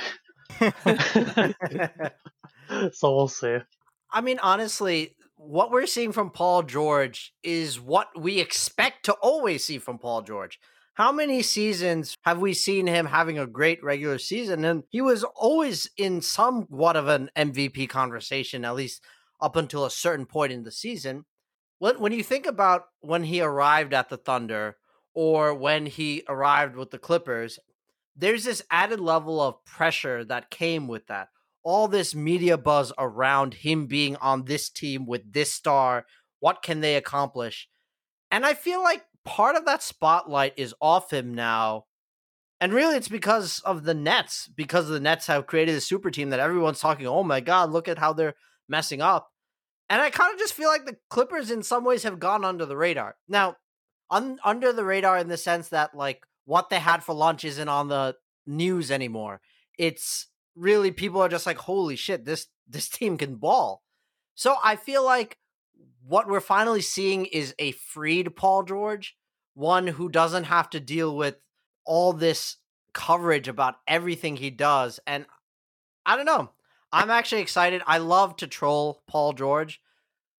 so 2.92 3.16
we'll 3.16 3.28
see. 3.28 3.58
I 4.10 4.20
mean, 4.20 4.38
honestly, 4.42 5.14
what 5.36 5.70
we're 5.70 5.86
seeing 5.86 6.12
from 6.12 6.30
Paul 6.30 6.62
George 6.62 7.32
is 7.42 7.80
what 7.80 8.08
we 8.20 8.40
expect 8.40 9.04
to 9.04 9.12
always 9.14 9.64
see 9.64 9.78
from 9.78 9.98
Paul 9.98 10.22
George. 10.22 10.58
How 10.96 11.12
many 11.12 11.42
seasons 11.42 12.16
have 12.22 12.38
we 12.38 12.54
seen 12.54 12.86
him 12.86 13.04
having 13.04 13.38
a 13.38 13.46
great 13.46 13.84
regular 13.84 14.16
season? 14.16 14.64
And 14.64 14.82
he 14.88 15.02
was 15.02 15.24
always 15.24 15.90
in 15.98 16.22
somewhat 16.22 16.96
of 16.96 17.06
an 17.06 17.28
MVP 17.36 17.90
conversation, 17.90 18.64
at 18.64 18.74
least 18.74 19.02
up 19.38 19.56
until 19.56 19.84
a 19.84 19.90
certain 19.90 20.24
point 20.24 20.52
in 20.52 20.62
the 20.64 20.72
season. 20.72 21.26
When, 21.78 22.00
when 22.00 22.12
you 22.12 22.22
think 22.22 22.46
about 22.46 22.86
when 23.00 23.24
he 23.24 23.42
arrived 23.42 23.92
at 23.92 24.08
the 24.08 24.16
Thunder 24.16 24.78
or 25.12 25.52
when 25.52 25.84
he 25.84 26.22
arrived 26.30 26.76
with 26.76 26.90
the 26.90 26.98
Clippers, 26.98 27.58
there's 28.16 28.44
this 28.44 28.62
added 28.70 28.98
level 28.98 29.38
of 29.38 29.62
pressure 29.66 30.24
that 30.24 30.48
came 30.48 30.88
with 30.88 31.08
that. 31.08 31.28
All 31.62 31.88
this 31.88 32.14
media 32.14 32.56
buzz 32.56 32.90
around 32.96 33.52
him 33.52 33.86
being 33.86 34.16
on 34.16 34.46
this 34.46 34.70
team 34.70 35.04
with 35.04 35.30
this 35.30 35.52
star. 35.52 36.06
What 36.40 36.62
can 36.62 36.80
they 36.80 36.96
accomplish? 36.96 37.68
And 38.30 38.46
I 38.46 38.54
feel 38.54 38.82
like 38.82 39.04
part 39.26 39.56
of 39.56 39.66
that 39.66 39.82
spotlight 39.82 40.54
is 40.56 40.74
off 40.80 41.12
him 41.12 41.34
now. 41.34 41.84
And 42.58 42.72
really, 42.72 42.96
it's 42.96 43.08
because 43.08 43.60
of 43.60 43.84
the 43.84 43.92
Nets, 43.92 44.48
because 44.48 44.88
the 44.88 45.00
Nets 45.00 45.26
have 45.26 45.46
created 45.46 45.74
a 45.74 45.80
super 45.82 46.10
team 46.10 46.30
that 46.30 46.40
everyone's 46.40 46.80
talking, 46.80 47.06
oh 47.06 47.22
my 47.22 47.40
God, 47.40 47.70
look 47.70 47.86
at 47.86 47.98
how 47.98 48.14
they're 48.14 48.36
messing 48.66 49.02
up. 49.02 49.30
And 49.90 50.00
I 50.00 50.08
kind 50.08 50.32
of 50.32 50.38
just 50.38 50.54
feel 50.54 50.68
like 50.68 50.86
the 50.86 50.96
Clippers, 51.10 51.50
in 51.50 51.62
some 51.62 51.84
ways, 51.84 52.04
have 52.04 52.18
gone 52.18 52.44
under 52.44 52.64
the 52.64 52.76
radar. 52.76 53.16
Now, 53.28 53.56
un- 54.10 54.38
under 54.42 54.72
the 54.72 54.84
radar 54.84 55.18
in 55.18 55.28
the 55.28 55.36
sense 55.36 55.68
that, 55.68 55.94
like, 55.94 56.22
what 56.46 56.70
they 56.70 56.78
had 56.78 57.04
for 57.04 57.14
lunch 57.14 57.44
isn't 57.44 57.68
on 57.68 57.88
the 57.88 58.16
news 58.46 58.90
anymore. 58.90 59.40
It's 59.78 60.28
really 60.54 60.90
people 60.90 61.20
are 61.20 61.28
just 61.28 61.46
like, 61.46 61.58
holy 61.58 61.96
shit, 61.96 62.24
this 62.24 62.46
this 62.66 62.88
team 62.88 63.18
can 63.18 63.36
ball. 63.36 63.82
So 64.34 64.56
I 64.64 64.76
feel 64.76 65.04
like 65.04 65.36
what 66.06 66.28
we're 66.28 66.40
finally 66.40 66.80
seeing 66.80 67.26
is 67.26 67.54
a 67.58 67.72
freed 67.72 68.36
Paul 68.36 68.62
George, 68.62 69.16
one 69.54 69.86
who 69.88 70.08
doesn't 70.08 70.44
have 70.44 70.70
to 70.70 70.80
deal 70.80 71.16
with 71.16 71.36
all 71.84 72.12
this 72.12 72.56
coverage 72.92 73.48
about 73.48 73.76
everything 73.86 74.36
he 74.36 74.50
does. 74.50 75.00
And 75.06 75.26
I 76.04 76.16
don't 76.16 76.26
know. 76.26 76.50
I'm 76.92 77.10
actually 77.10 77.42
excited. 77.42 77.82
I 77.86 77.98
love 77.98 78.36
to 78.36 78.46
troll 78.46 79.02
Paul 79.06 79.32
George, 79.32 79.80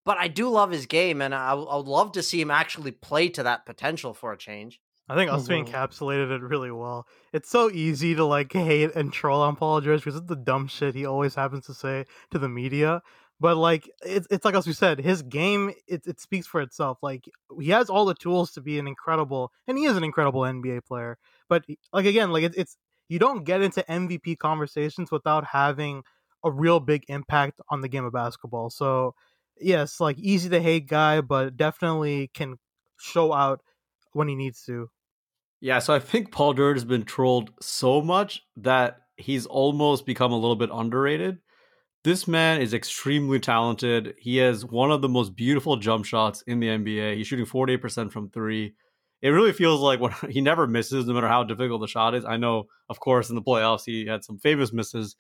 but 0.05 0.17
I 0.19 0.29
do 0.29 0.49
love 0.49 0.71
his 0.71 0.87
game, 0.87 1.21
and 1.21 1.35
I, 1.35 1.51
I 1.51 1.77
would 1.77 1.89
love 1.89 2.13
to 2.13 2.23
see 2.23 2.41
him 2.41 2.51
actually 2.51 2.93
play 2.93 3.29
to 3.31 3.43
that 3.43 3.67
potential 3.67 4.15
for 4.15 4.33
a 4.33 4.39
change. 4.39 4.81
I 5.09 5.15
think 5.15 5.31
Usby 5.31 5.65
Mhm. 5.65 5.69
encapsulated 5.69 6.31
it 6.31 6.43
really 6.43 6.71
well. 6.71 7.07
It's 7.33 7.49
so 7.49 7.71
easy 7.71 8.15
to 8.15 8.25
like 8.25 8.53
hate 8.53 8.95
and 8.95 9.13
troll 9.13 9.41
on 9.41 9.55
Paul 9.57 9.81
George 9.81 10.01
because 10.01 10.17
it's 10.17 10.29
the 10.29 10.35
dumb 10.37 10.67
shit 10.67 10.95
he 10.95 11.07
always 11.07 11.35
happens 11.35 11.67
to 11.67 11.75
say 11.75 12.07
to 12.31 12.39
the 12.39 12.49
media. 12.49 13.03
But 13.39 13.57
like 13.57 13.91
it's 14.03 14.27
it's 14.31 14.45
like 14.45 14.55
as 14.55 14.67
we 14.67 14.73
said, 14.73 14.99
his 15.01 15.23
game 15.23 15.73
it 15.87 16.07
it 16.07 16.21
speaks 16.21 16.47
for 16.47 16.61
itself. 16.61 16.99
Like 17.03 17.25
he 17.61 17.71
has 17.71 17.91
all 17.91 18.07
the 18.07 18.15
tools 18.15 18.53
to 18.53 18.61
be 18.61 18.79
an 18.79 18.87
incredible, 18.87 19.53
and 19.67 19.77
he 19.77 19.85
is 19.85 19.97
an 19.97 20.05
incredible 20.05 20.41
NBA 20.41 20.87
player. 20.87 21.19
But 21.49 21.65
like 21.93 22.07
again, 22.07 22.33
like 22.33 22.45
it's 22.45 22.57
it's 22.57 22.77
you 23.09 23.19
don't 23.19 23.45
get 23.45 23.61
into 23.61 23.85
MVP 23.89 24.39
conversations 24.39 25.11
without 25.11 25.45
having 25.45 26.03
a 26.45 26.51
real 26.51 26.81
big 26.81 27.05
impact 27.09 27.61
on 27.69 27.83
the 27.83 27.89
game 27.89 28.05
of 28.05 28.13
basketball. 28.13 28.71
So 28.71 29.15
yes, 29.61 30.01
like 30.01 30.19
easy 30.19 30.49
to 30.49 30.61
hate 30.61 30.89
guy, 30.89 31.21
but 31.21 31.57
definitely 31.57 32.31
can 32.33 32.57
show 32.99 33.33
out 33.33 33.61
when 34.13 34.29
he 34.29 34.35
needs 34.35 34.63
to. 34.65 34.89
Yeah, 35.61 35.79
so 35.79 35.95
I 35.95 35.99
think 35.99 36.33
Paul 36.33 36.55
George 36.55 36.77
has 36.77 36.85
been 36.85 37.05
trolled 37.05 37.51
so 37.61 38.03
much 38.03 38.43
that 38.57 39.03
he's 39.17 39.47
almost 39.47 40.07
become 40.07 40.33
a 40.33 40.39
little 40.39 40.57
bit 40.57 40.71
underrated. 40.73 41.39
This 42.07 42.29
man 42.29 42.61
is 42.63 42.73
extremely 42.73 43.41
talented. 43.41 44.15
He 44.17 44.37
has 44.37 44.65
one 44.65 44.93
of 44.93 45.03
the 45.03 45.09
most 45.09 45.35
beautiful 45.35 45.77
jump 45.77 46.05
shots 46.05 46.41
in 46.43 46.61
the 46.61 46.69
NBA. 46.69 47.17
He's 47.17 47.27
shooting 47.27 47.45
48% 47.45 48.13
from 48.13 48.31
three. 48.31 48.75
It 49.23 49.31
really 49.31 49.53
feels 49.53 49.81
like 49.81 49.99
when 49.99 50.13
he 50.31 50.41
never 50.41 50.69
misses, 50.69 51.07
no 51.07 51.15
matter 51.15 51.27
how 51.27 51.43
difficult 51.43 51.81
the 51.81 51.89
shot 51.89 52.15
is. 52.15 52.25
I 52.25 52.37
know, 52.37 52.69
of 52.89 53.01
course, 53.01 53.29
in 53.29 53.35
the 53.35 53.43
playoffs 53.43 53.83
he 53.85 54.07
had 54.07 54.23
some 54.23 54.39
famous 54.39 54.73
misses, 54.73 55.17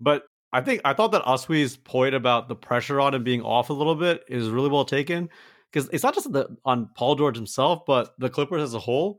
but 0.00 0.22
I 0.54 0.62
think 0.62 0.80
I 0.86 0.94
thought 0.94 1.12
that 1.12 1.24
Uswee's 1.24 1.76
point 1.76 2.14
about 2.14 2.48
the 2.48 2.56
pressure 2.56 2.98
on 2.98 3.12
him 3.12 3.24
being 3.24 3.42
off 3.42 3.68
a 3.68 3.74
little 3.74 3.94
bit 3.94 4.24
is 4.26 4.48
really 4.48 4.70
well 4.70 4.86
taken 4.86 5.28
because 5.70 5.90
it's 5.92 6.02
not 6.02 6.14
just 6.14 6.32
the, 6.32 6.48
on 6.64 6.88
Paul 6.96 7.14
George 7.16 7.36
himself, 7.36 7.82
but 7.86 8.14
the 8.16 8.30
Clippers 8.30 8.62
as 8.62 8.72
a 8.72 8.78
whole 8.78 9.18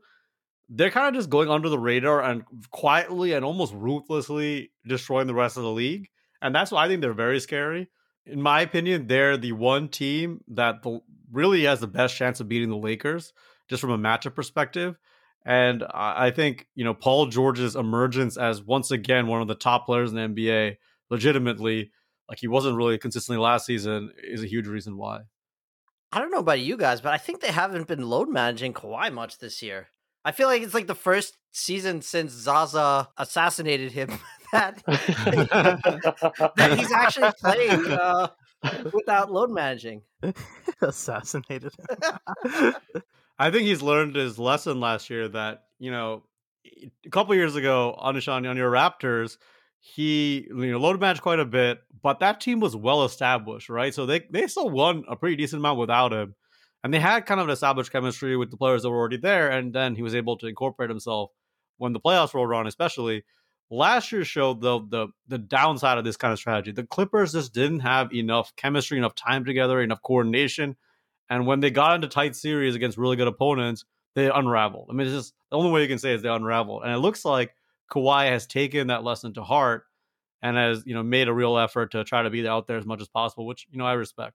they're 0.68 0.90
kind 0.90 1.06
of 1.06 1.14
just 1.14 1.30
going 1.30 1.48
under 1.48 1.68
the 1.68 1.78
radar 1.78 2.22
and 2.22 2.42
quietly 2.72 3.34
and 3.34 3.44
almost 3.44 3.72
ruthlessly 3.74 4.72
destroying 4.88 5.28
the 5.28 5.34
rest 5.34 5.56
of 5.56 5.62
the 5.62 5.70
league. 5.70 6.08
And 6.44 6.54
that's 6.54 6.70
why 6.70 6.84
I 6.84 6.88
think 6.88 7.00
they're 7.00 7.14
very 7.14 7.40
scary. 7.40 7.88
In 8.26 8.40
my 8.40 8.60
opinion, 8.60 9.06
they're 9.06 9.38
the 9.38 9.52
one 9.52 9.88
team 9.88 10.42
that 10.48 10.82
the, 10.82 11.00
really 11.32 11.64
has 11.64 11.80
the 11.80 11.86
best 11.86 12.14
chance 12.16 12.38
of 12.38 12.48
beating 12.48 12.68
the 12.68 12.76
Lakers, 12.76 13.32
just 13.66 13.80
from 13.80 13.90
a 13.90 13.98
matchup 13.98 14.34
perspective. 14.34 14.98
And 15.46 15.82
I 15.84 16.26
I 16.26 16.30
think, 16.32 16.66
you 16.74 16.84
know, 16.84 16.92
Paul 16.92 17.26
George's 17.26 17.76
emergence 17.76 18.36
as 18.36 18.62
once 18.62 18.90
again 18.90 19.26
one 19.26 19.40
of 19.40 19.48
the 19.48 19.54
top 19.54 19.86
players 19.86 20.12
in 20.12 20.16
the 20.16 20.28
NBA, 20.28 20.76
legitimately, 21.08 21.90
like 22.28 22.40
he 22.40 22.48
wasn't 22.48 22.76
really 22.76 22.98
consistently 22.98 23.42
last 23.42 23.64
season, 23.64 24.12
is 24.22 24.42
a 24.42 24.46
huge 24.46 24.66
reason 24.66 24.98
why. 24.98 25.20
I 26.12 26.20
don't 26.20 26.30
know 26.30 26.38
about 26.38 26.60
you 26.60 26.76
guys, 26.76 27.00
but 27.00 27.14
I 27.14 27.18
think 27.18 27.40
they 27.40 27.52
haven't 27.52 27.88
been 27.88 28.06
load 28.06 28.28
managing 28.28 28.74
Kawhi 28.74 29.10
much 29.12 29.38
this 29.38 29.62
year. 29.62 29.88
I 30.24 30.32
feel 30.32 30.48
like 30.48 30.62
it's 30.62 30.74
like 30.74 30.86
the 30.86 30.94
first 30.94 31.36
season 31.52 32.02
since 32.02 32.32
Zaza 32.32 33.08
assassinated 33.16 33.92
him 33.92 34.10
that 34.52 34.82
that 36.56 36.78
he's 36.78 36.92
actually 36.92 37.30
playing 37.40 37.86
uh, 37.90 38.28
without 38.92 39.30
load 39.30 39.50
managing. 39.50 40.02
Assassinated. 40.80 41.72
I 43.38 43.50
think 43.50 43.64
he's 43.64 43.82
learned 43.82 44.14
his 44.16 44.38
lesson 44.38 44.80
last 44.80 45.10
year 45.10 45.28
that, 45.28 45.64
you 45.78 45.90
know, 45.90 46.22
a 47.04 47.10
couple 47.10 47.34
years 47.34 47.56
ago 47.56 47.94
on 47.98 48.16
on 48.16 48.56
your 48.56 48.70
Raptors, 48.70 49.36
he 49.80 50.46
you 50.48 50.72
know 50.72 50.78
load 50.78 50.98
managed 50.98 51.20
quite 51.20 51.40
a 51.40 51.44
bit, 51.44 51.80
but 52.02 52.20
that 52.20 52.40
team 52.40 52.60
was 52.60 52.74
well 52.74 53.04
established, 53.04 53.68
right? 53.68 53.92
So 53.92 54.06
they 54.06 54.22
they 54.30 54.46
still 54.46 54.70
won 54.70 55.04
a 55.08 55.16
pretty 55.16 55.36
decent 55.36 55.60
amount 55.60 55.78
without 55.78 56.12
him. 56.12 56.34
And 56.84 56.92
they 56.92 57.00
had 57.00 57.26
kind 57.26 57.40
of 57.40 57.48
an 57.48 57.52
established 57.52 57.90
chemistry 57.90 58.36
with 58.36 58.50
the 58.50 58.58
players 58.58 58.82
that 58.82 58.90
were 58.90 58.98
already 58.98 59.16
there, 59.16 59.50
and 59.50 59.72
then 59.72 59.94
he 59.96 60.02
was 60.02 60.14
able 60.14 60.36
to 60.36 60.46
incorporate 60.46 60.90
himself 60.90 61.30
when 61.78 61.94
the 61.94 62.00
playoffs 62.00 62.34
rolled 62.34 62.48
around, 62.48 62.66
especially. 62.66 63.24
Last 63.70 64.12
year 64.12 64.24
showed 64.24 64.60
the 64.60 64.80
the 64.90 65.08
the 65.26 65.38
downside 65.38 65.96
of 65.96 66.04
this 66.04 66.18
kind 66.18 66.32
of 66.32 66.38
strategy. 66.38 66.70
The 66.70 66.86
Clippers 66.86 67.32
just 67.32 67.54
didn't 67.54 67.80
have 67.80 68.12
enough 68.12 68.54
chemistry, 68.56 68.98
enough 68.98 69.14
time 69.14 69.46
together, 69.46 69.80
enough 69.80 70.02
coordination. 70.02 70.76
And 71.30 71.46
when 71.46 71.60
they 71.60 71.70
got 71.70 71.94
into 71.94 72.06
tight 72.06 72.36
series 72.36 72.74
against 72.74 72.98
really 72.98 73.16
good 73.16 73.26
opponents, 73.26 73.86
they 74.14 74.28
unraveled. 74.30 74.88
I 74.90 74.92
mean, 74.92 75.06
it's 75.06 75.16
just 75.16 75.34
the 75.50 75.56
only 75.56 75.70
way 75.70 75.80
you 75.82 75.88
can 75.88 75.98
say 75.98 76.12
is 76.12 76.20
they 76.20 76.28
unraveled. 76.28 76.82
And 76.84 76.92
it 76.92 76.98
looks 76.98 77.24
like 77.24 77.54
Kawhi 77.90 78.28
has 78.28 78.46
taken 78.46 78.88
that 78.88 79.02
lesson 79.02 79.32
to 79.34 79.42
heart 79.42 79.84
and 80.42 80.58
has, 80.58 80.82
you 80.84 80.94
know, 80.94 81.02
made 81.02 81.28
a 81.28 81.32
real 81.32 81.56
effort 81.56 81.92
to 81.92 82.04
try 82.04 82.22
to 82.22 82.30
be 82.30 82.46
out 82.46 82.66
there 82.66 82.76
as 82.76 82.84
much 82.84 83.00
as 83.00 83.08
possible, 83.08 83.46
which, 83.46 83.66
you 83.70 83.78
know, 83.78 83.86
I 83.86 83.94
respect. 83.94 84.34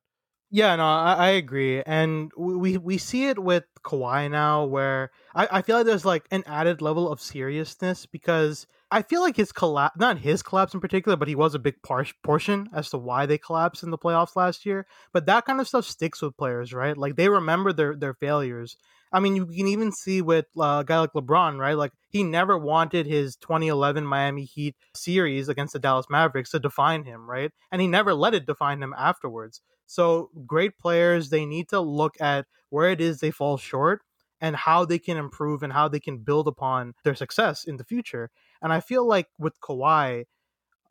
Yeah, 0.52 0.76
no, 0.78 0.84
I, 0.84 1.14
I 1.14 1.28
agree, 1.30 1.84
and 1.84 2.32
we, 2.36 2.76
we 2.78 2.98
see 2.98 3.28
it 3.28 3.38
with 3.38 3.66
Kawhi 3.84 4.32
now, 4.32 4.66
where 4.66 5.12
I, 5.36 5.48
I 5.52 5.62
feel 5.62 5.78
like 5.78 5.86
there's 5.86 6.06
like 6.06 6.26
an 6.32 6.44
added 6.48 6.82
level 6.82 7.08
of 7.12 7.22
seriousness 7.22 8.08
because 8.08 8.66
I 8.90 9.04
feel 9.04 9.22
like 9.22 9.36
his 9.38 9.52
collapse, 9.52 9.96
not 10.00 10.18
his 10.18 10.42
collapse 10.42 10.74
in 10.74 10.80
particular, 10.80 11.16
but 11.16 11.28
he 11.28 11.36
was 11.36 11.54
a 11.54 11.60
big 11.60 11.76
par- 11.84 12.08
portion 12.24 12.68
as 12.74 12.90
to 12.90 12.98
why 12.98 13.28
they 13.28 13.38
collapsed 13.38 13.84
in 13.84 13.92
the 13.92 13.98
playoffs 14.00 14.36
last 14.36 14.66
year. 14.66 14.88
But 15.14 15.28
that 15.28 15.46
kind 15.46 15.62
of 15.62 15.68
stuff 15.68 15.86
sticks 15.86 16.20
with 16.20 16.36
players, 16.36 16.74
right? 16.74 16.98
Like 16.98 17.16
they 17.16 17.30
remember 17.30 17.72
their 17.72 17.96
their 17.96 18.16
failures. 18.16 18.76
I 19.14 19.20
mean, 19.20 19.36
you 19.36 19.46
can 19.46 19.68
even 19.68 19.92
see 19.92 20.24
with 20.24 20.46
uh, 20.60 20.80
a 20.82 20.84
guy 20.84 21.00
like 21.00 21.14
LeBron, 21.14 21.60
right? 21.60 21.78
Like 21.78 21.92
he 22.10 22.24
never 22.24 22.58
wanted 22.58 23.06
his 23.06 23.36
2011 23.36 24.04
Miami 24.04 24.46
Heat 24.46 24.76
series 24.96 25.48
against 25.48 25.74
the 25.74 25.80
Dallas 25.80 26.08
Mavericks 26.10 26.50
to 26.52 26.60
define 26.60 27.04
him, 27.04 27.30
right? 27.30 27.52
And 27.72 27.82
he 27.84 27.88
never 27.88 28.16
let 28.16 28.34
it 28.34 28.48
define 28.48 28.82
him 28.82 28.96
afterwards. 28.98 29.62
So 29.90 30.30
great 30.46 30.78
players, 30.78 31.32
they 31.32 31.48
need 31.48 31.68
to 31.70 31.80
look 31.80 32.14
at 32.22 32.46
where 32.70 32.92
it 32.92 33.02
is 33.02 33.20
they 33.20 33.32
fall 33.32 33.58
short 33.58 34.04
and 34.40 34.56
how 34.56 34.86
they 34.86 35.00
can 35.00 35.18
improve 35.18 35.64
and 35.64 35.74
how 35.74 35.88
they 35.88 36.00
can 36.00 36.20
build 36.20 36.48
upon 36.48 36.94
their 37.04 37.16
success 37.16 37.64
in 37.64 37.78
the 37.78 37.84
future. 37.84 38.30
And 38.62 38.72
I 38.72 38.82
feel 38.82 39.08
like 39.08 39.26
with 39.40 39.60
Kawhi, 39.62 40.26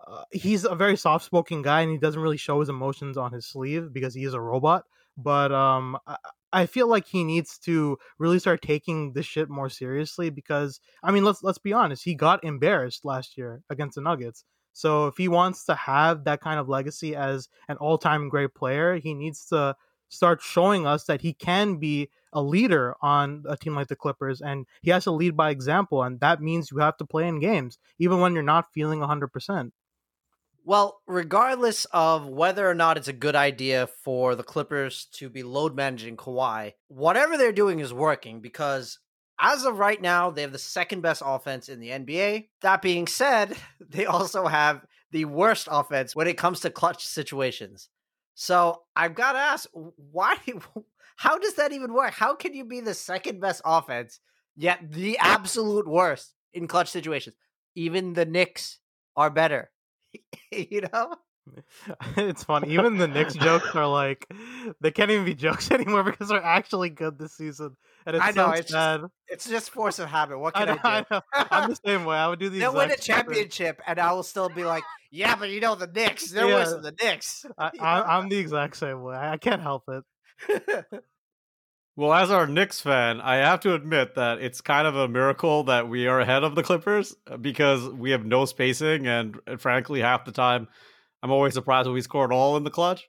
uh, 0.04 0.24
he's 0.32 0.64
a 0.64 0.74
very 0.74 0.96
soft-spoken 0.96 1.62
guy 1.62 1.82
and 1.82 1.92
he 1.92 1.98
doesn't 1.98 2.20
really 2.20 2.37
show 2.37 2.58
his 2.58 2.68
emotions 2.68 3.16
on 3.16 3.32
his 3.32 3.46
sleeve 3.46 3.92
because 3.92 4.14
he 4.14 4.24
is 4.24 4.34
a 4.34 4.40
robot. 4.40 4.82
But 5.16 5.53
um, 5.53 5.96
I, 6.05 6.16
I 6.53 6.66
feel 6.66 6.88
like 6.88 7.07
he 7.07 7.22
needs 7.22 7.57
to 7.61 7.99
really 8.18 8.40
start 8.40 8.62
taking 8.62 9.12
this 9.12 9.26
shit 9.26 9.49
more 9.49 9.70
seriously 9.70 10.28
because 10.30 10.80
I 11.05 11.12
mean, 11.12 11.24
let's 11.24 11.44
let's 11.44 11.59
be 11.59 11.72
honest, 11.72 12.03
he 12.03 12.16
got 12.16 12.42
embarrassed 12.42 13.05
last 13.05 13.38
year 13.38 13.62
against 13.70 13.94
the 13.94 14.01
Nuggets. 14.01 14.44
So 14.79 15.09
if 15.09 15.16
he 15.16 15.26
wants 15.26 15.64
to 15.64 15.74
have 15.74 16.22
that 16.22 16.41
kind 16.41 16.61
of 16.61 16.68
legacy 16.68 17.16
as 17.16 17.49
an 17.68 17.79
all-time 17.79 18.29
great 18.29 18.55
player, 18.55 18.95
he 18.95 19.12
needs 19.12 19.45
to 19.47 19.74
start 20.09 20.41
showing 20.41 20.87
us 20.87 21.03
that 21.07 21.20
he 21.20 21.33
can 21.33 21.79
be 21.79 22.11
a 22.33 22.41
leader 22.41 22.95
on 23.03 23.43
a 23.49 23.57
team 23.57 23.74
like 23.74 23.89
the 23.89 23.97
Clippers 23.97 24.41
and 24.41 24.66
he 24.83 24.93
has 24.93 25.03
to 25.03 25.11
lead 25.11 25.37
by 25.37 25.51
example 25.51 26.05
and 26.05 26.20
that 26.20 26.41
means 26.41 26.70
you 26.70 26.79
have 26.79 26.97
to 26.99 27.05
play 27.05 27.26
in 27.26 27.41
games 27.41 27.76
even 27.99 28.20
when 28.20 28.35
you're 28.35 28.43
not 28.45 28.72
feeling 28.72 29.01
100%. 29.01 29.72
Well, 30.64 31.01
regardless 31.09 31.85
of 31.87 32.29
whether 32.29 32.70
or 32.70 32.74
not 32.74 32.99
it's 32.99 33.09
a 33.09 33.12
good 33.12 33.35
idea 33.35 33.89
for 33.89 34.37
the 34.37 34.45
Clippers 34.45 35.07
to 35.14 35.29
be 35.29 35.43
load 35.43 35.74
managing 35.74 36.16
Kawhi, 36.16 36.74
whatever 36.87 37.37
they're 37.37 37.51
doing 37.51 37.81
is 37.81 37.93
working 37.93 38.41
because 38.41 39.01
as 39.41 39.64
of 39.64 39.78
right 39.78 40.01
now, 40.01 40.30
they 40.30 40.43
have 40.43 40.53
the 40.53 40.59
second 40.59 41.01
best 41.01 41.22
offense 41.24 41.68
in 41.68 41.80
the 41.80 41.91
NBA. 41.91 42.49
That 42.62 42.82
being 42.82 43.07
said, 43.07 43.57
they 43.80 44.07
also 44.07 44.47
have 44.47 44.84
the 45.11 45.24
worst 45.24 45.68
offense 45.70 46.14
when 46.14 46.26
it 46.26 46.36
comes 46.36 46.61
to 46.61 46.70
clutch 46.70 47.07
situations. 47.07 47.89
So 48.34 48.82
I've 48.95 49.14
got 49.14 49.32
to 49.32 49.39
ask, 49.39 49.68
why? 49.72 50.36
How 51.16 51.39
does 51.39 51.55
that 51.55 51.72
even 51.72 51.93
work? 51.93 52.12
How 52.12 52.34
can 52.34 52.55
you 52.55 52.64
be 52.64 52.80
the 52.80 52.95
second 52.95 53.41
best 53.41 53.61
offense 53.64 54.20
yet 54.55 54.93
the 54.93 55.18
absolute 55.18 55.89
worst 55.89 56.34
in 56.53 56.68
clutch 56.68 56.89
situations? 56.89 57.34
Even 57.74 58.12
the 58.12 58.24
Knicks 58.24 58.78
are 59.16 59.30
better. 59.30 59.70
you 60.53 60.82
know? 60.93 61.16
it's 62.16 62.44
funny. 62.44 62.72
Even 62.74 62.99
the 62.99 63.09
Knicks 63.09 63.34
jokes 63.34 63.74
are 63.74 63.86
like 63.86 64.26
they 64.80 64.90
can't 64.90 65.11
even 65.11 65.24
be 65.24 65.34
jokes 65.34 65.70
anymore 65.72 66.03
because 66.03 66.28
they're 66.28 66.42
actually 66.42 66.90
good 66.90 67.18
this 67.18 67.34
season. 67.34 67.76
And 68.07 68.16
it's 68.16 68.26
I 68.26 68.30
know 68.32 68.46
so 68.46 68.53
it's 68.53 68.70
sad. 68.70 69.01
just, 69.01 69.12
it's 69.28 69.49
just 69.49 69.70
force 69.70 69.99
of 69.99 70.09
habit. 70.09 70.38
What 70.38 70.55
I 70.55 70.64
can 70.64 70.66
know, 70.66 70.78
I, 70.82 70.99
I 70.99 71.01
do? 71.01 71.07
know. 71.11 71.20
I'm 71.51 71.68
the 71.70 71.78
same 71.84 72.05
way. 72.05 72.16
I 72.16 72.28
would 72.28 72.38
do 72.38 72.49
the 72.49 72.59
They'll 72.61 72.74
win 72.74 72.90
a 72.90 72.94
exact 72.94 73.05
same 73.05 73.24
thing. 73.24 73.46
championship, 73.46 73.80
and 73.86 73.99
I 73.99 74.12
will 74.12 74.22
still 74.22 74.49
be 74.49 74.64
like, 74.64 74.84
"Yeah, 75.11 75.36
but 75.36 75.51
you 75.51 75.61
know 75.61 75.74
the 75.74 75.86
Knicks. 75.86 76.30
They're 76.30 76.49
worse 76.49 76.72
than 76.72 76.82
the 76.82 76.94
Knicks." 77.03 77.44
I, 77.59 77.70
I, 77.78 78.16
I'm 78.18 78.28
the 78.28 78.38
exact 78.38 78.76
same 78.76 79.03
way. 79.03 79.16
I 79.16 79.32
I 79.32 79.36
can't 79.38 79.62
help 79.62 79.84
it. 79.88 80.05
Well, 81.96 82.14
as 82.14 82.30
our 82.30 82.46
Knicks 82.46 82.80
fan, 82.80 83.20
I 83.20 83.36
have 83.36 83.59
to 83.61 83.74
admit 83.74 84.14
that 84.14 84.38
it's 84.40 84.61
kind 84.61 84.86
of 84.86 84.94
a 84.94 85.09
miracle 85.09 85.64
that 85.64 85.88
we 85.88 86.07
are 86.07 86.20
ahead 86.20 86.44
of 86.44 86.55
the 86.55 86.62
Clippers 86.62 87.16
uh, 87.26 87.36
because 87.36 87.88
we 87.88 88.12
have 88.12 88.24
no 88.24 88.44
spacing, 88.44 89.09
and, 89.09 89.36
and 89.49 89.61
frankly, 89.61 90.01
half 90.01 90.24
the 90.24 90.30
time, 90.30 90.68
I'm 91.22 91.30
always 91.30 91.54
surprised 91.54 91.86
when 91.86 91.94
we 91.94 92.00
score 92.02 92.24
it 92.30 92.32
all 92.34 92.56
in 92.56 92.64
the 92.64 92.70
clutch. 92.70 93.08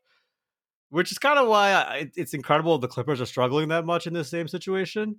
Which 0.89 1.11
is 1.11 1.19
kind 1.19 1.37
of 1.37 1.47
why 1.47 1.71
I, 1.71 1.95
it- 1.97 2.13
it's 2.15 2.33
incredible 2.33 2.77
the 2.77 2.87
Clippers 2.87 3.21
are 3.21 3.25
struggling 3.27 3.69
that 3.69 3.85
much 3.85 4.07
in 4.07 4.13
this 4.13 4.29
same 4.29 4.47
situation. 4.47 5.17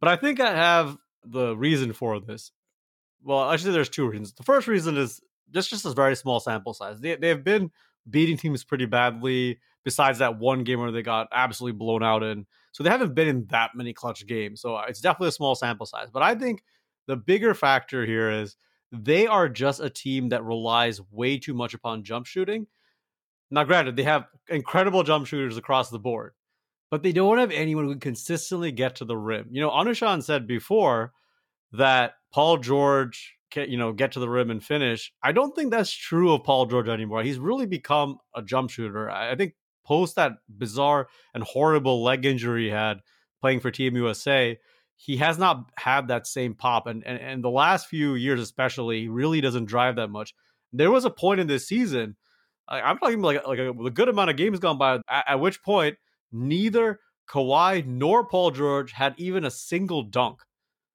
But 0.00 0.08
I 0.08 0.16
think 0.16 0.40
I 0.40 0.54
have 0.54 0.96
the 1.24 1.56
reason 1.56 1.92
for 1.94 2.20
this. 2.20 2.52
Well, 3.22 3.50
actually, 3.50 3.72
there's 3.72 3.88
two 3.88 4.06
reasons. 4.08 4.34
The 4.34 4.42
first 4.42 4.68
reason 4.68 4.96
is 4.98 5.20
just 5.52 5.70
just 5.70 5.86
a 5.86 5.92
very 5.92 6.16
small 6.16 6.38
sample 6.38 6.74
size. 6.74 7.00
They 7.00 7.16
they've 7.16 7.42
been 7.42 7.70
beating 8.08 8.36
teams 8.36 8.62
pretty 8.64 8.86
badly. 8.86 9.58
Besides 9.84 10.18
that 10.18 10.38
one 10.38 10.64
game 10.64 10.80
where 10.80 10.90
they 10.90 11.02
got 11.02 11.28
absolutely 11.30 11.78
blown 11.78 12.02
out 12.02 12.24
in, 12.24 12.44
so 12.72 12.82
they 12.82 12.90
haven't 12.90 13.14
been 13.14 13.28
in 13.28 13.46
that 13.50 13.70
many 13.76 13.92
clutch 13.92 14.26
games. 14.26 14.60
So 14.60 14.74
uh, 14.74 14.84
it's 14.88 15.00
definitely 15.00 15.28
a 15.28 15.32
small 15.32 15.54
sample 15.54 15.86
size. 15.86 16.08
But 16.12 16.24
I 16.24 16.34
think 16.34 16.64
the 17.06 17.14
bigger 17.16 17.54
factor 17.54 18.04
here 18.04 18.28
is 18.30 18.56
they 18.92 19.26
are 19.26 19.48
just 19.48 19.80
a 19.80 19.90
team 19.90 20.30
that 20.30 20.44
relies 20.44 21.00
way 21.10 21.38
too 21.38 21.54
much 21.54 21.74
upon 21.74 22.04
jump 22.04 22.26
shooting. 22.26 22.66
Now, 23.50 23.64
granted, 23.64 23.96
they 23.96 24.02
have 24.02 24.26
incredible 24.48 25.02
jump 25.02 25.26
shooters 25.26 25.56
across 25.56 25.90
the 25.90 25.98
board, 25.98 26.34
but 26.90 27.02
they 27.02 27.12
don't 27.12 27.38
have 27.38 27.50
anyone 27.50 27.84
who 27.84 27.92
can 27.92 28.00
consistently 28.00 28.72
get 28.72 28.96
to 28.96 29.04
the 29.04 29.16
rim. 29.16 29.48
You 29.50 29.60
know, 29.60 29.70
Anushan 29.70 30.22
said 30.22 30.46
before 30.46 31.12
that 31.72 32.14
Paul 32.32 32.58
George 32.58 33.36
can, 33.50 33.70
you 33.70 33.76
know, 33.76 33.92
get 33.92 34.12
to 34.12 34.20
the 34.20 34.28
rim 34.28 34.50
and 34.50 34.62
finish. 34.62 35.12
I 35.22 35.32
don't 35.32 35.54
think 35.54 35.70
that's 35.70 35.92
true 35.92 36.32
of 36.32 36.44
Paul 36.44 36.66
George 36.66 36.88
anymore. 36.88 37.22
He's 37.22 37.38
really 37.38 37.66
become 37.66 38.18
a 38.34 38.42
jump 38.42 38.70
shooter. 38.70 39.10
I 39.10 39.36
think 39.36 39.54
post 39.84 40.16
that 40.16 40.32
bizarre 40.48 41.08
and 41.32 41.44
horrible 41.44 42.02
leg 42.02 42.24
injury 42.24 42.64
he 42.64 42.70
had 42.70 42.98
playing 43.40 43.60
for 43.60 43.70
Team 43.70 43.96
USA, 43.96 44.58
he 44.96 45.18
has 45.18 45.38
not 45.38 45.70
had 45.78 46.08
that 46.08 46.26
same 46.26 46.54
pop. 46.54 46.86
And 46.86 47.04
and, 47.06 47.20
and 47.20 47.44
the 47.44 47.50
last 47.50 47.88
few 47.88 48.14
years, 48.14 48.40
especially, 48.40 49.02
he 49.02 49.08
really 49.08 49.40
doesn't 49.40 49.66
drive 49.66 49.96
that 49.96 50.08
much. 50.08 50.34
There 50.72 50.90
was 50.90 51.04
a 51.04 51.10
point 51.10 51.40
in 51.40 51.46
this 51.46 51.68
season, 51.68 52.16
I, 52.68 52.80
I'm 52.80 52.98
talking 52.98 53.22
like 53.22 53.46
like 53.46 53.58
a, 53.58 53.70
a 53.70 53.90
good 53.90 54.08
amount 54.08 54.30
of 54.30 54.36
games 54.36 54.58
gone 54.58 54.78
by, 54.78 54.96
at, 55.08 55.24
at 55.28 55.40
which 55.40 55.62
point 55.62 55.96
neither 56.32 57.00
Kawhi 57.28 57.86
nor 57.86 58.26
Paul 58.26 58.50
George 58.50 58.92
had 58.92 59.14
even 59.16 59.44
a 59.44 59.50
single 59.50 60.02
dunk. 60.02 60.40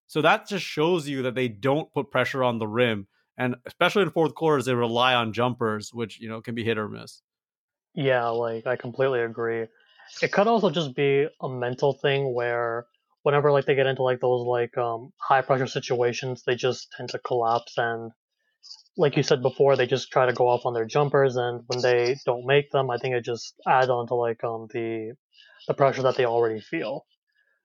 So 0.08 0.22
that 0.22 0.48
just 0.48 0.66
shows 0.66 1.08
you 1.08 1.22
that 1.24 1.36
they 1.36 1.48
don't 1.48 1.92
put 1.94 2.12
pressure 2.12 2.44
on 2.44 2.60
the 2.60 2.68
rim. 2.68 3.08
And 3.38 3.56
especially 3.66 4.04
in 4.04 4.10
fourth 4.10 4.36
quarters, 4.36 4.66
they 4.66 4.74
rely 4.74 5.16
on 5.16 5.34
jumpers, 5.34 5.94
which 5.94 6.20
you 6.20 6.30
know 6.30 6.42
can 6.42 6.56
be 6.56 6.64
hit 6.64 6.78
or 6.78 6.90
miss. 6.90 7.22
Yeah, 7.94 8.28
like 8.28 8.68
I 8.68 8.76
completely 8.76 9.22
agree. 9.22 9.66
It 10.22 10.32
could 10.32 10.48
also 10.48 10.70
just 10.70 10.96
be 10.96 11.28
a 11.42 11.50
mental 11.50 11.94
thing 11.94 12.34
where 12.34 12.88
whenever 13.24 13.52
like 13.52 13.66
they 13.66 13.76
get 13.76 13.88
into 13.88 14.04
like 14.04 14.20
those 14.20 14.46
like 14.46 14.78
um 14.78 15.12
high 15.18 15.42
pressure 15.42 15.68
situations, 15.68 16.44
they 16.46 16.56
just 16.56 16.88
tend 16.96 17.10
to 17.10 17.20
collapse 17.20 17.78
and 17.78 18.12
like 18.98 19.18
you 19.18 19.24
said 19.24 19.42
before, 19.42 19.76
they 19.76 19.88
just 19.88 20.12
try 20.12 20.26
to 20.26 20.34
go 20.34 20.48
off 20.48 20.66
on 20.66 20.74
their 20.74 20.86
jumpers 20.86 21.36
and 21.36 21.64
when 21.68 21.82
they 21.82 22.16
don't 22.26 22.46
make 22.46 22.70
them, 22.72 22.92
I 22.92 22.98
think 22.98 23.16
it 23.16 23.26
just 23.26 23.56
adds 23.68 23.90
on 23.90 24.08
to 24.08 24.16
like 24.16 24.44
um 24.44 24.68
the 24.74 25.14
the 25.68 25.74
pressure 25.74 26.04
that 26.04 26.18
they 26.18 26.26
already 26.26 26.60
feel. 26.60 27.06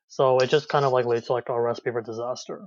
So 0.09 0.39
it 0.39 0.51
just 0.51 0.69
kind 0.69 0.85
of 0.85 0.93
like 0.93 1.07
leads 1.07 1.27
to 1.27 1.33
like 1.33 1.49
a 1.49 1.61
recipe 1.61 1.91
for 1.91 2.03
disaster. 2.03 2.67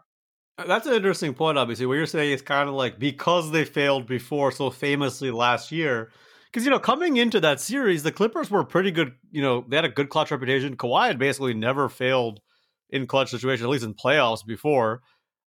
Uh, 0.58 0.66
That's 0.66 0.88
an 0.88 0.94
interesting 0.94 1.34
point, 1.34 1.58
obviously. 1.58 1.86
What 1.86 1.94
you're 1.94 2.06
saying 2.06 2.32
is 2.32 2.42
kind 2.42 2.68
of 2.68 2.76
like 2.76 3.00
because 3.00 3.52
they 3.52 3.66
failed 3.66 4.08
before 4.08 4.52
so 4.52 4.70
famously 4.70 5.32
last 5.32 5.72
year. 5.72 6.12
Because, 6.52 6.66
you 6.66 6.72
know, 6.72 6.80
coming 6.80 7.18
into 7.18 7.40
that 7.42 7.62
series, 7.62 8.02
the 8.02 8.12
Clippers 8.12 8.50
were 8.50 8.64
pretty 8.64 8.92
good. 8.92 9.14
You 9.32 9.42
know, 9.42 9.64
they 9.68 9.76
had 9.76 9.86
a 9.86 9.90
good 9.90 10.10
clutch 10.10 10.32
reputation. 10.32 10.76
Kawhi 10.76 11.08
had 11.08 11.20
basically 11.20 11.54
never 11.54 11.88
failed 11.88 12.42
in 12.90 13.08
clutch 13.08 13.30
situations, 13.30 13.64
at 13.64 13.70
least 13.70 13.86
in 13.86 13.94
playoffs 13.94 14.46
before. 14.46 15.02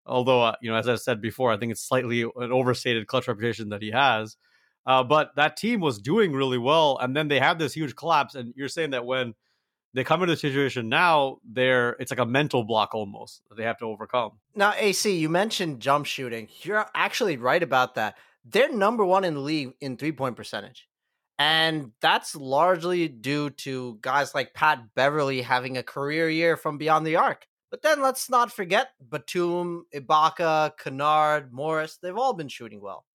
Although, 0.05 0.43
uh, 0.43 0.55
you 0.61 0.70
know, 0.70 0.76
as 0.76 0.88
I 0.88 0.97
said 0.97 1.20
before, 1.20 1.53
I 1.53 1.57
think 1.57 1.72
it's 1.72 1.86
slightly 1.86 2.22
an 2.22 2.53
overstated 2.53 3.07
clutch 3.07 3.28
reputation 3.28 3.68
that 3.68 3.82
he 3.82 3.90
has. 3.90 4.36
Uh, 4.84 5.05
but 5.05 5.30
that 5.36 5.57
team 5.57 5.80
was 5.80 6.01
doing 6.01 6.32
really 6.32 6.59
well. 6.59 6.99
And 7.01 7.16
then 7.16 7.28
they 7.28 7.38
have 7.38 7.59
this 7.59 7.72
huge 7.72 7.95
collapse. 7.95 8.34
And 8.34 8.53
you're 8.57 8.68
saying 8.68 8.90
that 8.90 9.07
when 9.07 9.34
they 9.95 10.05
come 10.05 10.22
into 10.22 10.32
the 10.32 10.38
situation 10.38 10.88
now, 10.88 11.38
they're 11.49 11.90
it's 12.01 12.11
like 12.11 12.18
a 12.18 12.26
mental 12.26 12.64
block 12.64 12.95
almost 12.95 13.43
that 13.49 13.57
they 13.57 13.64
have 13.64 13.78
to 13.78 13.84
overcome. 13.84 14.32
Now, 14.55 14.72
AC, 14.76 15.16
you 15.16 15.28
mentioned 15.28 15.80
jump 15.80 16.07
shooting. 16.07 16.49
You're 16.62 16.86
actually 16.95 17.36
right 17.36 17.62
about 17.62 17.95
that. 17.95 18.16
They're 18.45 18.72
number 18.72 19.05
one 19.05 19.24
in 19.24 19.34
the 19.34 19.40
league 19.40 19.74
in 19.80 19.97
three 19.97 20.12
point 20.12 20.36
percentage. 20.36 20.88
And 21.39 21.93
that's 22.01 22.37
largely 22.37 23.09
due 23.09 23.51
to 23.51 23.99
guys 24.01 24.35
like 24.35 24.55
Pat 24.55 24.95
Beverley 24.95 25.43
having 25.43 25.76
a 25.76 25.83
career 25.83 26.28
year 26.28 26.57
from 26.57 26.78
beyond 26.78 27.07
the 27.07 27.16
arc. 27.16 27.47
But 27.70 27.83
then 27.83 28.03
let's 28.03 28.28
not 28.28 28.53
forget 28.53 28.91
Batum, 29.01 29.87
Ibaka, 29.95 30.76
Kennard, 30.76 31.53
Morris. 31.53 31.99
They've 32.01 32.16
all 32.16 32.35
been 32.35 32.49
shooting 32.49 32.83
well. 32.83 33.07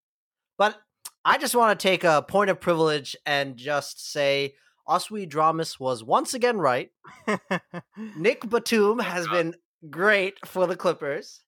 But 0.57 0.77
I 1.23 1.37
just 1.37 1.55
want 1.55 1.79
to 1.79 1.87
take 1.87 2.03
a 2.03 2.25
point 2.27 2.49
of 2.49 2.59
privilege 2.59 3.15
and 3.25 3.55
just 3.55 4.11
say 4.11 4.55
Oswe 4.87 5.29
Dramas 5.29 5.79
was 5.79 6.03
once 6.03 6.33
again 6.33 6.57
right. 6.57 6.89
Nick 8.17 8.49
Batum 8.49 8.99
has 8.99 9.27
been 9.27 9.53
great 9.89 10.43
for 10.45 10.65
the 10.65 10.75
Clippers. 10.75 11.43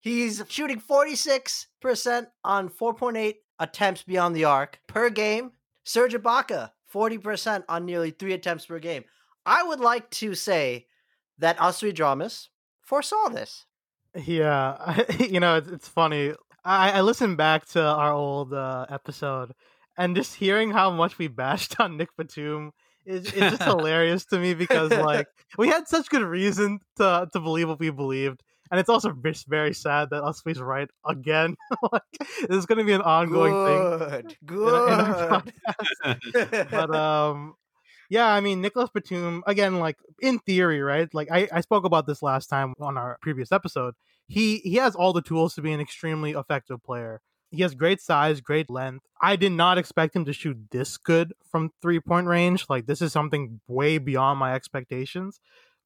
He's 0.00 0.42
shooting 0.48 0.80
46% 0.80 2.26
on 2.44 2.68
4.8 2.68 3.34
attempts 3.58 4.02
beyond 4.04 4.36
the 4.36 4.44
arc 4.44 4.78
per 4.86 5.10
game. 5.10 5.50
Serge 5.86 6.14
Ibaka, 6.14 6.72
40% 6.92 7.62
on 7.68 7.86
nearly 7.86 8.10
three 8.10 8.32
attempts 8.32 8.66
per 8.66 8.80
game. 8.80 9.04
I 9.46 9.62
would 9.62 9.78
like 9.78 10.10
to 10.10 10.34
say 10.34 10.86
that 11.38 11.56
Oswe 11.58 11.94
Dramas 11.94 12.50
foresaw 12.82 13.28
this. 13.28 13.64
Yeah, 14.14 15.02
you 15.20 15.38
know, 15.38 15.56
it's, 15.56 15.68
it's 15.68 15.88
funny. 15.88 16.32
I, 16.64 16.90
I 16.90 17.00
listened 17.02 17.36
back 17.36 17.66
to 17.68 17.82
our 17.82 18.12
old 18.12 18.52
uh, 18.52 18.86
episode, 18.90 19.52
and 19.96 20.16
just 20.16 20.34
hearing 20.34 20.72
how 20.72 20.90
much 20.90 21.18
we 21.18 21.28
bashed 21.28 21.78
on 21.78 21.96
Nick 21.96 22.08
Batum 22.18 22.72
is 23.04 23.26
it's 23.26 23.36
just 23.36 23.62
hilarious 23.62 24.24
to 24.26 24.38
me 24.40 24.54
because 24.54 24.90
like 24.90 25.28
we 25.58 25.68
had 25.68 25.86
such 25.86 26.08
good 26.08 26.22
reason 26.22 26.80
to 26.96 27.28
to 27.32 27.38
believe 27.38 27.68
what 27.68 27.78
we 27.78 27.90
believed, 27.90 28.42
and 28.70 28.80
it's 28.80 28.88
also 28.88 29.16
very 29.48 29.74
sad 29.74 30.10
that 30.10 30.22
us 30.22 30.42
Uswe's 30.42 30.60
right 30.60 30.88
again. 31.06 31.56
like, 31.92 32.02
this 32.48 32.56
is 32.56 32.66
going 32.66 32.78
to 32.78 32.84
be 32.84 32.92
an 32.92 33.02
ongoing 33.02 33.52
thing. 33.52 34.36
Good, 34.44 34.68
in 34.68 35.00
our 35.00 35.42
good. 36.02 36.68
but 36.70 36.94
um 36.94 37.54
yeah 38.08 38.26
i 38.26 38.40
mean 38.40 38.60
nicholas 38.60 38.90
batum 38.92 39.42
again 39.46 39.78
like 39.78 39.96
in 40.20 40.38
theory 40.40 40.80
right 40.80 41.12
like 41.12 41.28
I, 41.30 41.48
I 41.52 41.60
spoke 41.60 41.84
about 41.84 42.06
this 42.06 42.22
last 42.22 42.46
time 42.46 42.74
on 42.80 42.96
our 42.96 43.18
previous 43.20 43.52
episode 43.52 43.94
he 44.28 44.58
he 44.58 44.74
has 44.76 44.94
all 44.94 45.12
the 45.12 45.22
tools 45.22 45.54
to 45.54 45.62
be 45.62 45.72
an 45.72 45.80
extremely 45.80 46.32
effective 46.32 46.82
player 46.82 47.20
he 47.50 47.62
has 47.62 47.74
great 47.74 48.00
size 48.00 48.40
great 48.40 48.70
length 48.70 49.04
i 49.20 49.36
did 49.36 49.52
not 49.52 49.78
expect 49.78 50.14
him 50.14 50.24
to 50.24 50.32
shoot 50.32 50.56
this 50.70 50.96
good 50.96 51.32
from 51.50 51.70
three 51.82 52.00
point 52.00 52.26
range 52.26 52.66
like 52.68 52.86
this 52.86 53.02
is 53.02 53.12
something 53.12 53.60
way 53.66 53.98
beyond 53.98 54.38
my 54.38 54.54
expectations 54.54 55.40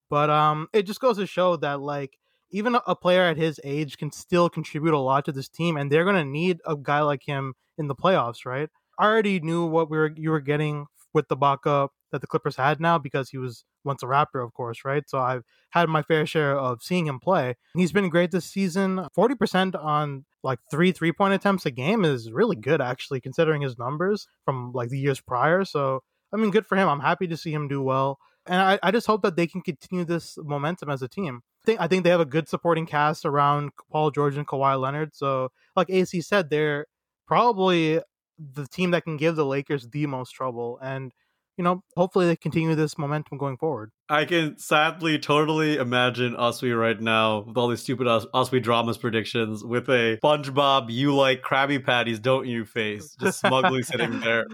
but 0.08 0.30
um 0.30 0.68
it 0.72 0.82
just 0.82 1.00
goes 1.00 1.16
to 1.16 1.26
show 1.26 1.56
that 1.56 1.80
like 1.80 2.18
even 2.50 2.76
a- 2.86 2.96
player 2.96 3.22
at 3.22 3.36
his 3.36 3.60
age 3.64 3.96
can 3.96 4.10
still 4.12 4.48
contribute 4.48 4.94
a 4.94 4.98
lot 4.98 5.24
to 5.24 5.32
this 5.32 5.48
team 5.48 5.76
and 5.76 5.90
they're 5.90 6.04
going 6.04 6.16
to 6.16 6.24
need 6.24 6.58
a 6.66 6.76
guy 6.76 7.00
like 7.00 7.22
him 7.24 7.54
in 7.78 7.88
the 7.88 7.94
playoffs 7.94 8.44
right 8.44 8.68
I 8.98 9.06
already 9.06 9.40
knew 9.40 9.64
what 9.64 9.90
we 9.90 9.96
were 9.96 10.12
you 10.14 10.30
were 10.30 10.40
getting 10.40 10.86
with 11.14 11.28
Ibaka 11.28 11.88
that 12.12 12.20
the 12.20 12.26
Clippers 12.26 12.56
had 12.56 12.80
now 12.80 12.98
because 12.98 13.30
he 13.30 13.38
was 13.38 13.64
once 13.84 14.02
a 14.02 14.06
Raptor, 14.06 14.44
of 14.44 14.52
course, 14.52 14.84
right? 14.84 15.08
So 15.08 15.18
I've 15.18 15.42
had 15.70 15.88
my 15.88 16.02
fair 16.02 16.26
share 16.26 16.58
of 16.58 16.82
seeing 16.82 17.06
him 17.06 17.18
play. 17.18 17.56
He's 17.74 17.92
been 17.92 18.08
great 18.08 18.30
this 18.30 18.44
season. 18.44 19.06
Forty 19.14 19.34
percent 19.34 19.74
on 19.74 20.26
like 20.42 20.58
three 20.70 20.92
three 20.92 21.12
point 21.12 21.34
attempts 21.34 21.66
a 21.66 21.70
game 21.70 22.04
is 22.04 22.30
really 22.30 22.56
good, 22.56 22.80
actually, 22.80 23.20
considering 23.20 23.62
his 23.62 23.78
numbers 23.78 24.26
from 24.44 24.72
like 24.72 24.90
the 24.90 24.98
years 24.98 25.20
prior. 25.20 25.64
So 25.64 26.02
I 26.32 26.36
mean, 26.36 26.50
good 26.50 26.66
for 26.66 26.76
him. 26.76 26.88
I'm 26.88 27.00
happy 27.00 27.26
to 27.28 27.36
see 27.36 27.52
him 27.52 27.68
do 27.68 27.82
well, 27.82 28.18
and 28.46 28.60
I, 28.60 28.78
I 28.82 28.90
just 28.90 29.06
hope 29.06 29.22
that 29.22 29.36
they 29.36 29.46
can 29.46 29.62
continue 29.62 30.04
this 30.04 30.36
momentum 30.36 30.90
as 30.90 31.02
a 31.02 31.08
team. 31.08 31.40
I 31.62 31.66
think 31.66 31.80
I 31.80 31.88
think 31.88 32.04
they 32.04 32.10
have 32.10 32.20
a 32.20 32.26
good 32.26 32.48
supporting 32.48 32.86
cast 32.86 33.24
around 33.26 33.72
Paul 33.90 34.10
George 34.10 34.36
and 34.36 34.46
Kawhi 34.46 34.80
Leonard. 34.80 35.14
So, 35.14 35.50
like 35.76 35.90
AC 35.90 36.20
said, 36.22 36.48
they're 36.48 36.86
probably 37.26 38.00
the 38.38 38.66
team 38.66 38.92
that 38.92 39.04
can 39.04 39.16
give 39.16 39.36
the 39.36 39.44
Lakers 39.44 39.88
the 39.88 40.06
most 40.06 40.30
trouble. 40.30 40.78
And 40.82 41.12
you 41.58 41.64
know, 41.64 41.82
hopefully 41.94 42.26
they 42.26 42.36
continue 42.36 42.74
this 42.74 42.96
momentum 42.96 43.36
going 43.36 43.58
forward. 43.58 43.90
I 44.08 44.24
can 44.24 44.56
sadly 44.56 45.18
totally 45.18 45.76
imagine 45.76 46.34
Uswe 46.34 46.78
right 46.78 46.98
now 46.98 47.40
with 47.40 47.58
all 47.58 47.68
these 47.68 47.82
stupid 47.82 48.06
Us- 48.06 48.24
Uswe 48.32 48.62
dramas 48.62 48.96
predictions 48.96 49.62
with 49.62 49.86
a 49.90 50.16
SpongeBob 50.24 50.86
you 50.88 51.14
like 51.14 51.42
Krabby 51.42 51.84
Patties, 51.84 52.18
don't 52.18 52.46
you 52.46 52.64
face, 52.64 53.14
just 53.20 53.40
smugly 53.40 53.82
sitting 53.82 54.20
there. 54.20 54.46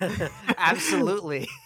Absolutely. 0.58 1.48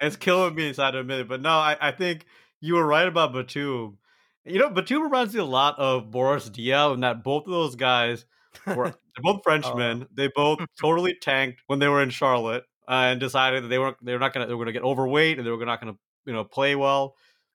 It's 0.00 0.14
killing 0.14 0.54
me 0.54 0.68
inside 0.68 0.92
to 0.92 1.00
admit 1.00 1.20
it. 1.20 1.28
But 1.28 1.40
no, 1.42 1.50
I, 1.50 1.76
I 1.80 1.90
think 1.90 2.24
you 2.60 2.74
were 2.74 2.86
right 2.86 3.06
about 3.06 3.32
Batum. 3.32 3.98
You 4.44 4.58
know, 4.58 4.70
Batum 4.70 5.02
reminds 5.02 5.34
me 5.34 5.40
a 5.40 5.44
lot 5.44 5.78
of 5.78 6.10
Boris 6.10 6.48
Diaw, 6.48 6.94
and 6.94 7.02
that 7.02 7.22
both 7.22 7.46
of 7.46 7.52
those 7.52 7.76
guys 7.76 8.24
were 8.66 8.94
they're 9.16 9.22
both 9.22 9.40
Frenchmen. 9.44 10.06
they 10.12 10.28
both 10.34 10.58
totally 10.80 11.14
tanked 11.14 11.62
when 11.66 11.78
they 11.78 11.88
were 11.88 12.02
in 12.02 12.10
Charlotte 12.10 12.64
uh, 12.88 13.08
and 13.10 13.20
decided 13.20 13.64
that 13.64 13.68
they 13.68 13.78
weren't 13.78 13.96
they 14.02 14.12
were 14.12 14.18
not 14.18 14.32
gonna 14.32 14.46
they 14.46 14.54
were 14.54 14.64
gonna 14.64 14.72
get 14.72 14.82
overweight 14.82 15.38
and 15.38 15.46
they 15.46 15.50
were 15.50 15.64
not 15.64 15.80
gonna 15.80 15.96
you 16.24 16.32
know 16.32 16.44
play 16.44 16.74
well. 16.74 17.14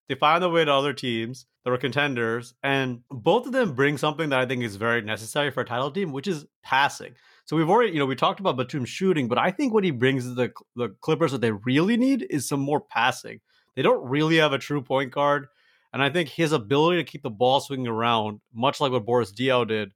They 0.10 0.16
found 0.16 0.44
their 0.44 0.50
way 0.50 0.66
to 0.66 0.74
other 0.74 0.94
teams 0.94 1.46
that 1.64 1.72
were 1.72 1.78
contenders, 1.78 2.54
and 2.62 3.02
both 3.10 3.46
of 3.46 3.54
them 3.54 3.74
bring 3.74 3.98
something 3.98 4.30
that 4.30 4.40
I 4.40 4.46
think 4.46 4.64
is 4.64 4.76
very 4.76 5.02
necessary 5.02 5.50
for 5.50 5.62
a 5.62 5.66
title 5.66 5.92
team, 5.92 6.12
which 6.12 6.28
is 6.28 6.46
passing. 6.62 7.16
So 7.46 7.58
we've 7.58 7.70
already, 7.70 7.92
you 7.92 8.00
know, 8.00 8.06
we 8.06 8.16
talked 8.16 8.40
about 8.40 8.58
Batum 8.58 8.86
shooting, 8.86 9.28
but 9.28 9.38
I 9.38 9.52
think 9.52 9.74
what 9.74 9.84
he 9.84 9.92
brings 9.92 10.26
to 10.26 10.34
the 10.34 10.52
the 10.76 10.90
Clippers 11.02 11.32
that 11.32 11.42
they 11.42 11.52
really 11.52 11.98
need 11.98 12.28
is 12.30 12.48
some 12.48 12.60
more 12.60 12.82
passing. 12.82 13.40
They 13.76 13.82
don't 13.82 14.08
really 14.08 14.38
have 14.38 14.54
a 14.54 14.58
true 14.58 14.82
point 14.82 15.12
guard, 15.12 15.48
and 15.92 16.02
I 16.02 16.10
think 16.10 16.30
his 16.30 16.52
ability 16.52 17.04
to 17.04 17.10
keep 17.10 17.24
the 17.24 17.30
ball 17.30 17.60
swinging 17.60 17.88
around, 17.88 18.42
much 18.54 18.80
like 18.80 18.92
what 18.92 19.06
Boris 19.06 19.32
Diaw 19.32 19.68
did, 19.68 19.92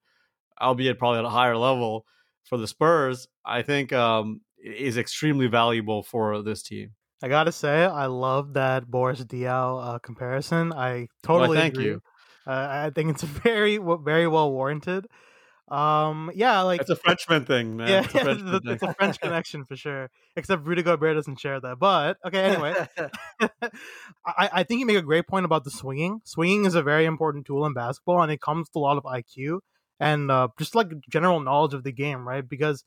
albeit 0.61 0.99
probably 0.99 1.19
at 1.19 1.25
a 1.25 1.29
higher 1.29 1.57
level 1.57 2.05
for 2.45 2.57
the 2.57 2.67
Spurs, 2.67 3.27
I 3.45 3.61
think 3.61 3.93
um, 3.93 4.41
is 4.63 4.97
extremely 4.97 5.47
valuable 5.47 6.03
for 6.03 6.41
this 6.41 6.63
team. 6.63 6.91
I 7.21 7.27
gotta 7.29 7.51
say, 7.51 7.85
I 7.85 8.05
love 8.05 8.53
that 8.53 8.85
Boris 8.85 9.23
Diaw 9.23 9.95
uh, 9.95 9.99
comparison. 9.99 10.71
I 10.71 11.07
totally 11.23 11.57
Why, 11.57 11.61
thank 11.63 11.73
agree. 11.73 11.85
you. 11.85 12.01
Uh, 12.45 12.67
I 12.69 12.91
think 12.93 13.11
it's 13.11 13.23
very, 13.23 13.77
very 13.77 14.27
well 14.27 14.51
warranted. 14.51 15.07
Um, 15.67 16.31
yeah, 16.33 16.61
like 16.61 16.79
It's 16.81 16.89
a 16.89 16.95
Frenchman 16.95 17.45
thing, 17.45 17.75
man. 17.77 17.89
yeah, 17.89 17.99
It's 18.03 18.13
a 18.13 18.17
yeah, 18.17 18.23
Frenchman 18.23 18.61
it's, 18.67 18.83
a 18.83 18.93
French 18.93 19.19
connection 19.21 19.65
for 19.65 19.75
sure. 19.75 20.09
Except 20.35 20.65
Rudy 20.65 20.81
Gobert 20.83 21.15
doesn't 21.15 21.39
share 21.39 21.59
that. 21.59 21.77
But 21.79 22.17
okay, 22.25 22.43
anyway, 22.43 22.73
I, 24.25 24.49
I 24.53 24.63
think 24.63 24.79
you 24.79 24.85
make 24.85 24.97
a 24.97 25.01
great 25.01 25.27
point 25.27 25.45
about 25.45 25.63
the 25.65 25.71
swinging. 25.71 26.21
Swinging 26.23 26.65
is 26.65 26.75
a 26.75 26.81
very 26.81 27.05
important 27.05 27.45
tool 27.45 27.65
in 27.65 27.73
basketball, 27.73 28.21
and 28.21 28.31
it 28.31 28.39
comes 28.39 28.69
with 28.69 28.75
a 28.75 28.79
lot 28.79 28.97
of 28.97 29.03
IQ 29.03 29.59
and 29.99 30.29
uh, 30.31 30.47
just 30.57 30.75
like 30.75 30.87
general 31.09 31.39
knowledge 31.39 31.73
of 31.73 31.83
the 31.83 31.91
game, 31.91 32.27
right? 32.27 32.47
Because 32.47 32.83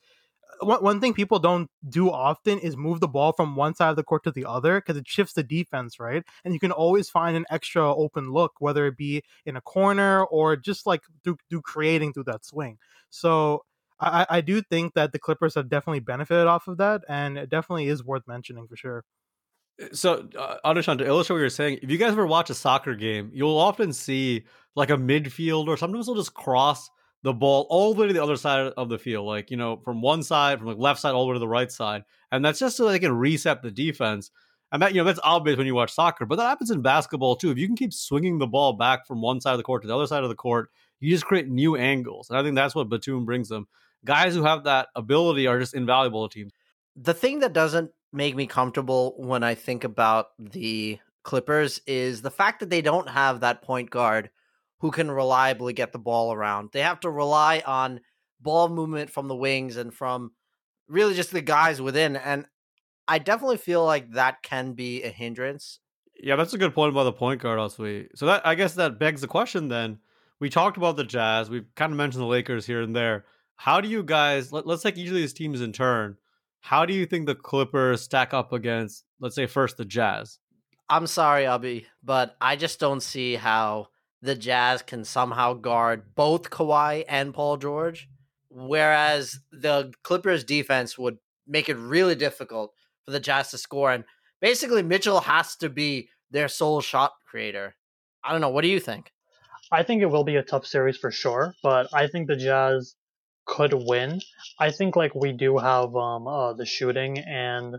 one, 0.60 0.82
one 0.82 1.00
thing 1.00 1.14
people 1.14 1.38
don't 1.38 1.70
do 1.88 2.10
often 2.10 2.58
is 2.58 2.76
move 2.76 3.00
the 3.00 3.08
ball 3.08 3.32
from 3.32 3.56
one 3.56 3.74
side 3.74 3.90
of 3.90 3.96
the 3.96 4.04
court 4.04 4.24
to 4.24 4.30
the 4.30 4.44
other 4.44 4.80
because 4.80 4.96
it 4.96 5.08
shifts 5.08 5.34
the 5.34 5.42
defense, 5.42 5.98
right? 5.98 6.24
And 6.44 6.54
you 6.54 6.60
can 6.60 6.72
always 6.72 7.08
find 7.08 7.36
an 7.36 7.46
extra 7.50 7.94
open 7.94 8.32
look, 8.32 8.52
whether 8.58 8.86
it 8.86 8.96
be 8.96 9.22
in 9.46 9.56
a 9.56 9.60
corner 9.60 10.24
or 10.24 10.56
just 10.56 10.86
like 10.86 11.02
through, 11.24 11.38
through 11.48 11.62
creating 11.62 12.12
through 12.12 12.24
that 12.24 12.44
swing. 12.44 12.78
So 13.10 13.64
I, 14.00 14.26
I 14.28 14.40
do 14.40 14.62
think 14.62 14.94
that 14.94 15.12
the 15.12 15.18
Clippers 15.18 15.54
have 15.54 15.68
definitely 15.68 16.00
benefited 16.00 16.46
off 16.46 16.68
of 16.68 16.78
that, 16.78 17.02
and 17.08 17.36
it 17.36 17.50
definitely 17.50 17.88
is 17.88 18.02
worth 18.02 18.26
mentioning 18.26 18.66
for 18.66 18.76
sure. 18.76 19.04
So, 19.92 20.28
uh, 20.38 20.56
Anushan, 20.64 20.98
to 20.98 21.06
illustrate 21.06 21.36
what 21.36 21.40
you're 21.40 21.50
saying, 21.50 21.80
if 21.82 21.90
you 21.90 21.98
guys 21.98 22.12
ever 22.12 22.26
watch 22.26 22.50
a 22.50 22.54
soccer 22.54 22.94
game, 22.94 23.30
you'll 23.32 23.58
often 23.58 23.92
see 23.92 24.44
like 24.74 24.90
a 24.90 24.96
midfield 24.96 25.68
or 25.68 25.76
sometimes 25.76 26.06
they'll 26.06 26.14
just 26.14 26.34
cross 26.34 26.90
the 27.22 27.32
ball 27.32 27.66
all 27.68 27.94
the 27.94 28.00
way 28.00 28.06
to 28.06 28.12
the 28.12 28.22
other 28.22 28.36
side 28.36 28.72
of 28.76 28.88
the 28.88 28.98
field, 28.98 29.26
like 29.26 29.50
you 29.50 29.56
know, 29.56 29.76
from 29.78 30.00
one 30.00 30.22
side, 30.22 30.58
from 30.58 30.68
like 30.68 30.78
left 30.78 31.00
side 31.00 31.12
all 31.12 31.24
the 31.24 31.28
way 31.28 31.34
to 31.34 31.40
the 31.40 31.48
right 31.48 31.70
side, 31.70 32.04
and 32.32 32.44
that's 32.44 32.58
just 32.58 32.76
so 32.76 32.88
they 32.88 32.98
can 32.98 33.12
reset 33.12 33.62
the 33.62 33.70
defense. 33.70 34.30
And 34.72 34.80
that 34.82 34.94
you 34.94 35.00
know 35.00 35.04
that's 35.04 35.20
obvious 35.24 35.58
when 35.58 35.66
you 35.66 35.74
watch 35.74 35.92
soccer, 35.92 36.24
but 36.24 36.36
that 36.36 36.48
happens 36.48 36.70
in 36.70 36.80
basketball 36.80 37.36
too. 37.36 37.50
If 37.50 37.58
you 37.58 37.66
can 37.66 37.76
keep 37.76 37.92
swinging 37.92 38.38
the 38.38 38.46
ball 38.46 38.74
back 38.74 39.06
from 39.06 39.20
one 39.20 39.40
side 39.40 39.52
of 39.52 39.58
the 39.58 39.64
court 39.64 39.82
to 39.82 39.88
the 39.88 39.96
other 39.96 40.06
side 40.06 40.22
of 40.22 40.28
the 40.28 40.36
court, 40.36 40.70
you 41.00 41.10
just 41.10 41.26
create 41.26 41.48
new 41.48 41.76
angles, 41.76 42.30
and 42.30 42.38
I 42.38 42.42
think 42.42 42.54
that's 42.54 42.74
what 42.74 42.88
Batum 42.88 43.24
brings 43.24 43.48
them. 43.48 43.66
Guys 44.04 44.34
who 44.34 44.44
have 44.44 44.64
that 44.64 44.88
ability 44.94 45.46
are 45.46 45.58
just 45.58 45.74
invaluable 45.74 46.28
to 46.28 46.38
teams. 46.38 46.52
the 46.96 47.14
thing 47.14 47.40
that 47.40 47.52
doesn't 47.52 47.90
make 48.12 48.34
me 48.34 48.46
comfortable 48.46 49.14
when 49.18 49.42
I 49.42 49.54
think 49.54 49.84
about 49.84 50.28
the 50.38 50.98
Clippers 51.22 51.80
is 51.86 52.22
the 52.22 52.30
fact 52.30 52.60
that 52.60 52.70
they 52.70 52.80
don't 52.80 53.08
have 53.08 53.40
that 53.40 53.62
point 53.62 53.90
guard 53.90 54.30
who 54.80 54.90
can 54.90 55.10
reliably 55.10 55.72
get 55.72 55.92
the 55.92 55.98
ball 55.98 56.32
around. 56.32 56.70
They 56.72 56.82
have 56.82 57.00
to 57.00 57.10
rely 57.10 57.62
on 57.66 58.00
ball 58.40 58.68
movement 58.68 59.10
from 59.10 59.28
the 59.28 59.36
wings 59.36 59.76
and 59.76 59.92
from 59.92 60.32
really 60.88 61.14
just 61.14 61.30
the 61.30 61.42
guys 61.42 61.80
within. 61.80 62.16
And 62.16 62.46
I 63.06 63.18
definitely 63.18 63.58
feel 63.58 63.84
like 63.84 64.12
that 64.12 64.42
can 64.42 64.72
be 64.72 65.02
a 65.02 65.10
hindrance. 65.10 65.80
Yeah, 66.22 66.36
that's 66.36 66.54
a 66.54 66.58
good 66.58 66.74
point 66.74 66.92
about 66.92 67.04
the 67.04 67.12
point 67.12 67.40
guard, 67.40 67.58
also. 67.58 67.84
Eh, 67.84 68.04
so 68.14 68.26
that 68.26 68.46
I 68.46 68.54
guess 68.54 68.74
that 68.74 68.98
begs 68.98 69.20
the 69.20 69.28
question. 69.28 69.68
Then 69.68 69.98
we 70.38 70.50
talked 70.50 70.76
about 70.76 70.96
the 70.96 71.04
Jazz. 71.04 71.48
We've 71.48 71.66
kind 71.76 71.92
of 71.92 71.96
mentioned 71.96 72.22
the 72.22 72.26
Lakers 72.26 72.66
here 72.66 72.82
and 72.82 72.94
there. 72.94 73.24
How 73.56 73.80
do 73.80 73.88
you 73.88 74.02
guys? 74.02 74.52
Let, 74.52 74.66
let's 74.66 74.82
take 74.82 74.98
each 74.98 75.08
of 75.08 75.14
these 75.14 75.32
teams 75.32 75.60
in 75.60 75.72
turn. 75.72 76.16
How 76.60 76.84
do 76.84 76.92
you 76.92 77.06
think 77.06 77.26
the 77.26 77.34
Clippers 77.34 78.02
stack 78.02 78.34
up 78.34 78.52
against, 78.52 79.04
let's 79.18 79.34
say, 79.34 79.46
first 79.46 79.78
the 79.78 79.84
Jazz? 79.84 80.38
I'm 80.90 81.06
sorry, 81.06 81.44
Abhi, 81.44 81.86
but 82.02 82.36
I 82.40 82.56
just 82.56 82.80
don't 82.80 83.02
see 83.02 83.34
how 83.34 83.88
the 84.22 84.34
Jazz 84.34 84.82
can 84.82 85.04
somehow 85.04 85.54
guard 85.54 86.14
both 86.14 86.50
Kawhi 86.50 87.04
and 87.08 87.32
Paul 87.34 87.56
George, 87.56 88.08
whereas 88.48 89.40
the 89.50 89.92
Clippers 90.02 90.44
defense 90.44 90.98
would 90.98 91.18
make 91.46 91.68
it 91.68 91.76
really 91.76 92.14
difficult 92.14 92.72
for 93.04 93.12
the 93.12 93.20
Jazz 93.20 93.50
to 93.50 93.58
score. 93.58 93.92
And 93.92 94.04
basically, 94.40 94.82
Mitchell 94.82 95.20
has 95.20 95.56
to 95.56 95.68
be 95.68 96.08
their 96.30 96.48
sole 96.48 96.80
shot 96.80 97.12
creator. 97.28 97.76
I 98.22 98.32
don't 98.32 98.40
know. 98.40 98.50
What 98.50 98.62
do 98.62 98.68
you 98.68 98.80
think? 98.80 99.12
I 99.72 99.82
think 99.82 100.02
it 100.02 100.06
will 100.06 100.24
be 100.24 100.36
a 100.36 100.42
tough 100.42 100.66
series 100.66 100.96
for 100.96 101.10
sure, 101.10 101.54
but 101.62 101.88
I 101.94 102.06
think 102.08 102.26
the 102.26 102.36
Jazz 102.36 102.96
could 103.46 103.72
win. 103.72 104.20
I 104.58 104.70
think 104.70 104.96
like 104.96 105.14
we 105.14 105.32
do 105.32 105.58
have 105.58 105.94
um 105.96 106.26
uh, 106.26 106.52
the 106.52 106.66
shooting, 106.66 107.18
and 107.18 107.76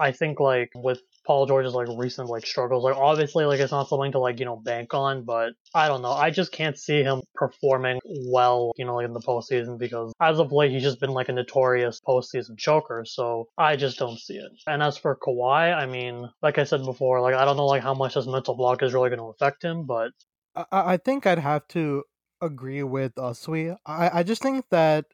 I 0.00 0.12
think 0.12 0.40
like 0.40 0.70
with 0.74 1.00
Paul 1.26 1.46
George's 1.46 1.74
like 1.74 1.88
recent 1.96 2.28
like 2.28 2.46
struggles, 2.46 2.84
like 2.84 2.96
obviously 2.96 3.44
like 3.44 3.60
it's 3.60 3.72
not 3.72 3.88
something 3.88 4.12
to 4.12 4.18
like 4.18 4.38
you 4.38 4.44
know 4.44 4.56
bank 4.56 4.94
on, 4.94 5.24
but 5.24 5.52
I 5.74 5.88
don't 5.88 6.02
know. 6.02 6.12
I 6.12 6.30
just 6.30 6.52
can't 6.52 6.78
see 6.78 7.02
him 7.02 7.22
performing 7.34 8.00
well, 8.04 8.72
you 8.76 8.84
know, 8.84 8.94
like 8.94 9.06
in 9.06 9.12
the 9.12 9.20
postseason 9.20 9.78
because 9.78 10.12
as 10.20 10.38
of 10.38 10.52
late 10.52 10.70
he's 10.70 10.82
just 10.82 11.00
been 11.00 11.10
like 11.10 11.28
a 11.28 11.32
notorious 11.32 12.00
postseason 12.06 12.56
choker. 12.56 13.04
So 13.06 13.48
I 13.58 13.76
just 13.76 13.98
don't 13.98 14.18
see 14.18 14.34
it. 14.34 14.52
And 14.66 14.82
as 14.82 14.96
for 14.96 15.16
Kawhi, 15.16 15.76
I 15.76 15.86
mean, 15.86 16.28
like 16.42 16.58
I 16.58 16.64
said 16.64 16.84
before, 16.84 17.20
like 17.20 17.34
I 17.34 17.44
don't 17.44 17.56
know 17.56 17.66
like 17.66 17.82
how 17.82 17.94
much 17.94 18.14
his 18.14 18.26
mental 18.26 18.56
block 18.56 18.82
is 18.82 18.94
really 18.94 19.10
going 19.10 19.18
to 19.18 19.26
affect 19.26 19.64
him, 19.64 19.86
but 19.86 20.12
I, 20.54 20.64
I 20.70 20.96
think 20.96 21.26
I'd 21.26 21.38
have 21.38 21.66
to 21.68 22.04
agree 22.40 22.82
with 22.82 23.14
Usui. 23.16 23.76
I, 23.84 24.20
I 24.20 24.22
just 24.22 24.42
think 24.42 24.64
that 24.70 25.06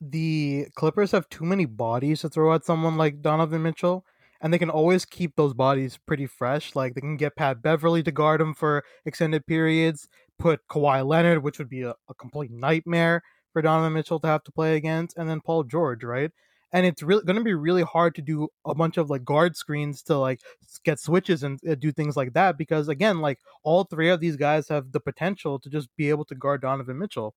the 0.00 0.66
Clippers 0.74 1.12
have 1.12 1.28
too 1.28 1.44
many 1.44 1.66
bodies 1.66 2.22
to 2.22 2.28
throw 2.28 2.54
at 2.54 2.64
someone 2.64 2.96
like 2.96 3.22
Donovan 3.22 3.62
Mitchell, 3.62 4.04
and 4.40 4.52
they 4.52 4.58
can 4.58 4.70
always 4.70 5.04
keep 5.04 5.36
those 5.36 5.54
bodies 5.54 5.98
pretty 6.06 6.26
fresh. 6.26 6.74
Like 6.74 6.94
they 6.94 7.00
can 7.00 7.16
get 7.16 7.36
Pat 7.36 7.62
Beverley 7.62 8.02
to 8.02 8.12
guard 8.12 8.40
him 8.40 8.54
for 8.54 8.84
extended 9.04 9.46
periods, 9.46 10.08
put 10.38 10.66
Kawhi 10.68 11.06
Leonard, 11.06 11.42
which 11.42 11.58
would 11.58 11.68
be 11.68 11.82
a, 11.82 11.94
a 12.08 12.14
complete 12.14 12.50
nightmare 12.50 13.22
for 13.52 13.62
Donovan 13.62 13.92
Mitchell 13.92 14.20
to 14.20 14.26
have 14.26 14.44
to 14.44 14.52
play 14.52 14.76
against, 14.76 15.16
and 15.16 15.28
then 15.28 15.40
Paul 15.40 15.64
George, 15.64 16.04
right? 16.04 16.30
And 16.72 16.86
it's 16.86 17.02
really 17.02 17.24
going 17.24 17.36
to 17.36 17.42
be 17.42 17.54
really 17.54 17.82
hard 17.82 18.14
to 18.14 18.22
do 18.22 18.48
a 18.64 18.74
bunch 18.76 18.96
of 18.96 19.10
like 19.10 19.24
guard 19.24 19.56
screens 19.56 20.02
to 20.04 20.16
like 20.16 20.40
get 20.84 21.00
switches 21.00 21.42
and 21.42 21.58
uh, 21.68 21.74
do 21.74 21.90
things 21.90 22.16
like 22.16 22.32
that 22.34 22.56
because 22.56 22.88
again, 22.88 23.20
like 23.20 23.38
all 23.64 23.84
three 23.84 24.08
of 24.08 24.20
these 24.20 24.36
guys 24.36 24.68
have 24.68 24.92
the 24.92 25.00
potential 25.00 25.58
to 25.58 25.68
just 25.68 25.88
be 25.96 26.10
able 26.10 26.24
to 26.26 26.34
guard 26.36 26.62
Donovan 26.62 26.98
Mitchell. 26.98 27.34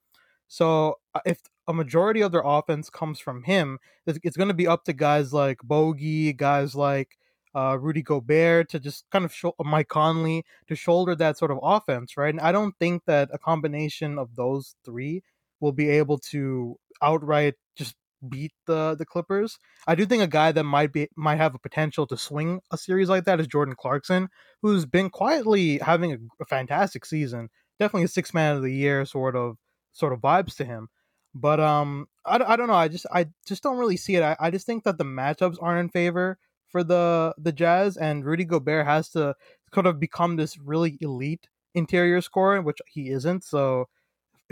So 0.53 0.99
uh, 1.15 1.19
if 1.25 1.39
a 1.67 1.73
majority 1.73 2.21
of 2.21 2.31
their 2.31 2.43
offense 2.45 2.87
comes 2.91 3.19
from 3.19 3.41
him, 3.41 3.79
it's, 4.05 4.37
going 4.37 4.49
to 4.49 4.53
be 4.53 4.67
up 4.67 4.83
to 4.83 4.93
guys 4.93 5.33
like 5.33 5.57
Bogey, 5.63 6.31
guys 6.31 6.75
like 6.75 7.17
uh, 7.55 7.79
Rudy 7.81 8.03
Gobert 8.03 8.69
to 8.69 8.79
just 8.79 9.05
kind 9.11 9.25
of 9.25 9.33
show 9.33 9.55
Mike 9.59 9.87
Conley 9.87 10.45
to 10.67 10.75
shoulder 10.75 11.15
that 11.15 11.39
sort 11.39 11.49
of 11.49 11.57
offense, 11.63 12.17
right? 12.17 12.31
And 12.31 12.39
I 12.39 12.51
don't 12.51 12.75
think 12.77 13.05
that 13.07 13.29
a 13.33 13.39
combination 13.39 14.19
of 14.19 14.35
those 14.35 14.75
three 14.85 15.23
will 15.59 15.71
be 15.71 15.89
able 15.89 16.19
to 16.19 16.77
outright 17.01 17.55
just 17.75 17.95
beat 18.29 18.51
the 18.67 18.93
the 18.93 19.07
Clippers. 19.07 19.57
I 19.87 19.95
do 19.95 20.05
think 20.05 20.21
a 20.21 20.27
guy 20.27 20.51
that 20.51 20.65
might 20.65 20.93
be 20.93 21.07
might 21.15 21.37
have 21.37 21.55
a 21.55 21.59
potential 21.59 22.05
to 22.05 22.15
swing 22.15 22.61
a 22.69 22.77
series 22.77 23.09
like 23.09 23.25
that 23.25 23.39
is 23.39 23.47
Jordan 23.47 23.73
Clarkson, 23.75 24.29
who's 24.61 24.85
been 24.85 25.09
quietly 25.09 25.79
having 25.79 26.13
a, 26.13 26.17
a 26.39 26.45
fantastic 26.45 27.07
season. 27.07 27.49
Definitely 27.79 28.03
a 28.03 28.09
six 28.09 28.35
man 28.35 28.55
of 28.55 28.61
the 28.61 28.71
year 28.71 29.03
sort 29.03 29.35
of 29.35 29.57
sort 29.93 30.13
of 30.13 30.19
vibes 30.19 30.55
to 30.57 30.65
him. 30.65 30.89
But 31.33 31.59
um, 31.59 32.07
I, 32.25 32.35
I 32.35 32.55
don't 32.55 32.67
know. 32.67 32.73
I 32.73 32.87
just 32.87 33.05
I 33.11 33.27
just 33.47 33.63
don't 33.63 33.77
really 33.77 33.97
see 33.97 34.15
it. 34.15 34.23
I, 34.23 34.35
I 34.39 34.51
just 34.51 34.65
think 34.65 34.83
that 34.83 34.97
the 34.97 35.05
matchups 35.05 35.57
aren't 35.61 35.79
in 35.79 35.89
favor 35.89 36.37
for 36.67 36.83
the 36.83 37.33
the 37.37 37.51
Jazz, 37.51 37.97
and 37.97 38.25
Rudy 38.25 38.45
Gobert 38.45 38.85
has 38.85 39.09
to 39.09 39.35
kind 39.71 39.87
of 39.87 39.99
become 39.99 40.35
this 40.35 40.57
really 40.59 40.97
elite 41.01 41.47
interior 41.73 42.21
scorer, 42.21 42.61
which 42.61 42.79
he 42.87 43.09
isn't. 43.09 43.43
So 43.43 43.87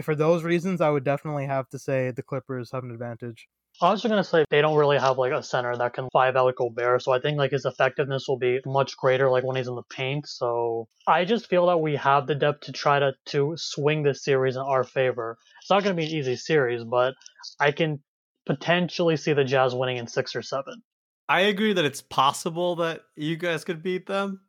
for 0.02 0.16
those 0.16 0.44
reasons, 0.44 0.82
I 0.82 0.90
would 0.90 1.04
definitely 1.04 1.46
have 1.46 1.70
to 1.70 1.80
say 1.80 2.12
the 2.12 2.24
Clippers 2.24 2.72
have 2.72 2.84
an 2.84 2.92
advantage. 2.92 3.48
I 3.88 3.92
was 3.92 4.02
just 4.02 4.10
gonna 4.10 4.24
say 4.24 4.46
they 4.50 4.62
don't 4.62 4.78
really 4.78 4.98
have 5.00 5.18
like 5.18 5.32
a 5.32 5.44
center 5.44 5.76
that 5.76 5.94
can 5.94 6.10
five 6.12 6.36
out 6.36 6.56
Gobert, 6.56 7.04
so 7.04 7.12
I 7.12 7.20
think 7.20 7.38
like 7.38 7.52
his 7.52 7.66
effectiveness 7.66 8.28
will 8.28 8.38
be 8.38 8.60
much 8.66 8.98
greater 8.98 9.30
like 9.30 9.44
when 9.44 9.56
he's 9.56 9.68
in 9.68 9.76
the 9.76 9.84
paint. 9.84 10.28
So 10.28 10.88
I 11.08 11.26
just 11.26 11.48
feel 11.48 11.68
that 11.68 11.80
we 11.80 11.96
have 11.96 12.28
the 12.28 12.36
depth 12.36 12.62
to 12.66 12.72
try 12.72 13.00
to 13.00 13.14
to 13.28 13.54
swing 13.58 14.04
this 14.04 14.24
series 14.24 14.56
in 14.56 14.62
our 14.62 14.84
favor. 14.84 15.38
It's 15.62 15.70
not 15.70 15.84
gonna 15.84 15.96
be 15.96 16.06
an 16.06 16.12
easy 16.12 16.36
series, 16.36 16.84
but 16.84 17.16
I 17.60 17.72
can 17.72 18.02
potentially 18.46 19.18
see 19.18 19.34
the 19.34 19.44
Jazz 19.44 19.74
winning 19.74 19.98
in 19.98 20.08
six 20.08 20.36
or 20.36 20.42
seven. 20.42 20.82
I 21.30 21.42
agree 21.42 21.74
that 21.74 21.86
it's 21.86 22.02
possible 22.02 22.76
that 22.78 23.02
you 23.16 23.38
guys 23.38 23.64
could 23.64 23.82
beat 23.82 24.06
them, 24.06 24.42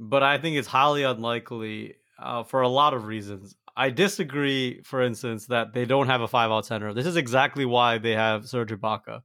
but 0.00 0.22
I 0.22 0.38
think 0.38 0.56
it's 0.56 0.68
highly 0.68 1.02
unlikely 1.02 1.96
uh, 2.18 2.44
for 2.44 2.62
a 2.62 2.68
lot 2.68 2.94
of 2.94 3.04
reasons. 3.04 3.54
I 3.76 3.90
disagree, 3.90 4.80
for 4.82 5.02
instance, 5.02 5.46
that 5.46 5.72
they 5.72 5.84
don't 5.84 6.06
have 6.06 6.20
a 6.20 6.28
five 6.28 6.50
out 6.50 6.66
center. 6.66 6.94
This 6.94 7.06
is 7.06 7.16
exactly 7.16 7.64
why 7.64 7.98
they 7.98 8.12
have 8.12 8.46
Serge 8.46 8.70
Ibaka. 8.70 9.22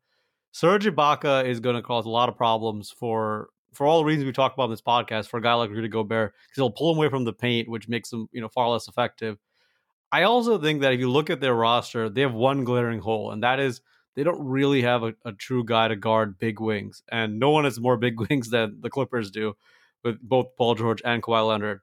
Serge 0.52 0.86
Ibaka 0.86 1.46
is 1.46 1.60
going 1.60 1.76
to 1.76 1.82
cause 1.82 2.06
a 2.06 2.10
lot 2.10 2.30
of 2.30 2.36
problems 2.36 2.90
for 2.90 3.50
for 3.74 3.86
all 3.86 4.00
the 4.00 4.06
reasons 4.06 4.26
we 4.26 4.32
talked 4.32 4.56
about 4.56 4.66
in 4.66 4.72
this 4.72 4.82
podcast 4.82 5.28
for 5.28 5.38
a 5.38 5.42
guy 5.42 5.54
like 5.54 5.70
Rudy 5.70 5.88
Gobert 5.88 6.34
because 6.48 6.56
he'll 6.56 6.72
pull 6.72 6.92
him 6.92 6.98
away 6.98 7.10
from 7.10 7.24
the 7.24 7.34
paint, 7.34 7.70
which 7.70 7.88
makes 7.88 8.12
him 8.12 8.28
you 8.32 8.42
know 8.42 8.50
far 8.50 8.70
less 8.70 8.88
effective. 8.88 9.38
I 10.12 10.24
also 10.24 10.58
think 10.58 10.82
that 10.82 10.94
if 10.94 11.00
you 11.00 11.10
look 11.12 11.30
at 11.30 11.40
their 11.40 11.54
roster, 11.54 12.10
they 12.10 12.22
have 12.22 12.34
one 12.34 12.64
glaring 12.64 13.00
hole, 13.00 13.32
and 13.32 13.44
that 13.44 13.60
is 13.60 13.82
they 14.16 14.24
don't 14.24 14.44
really 14.44 14.82
have 14.82 15.04
a, 15.04 15.14
a 15.24 15.32
true 15.32 15.64
guy 15.64 15.88
to 15.88 15.96
guard 15.96 16.40
big 16.40 16.60
wings, 16.60 17.04
and 17.12 17.40
no 17.40 17.52
one 17.52 17.66
has 17.66 17.80
more 17.80 17.98
big 17.98 18.20
wings 18.30 18.50
than 18.50 18.80
the 18.82 18.90
Clippers 18.90 19.30
do, 19.30 19.56
with 20.04 20.20
both 20.22 20.56
Paul 20.58 20.74
George 20.74 21.02
and 21.06 21.22
Kawhi 21.22 21.48
Leonard. 21.48 21.82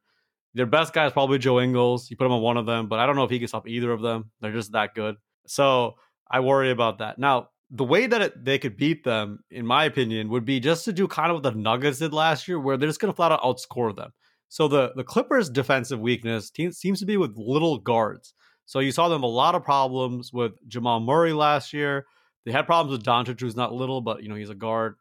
Their 0.56 0.66
best 0.66 0.94
guy 0.94 1.06
is 1.06 1.12
probably 1.12 1.38
Joe 1.38 1.60
Ingles. 1.60 2.10
You 2.10 2.16
put 2.16 2.24
him 2.24 2.32
on 2.32 2.40
one 2.40 2.56
of 2.56 2.64
them, 2.64 2.88
but 2.88 2.98
I 2.98 3.04
don't 3.04 3.14
know 3.14 3.24
if 3.24 3.30
he 3.30 3.38
can 3.38 3.46
stop 3.46 3.68
either 3.68 3.92
of 3.92 4.00
them. 4.00 4.30
They're 4.40 4.52
just 4.52 4.72
that 4.72 4.94
good. 4.94 5.16
So 5.46 5.96
I 6.30 6.40
worry 6.40 6.70
about 6.70 6.98
that. 6.98 7.18
Now, 7.18 7.48
the 7.70 7.84
way 7.84 8.06
that 8.06 8.22
it, 8.22 8.44
they 8.44 8.58
could 8.58 8.76
beat 8.76 9.04
them, 9.04 9.40
in 9.50 9.66
my 9.66 9.84
opinion, 9.84 10.30
would 10.30 10.46
be 10.46 10.58
just 10.58 10.86
to 10.86 10.92
do 10.92 11.06
kind 11.06 11.30
of 11.30 11.36
what 11.36 11.42
the 11.42 11.50
Nuggets 11.50 11.98
did 11.98 12.14
last 12.14 12.48
year, 12.48 12.58
where 12.58 12.78
they're 12.78 12.88
just 12.88 13.00
going 13.00 13.12
to 13.12 13.16
flat 13.16 13.32
out 13.32 13.42
outscore 13.42 13.94
them. 13.94 14.12
So 14.48 14.66
the 14.66 14.92
the 14.96 15.04
Clippers' 15.04 15.50
defensive 15.50 16.00
weakness 16.00 16.50
seems 16.54 17.00
to 17.00 17.06
be 17.06 17.16
with 17.16 17.36
little 17.36 17.78
guards. 17.78 18.32
So 18.64 18.78
you 18.78 18.92
saw 18.92 19.08
them 19.08 19.24
a 19.24 19.28
lot 19.28 19.54
of 19.54 19.62
problems 19.62 20.32
with 20.32 20.52
Jamal 20.66 21.00
Murray 21.00 21.32
last 21.32 21.72
year. 21.72 22.06
They 22.44 22.52
had 22.52 22.66
problems 22.66 22.96
with 22.96 23.06
Doncic, 23.06 23.40
who's 23.40 23.56
not 23.56 23.74
little, 23.74 24.00
but 24.00 24.22
you 24.22 24.28
know 24.28 24.36
he's 24.36 24.50
a 24.50 24.54
guard. 24.54 24.94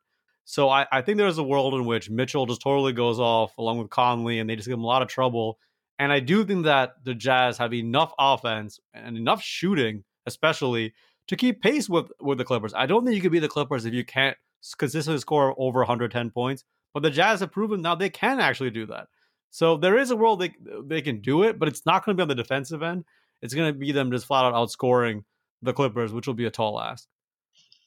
So 0.45 0.69
I, 0.69 0.85
I 0.91 1.01
think 1.01 1.17
there's 1.17 1.39
a 1.39 1.43
world 1.43 1.73
in 1.73 1.85
which 1.85 2.09
Mitchell 2.09 2.45
just 2.45 2.61
totally 2.61 2.93
goes 2.93 3.19
off 3.19 3.57
along 3.57 3.79
with 3.79 3.89
Conley 3.89 4.39
and 4.39 4.49
they 4.49 4.55
just 4.55 4.67
give 4.67 4.77
him 4.77 4.83
a 4.83 4.87
lot 4.87 5.01
of 5.01 5.07
trouble. 5.07 5.57
And 5.97 6.11
I 6.11 6.19
do 6.19 6.45
think 6.45 6.65
that 6.65 7.03
the 7.03 7.15
Jazz 7.15 7.57
have 7.57 7.73
enough 7.73 8.13
offense 8.19 8.79
and 8.93 9.17
enough 9.17 9.41
shooting, 9.41 10.03
especially, 10.25 10.93
to 11.27 11.35
keep 11.35 11.61
pace 11.61 11.89
with, 11.89 12.11
with 12.21 12.37
the 12.37 12.45
Clippers. 12.45 12.73
I 12.75 12.85
don't 12.85 13.03
think 13.03 13.15
you 13.15 13.21
could 13.21 13.31
be 13.31 13.39
the 13.39 13.47
Clippers 13.47 13.85
if 13.85 13.93
you 13.93 14.05
can't 14.05 14.37
consistently 14.77 15.19
score 15.19 15.55
over 15.57 15.79
110 15.79 16.29
points. 16.29 16.63
But 16.93 17.01
the 17.01 17.09
Jazz 17.09 17.39
have 17.39 17.51
proven 17.51 17.81
now 17.81 17.95
they 17.95 18.09
can 18.09 18.39
actually 18.39 18.69
do 18.69 18.85
that. 18.85 19.07
So 19.49 19.77
there 19.77 19.97
is 19.97 20.11
a 20.11 20.15
world 20.15 20.41
they 20.41 20.53
they 20.83 21.01
can 21.01 21.21
do 21.21 21.43
it, 21.43 21.57
but 21.57 21.67
it's 21.67 21.85
not 21.85 22.05
going 22.05 22.15
to 22.15 22.19
be 22.19 22.23
on 22.23 22.27
the 22.27 22.35
defensive 22.35 22.83
end. 22.83 23.05
It's 23.41 23.53
going 23.53 23.73
to 23.73 23.77
be 23.77 23.91
them 23.91 24.11
just 24.11 24.25
flat 24.25 24.45
out 24.45 24.53
outscoring 24.53 25.23
the 25.61 25.73
Clippers, 25.73 26.13
which 26.13 26.27
will 26.27 26.33
be 26.33 26.45
a 26.45 26.51
tall 26.51 26.79
ask. 26.79 27.07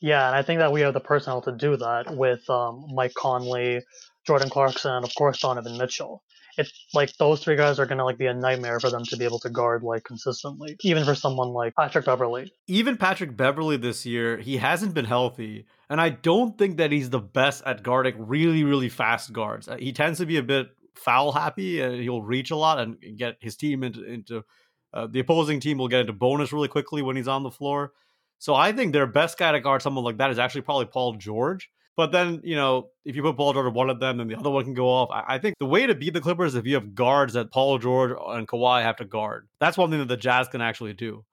Yeah, 0.00 0.26
and 0.28 0.36
I 0.36 0.42
think 0.42 0.58
that 0.60 0.72
we 0.72 0.82
have 0.82 0.94
the 0.94 1.00
personnel 1.00 1.42
to 1.42 1.52
do 1.52 1.76
that 1.76 2.16
with 2.16 2.48
um, 2.48 2.86
Mike 2.94 3.14
Conley, 3.14 3.80
Jordan 4.26 4.48
Clarkson, 4.48 4.92
and 4.92 5.04
of 5.04 5.14
course 5.14 5.40
Donovan 5.40 5.76
Mitchell. 5.76 6.22
It's 6.56 6.72
like 6.92 7.16
those 7.18 7.42
three 7.42 7.54
guys 7.54 7.78
are 7.78 7.86
gonna 7.86 8.04
like 8.04 8.18
be 8.18 8.26
a 8.26 8.34
nightmare 8.34 8.80
for 8.80 8.90
them 8.90 9.04
to 9.04 9.16
be 9.16 9.24
able 9.24 9.38
to 9.40 9.50
guard 9.50 9.82
like 9.82 10.04
consistently, 10.04 10.76
even 10.82 11.04
for 11.04 11.14
someone 11.14 11.48
like 11.48 11.74
Patrick 11.76 12.04
Beverley. 12.04 12.52
Even 12.66 12.96
Patrick 12.96 13.36
Beverley 13.36 13.76
this 13.76 14.04
year, 14.04 14.38
he 14.38 14.56
hasn't 14.56 14.94
been 14.94 15.04
healthy, 15.04 15.66
and 15.88 16.00
I 16.00 16.10
don't 16.10 16.58
think 16.58 16.76
that 16.78 16.90
he's 16.92 17.10
the 17.10 17.20
best 17.20 17.62
at 17.64 17.82
guarding 17.82 18.26
really, 18.26 18.64
really 18.64 18.88
fast 18.88 19.32
guards. 19.32 19.68
Uh, 19.68 19.76
he 19.78 19.92
tends 19.92 20.18
to 20.18 20.26
be 20.26 20.36
a 20.36 20.42
bit 20.42 20.68
foul 20.94 21.32
happy, 21.32 21.80
and 21.80 22.00
he'll 22.02 22.22
reach 22.22 22.50
a 22.50 22.56
lot 22.56 22.80
and 22.80 22.96
get 23.16 23.36
his 23.40 23.56
team 23.56 23.82
into 23.84 24.04
into 24.04 24.44
uh, 24.92 25.06
the 25.06 25.20
opposing 25.20 25.60
team 25.60 25.78
will 25.78 25.88
get 25.88 26.00
into 26.00 26.12
bonus 26.12 26.52
really 26.52 26.68
quickly 26.68 27.02
when 27.02 27.16
he's 27.16 27.28
on 27.28 27.42
the 27.42 27.50
floor. 27.50 27.92
So 28.38 28.54
I 28.54 28.72
think 28.72 28.92
their 28.92 29.06
best 29.06 29.38
guy 29.38 29.52
to 29.52 29.60
guard 29.60 29.82
someone 29.82 30.04
like 30.04 30.18
that 30.18 30.30
is 30.30 30.38
actually 30.38 30.62
probably 30.62 30.86
Paul 30.86 31.14
George. 31.14 31.70
But 31.96 32.12
then, 32.12 32.40
you 32.44 32.54
know, 32.54 32.90
if 33.04 33.16
you 33.16 33.22
put 33.22 33.36
Paul 33.36 33.52
George 33.52 33.66
on 33.66 33.74
one 33.74 33.90
of 33.90 33.98
them, 33.98 34.18
then 34.18 34.28
the 34.28 34.38
other 34.38 34.50
one 34.50 34.62
can 34.62 34.74
go 34.74 34.88
off. 34.88 35.10
I, 35.10 35.34
I 35.34 35.38
think 35.38 35.56
the 35.58 35.66
way 35.66 35.84
to 35.84 35.96
beat 35.96 36.14
the 36.14 36.20
Clippers 36.20 36.52
is 36.52 36.58
if 36.60 36.64
you 36.64 36.74
have 36.74 36.94
guards 36.94 37.32
that 37.32 37.50
Paul 37.50 37.78
George 37.78 38.16
and 38.28 38.46
Kawhi 38.46 38.82
have 38.82 38.96
to 38.96 39.04
guard. 39.04 39.48
That's 39.58 39.76
one 39.76 39.90
thing 39.90 39.98
that 39.98 40.06
the 40.06 40.16
Jazz 40.16 40.46
can 40.46 40.60
actually 40.60 40.92
do. 40.92 41.24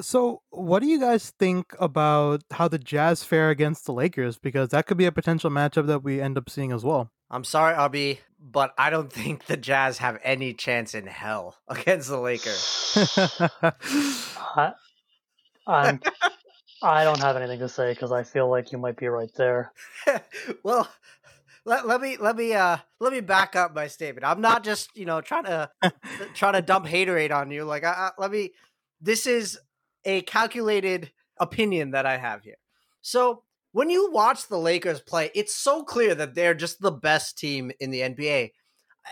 So, 0.00 0.40
what 0.48 0.80
do 0.80 0.88
you 0.88 0.98
guys 0.98 1.28
think 1.38 1.74
about 1.78 2.42
how 2.50 2.68
the 2.68 2.78
Jazz 2.78 3.22
fare 3.22 3.50
against 3.50 3.84
the 3.84 3.92
Lakers? 3.92 4.38
Because 4.38 4.70
that 4.70 4.86
could 4.86 4.96
be 4.96 5.04
a 5.04 5.12
potential 5.12 5.50
matchup 5.50 5.86
that 5.88 6.02
we 6.02 6.22
end 6.22 6.38
up 6.38 6.48
seeing 6.48 6.72
as 6.72 6.82
well. 6.82 7.10
I'm 7.30 7.44
sorry, 7.44 7.74
Abhi, 7.74 8.20
but 8.40 8.72
I 8.78 8.88
don't 8.88 9.12
think 9.12 9.44
the 9.44 9.58
Jazz 9.58 9.98
have 9.98 10.18
any 10.24 10.54
chance 10.54 10.94
in 10.94 11.06
hell 11.06 11.56
against 11.68 12.08
the 12.08 12.18
Lakers. 12.18 12.96
Uh, 14.52 14.72
I, 15.66 15.88
I'm, 15.88 16.00
I 16.82 17.04
don't 17.04 17.20
have 17.20 17.36
anything 17.36 17.58
to 17.60 17.68
say 17.68 17.92
because 17.92 18.12
I 18.12 18.22
feel 18.22 18.48
like 18.48 18.72
you 18.72 18.78
might 18.78 18.96
be 18.96 19.08
right 19.08 19.30
there. 19.36 19.72
well, 20.62 20.88
let, 21.64 21.86
let 21.86 22.00
me 22.00 22.16
let 22.16 22.36
me 22.36 22.54
uh 22.54 22.78
let 23.00 23.12
me 23.12 23.20
back 23.20 23.54
up 23.54 23.74
my 23.74 23.86
statement. 23.86 24.24
I'm 24.24 24.40
not 24.40 24.64
just 24.64 24.96
you 24.96 25.04
know 25.04 25.20
trying 25.20 25.44
to 25.44 25.70
trying 26.34 26.54
to 26.54 26.62
dump 26.62 26.86
haterade 26.86 27.34
on 27.34 27.50
you. 27.50 27.64
Like, 27.64 27.84
I, 27.84 27.90
I, 27.90 28.10
let 28.18 28.30
me. 28.30 28.52
This 29.00 29.26
is 29.26 29.58
a 30.04 30.22
calculated 30.22 31.10
opinion 31.38 31.92
that 31.92 32.06
I 32.06 32.16
have 32.16 32.42
here. 32.42 32.56
So 33.02 33.42
when 33.72 33.90
you 33.90 34.10
watch 34.10 34.48
the 34.48 34.58
Lakers 34.58 35.00
play, 35.00 35.30
it's 35.34 35.54
so 35.54 35.82
clear 35.82 36.14
that 36.14 36.34
they're 36.34 36.54
just 36.54 36.80
the 36.80 36.90
best 36.90 37.38
team 37.38 37.70
in 37.80 37.90
the 37.90 38.00
NBA. 38.00 38.50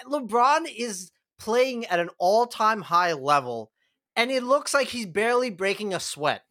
LeBron 0.06 0.66
is 0.76 1.10
playing 1.38 1.86
at 1.86 2.00
an 2.00 2.10
all-time 2.18 2.82
high 2.82 3.12
level, 3.12 3.70
and 4.16 4.30
it 4.30 4.42
looks 4.42 4.74
like 4.74 4.88
he's 4.88 5.06
barely 5.06 5.50
breaking 5.50 5.94
a 5.94 6.00
sweat. 6.00 6.42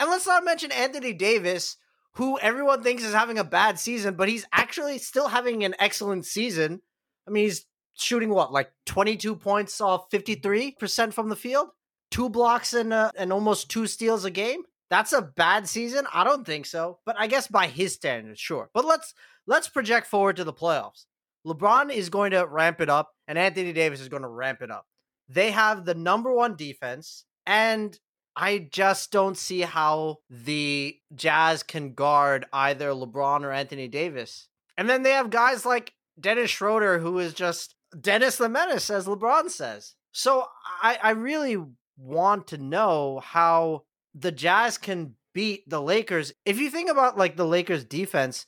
And 0.00 0.08
let's 0.10 0.26
not 0.26 0.44
mention 0.44 0.72
Anthony 0.72 1.12
Davis, 1.12 1.76
who 2.14 2.38
everyone 2.38 2.82
thinks 2.82 3.04
is 3.04 3.12
having 3.12 3.38
a 3.38 3.44
bad 3.44 3.78
season, 3.78 4.14
but 4.14 4.30
he's 4.30 4.46
actually 4.50 4.96
still 4.96 5.28
having 5.28 5.62
an 5.62 5.74
excellent 5.78 6.24
season. 6.24 6.80
I 7.28 7.30
mean, 7.30 7.44
he's 7.44 7.66
shooting 7.94 8.30
what, 8.30 8.50
like 8.50 8.72
22 8.86 9.36
points 9.36 9.78
off 9.78 10.10
53% 10.10 11.12
from 11.12 11.28
the 11.28 11.36
field? 11.36 11.68
Two 12.10 12.30
blocks 12.30 12.72
and, 12.72 12.94
uh, 12.94 13.12
and 13.14 13.30
almost 13.30 13.70
two 13.70 13.86
steals 13.86 14.24
a 14.24 14.30
game? 14.30 14.62
That's 14.88 15.12
a 15.12 15.22
bad 15.22 15.68
season? 15.68 16.06
I 16.12 16.24
don't 16.24 16.46
think 16.46 16.64
so. 16.64 16.98
But 17.04 17.16
I 17.18 17.26
guess 17.26 17.46
by 17.46 17.66
his 17.66 17.92
standards, 17.92 18.40
sure. 18.40 18.70
But 18.72 18.86
let's 18.86 19.14
let's 19.46 19.68
project 19.68 20.06
forward 20.06 20.36
to 20.36 20.44
the 20.44 20.52
playoffs. 20.52 21.04
LeBron 21.46 21.92
is 21.92 22.08
going 22.08 22.32
to 22.32 22.46
ramp 22.46 22.80
it 22.80 22.90
up, 22.90 23.12
and 23.28 23.38
Anthony 23.38 23.72
Davis 23.72 24.00
is 24.00 24.08
going 24.08 24.22
to 24.22 24.28
ramp 24.28 24.62
it 24.62 24.70
up. 24.70 24.86
They 25.28 25.52
have 25.52 25.84
the 25.84 25.94
number 25.94 26.34
one 26.34 26.56
defense, 26.56 27.24
and 27.46 27.96
I 28.36 28.68
just 28.70 29.10
don't 29.10 29.36
see 29.36 29.60
how 29.60 30.18
the 30.28 30.96
Jazz 31.14 31.62
can 31.62 31.94
guard 31.94 32.46
either 32.52 32.90
LeBron 32.90 33.42
or 33.42 33.52
Anthony 33.52 33.88
Davis. 33.88 34.48
And 34.76 34.88
then 34.88 35.02
they 35.02 35.10
have 35.10 35.30
guys 35.30 35.66
like 35.66 35.94
Dennis 36.18 36.50
Schroeder, 36.50 36.98
who 37.00 37.18
is 37.18 37.34
just 37.34 37.74
Dennis 37.98 38.36
the 38.36 38.48
Menace, 38.48 38.88
as 38.90 39.06
LeBron 39.06 39.50
says. 39.50 39.94
So 40.12 40.46
I, 40.82 40.98
I 41.02 41.10
really 41.10 41.56
want 41.96 42.46
to 42.48 42.58
know 42.58 43.20
how 43.22 43.84
the 44.14 44.32
Jazz 44.32 44.78
can 44.78 45.14
beat 45.32 45.68
the 45.68 45.82
Lakers. 45.82 46.32
If 46.44 46.58
you 46.58 46.70
think 46.70 46.90
about 46.90 47.18
like 47.18 47.36
the 47.36 47.46
Lakers 47.46 47.84
defense, 47.84 48.46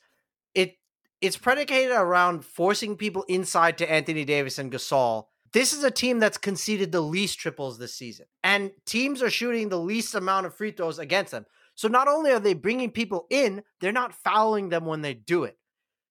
it 0.54 0.76
it's 1.20 1.36
predicated 1.36 1.92
around 1.92 2.44
forcing 2.44 2.96
people 2.96 3.24
inside 3.28 3.78
to 3.78 3.90
Anthony 3.90 4.24
Davis 4.24 4.58
and 4.58 4.72
Gasol 4.72 5.26
this 5.52 5.72
is 5.72 5.84
a 5.84 5.90
team 5.90 6.18
that's 6.18 6.38
conceded 6.38 6.92
the 6.92 7.00
least 7.00 7.38
triples 7.38 7.78
this 7.78 7.94
season, 7.94 8.26
and 8.42 8.70
teams 8.86 9.22
are 9.22 9.30
shooting 9.30 9.68
the 9.68 9.78
least 9.78 10.14
amount 10.14 10.46
of 10.46 10.54
free 10.54 10.70
throws 10.70 10.98
against 10.98 11.32
them. 11.32 11.46
So 11.74 11.88
not 11.88 12.08
only 12.08 12.30
are 12.30 12.40
they 12.40 12.54
bringing 12.54 12.90
people 12.90 13.26
in, 13.30 13.62
they're 13.80 13.92
not 13.92 14.14
fouling 14.14 14.68
them 14.68 14.84
when 14.84 15.02
they 15.02 15.14
do 15.14 15.44
it. 15.44 15.56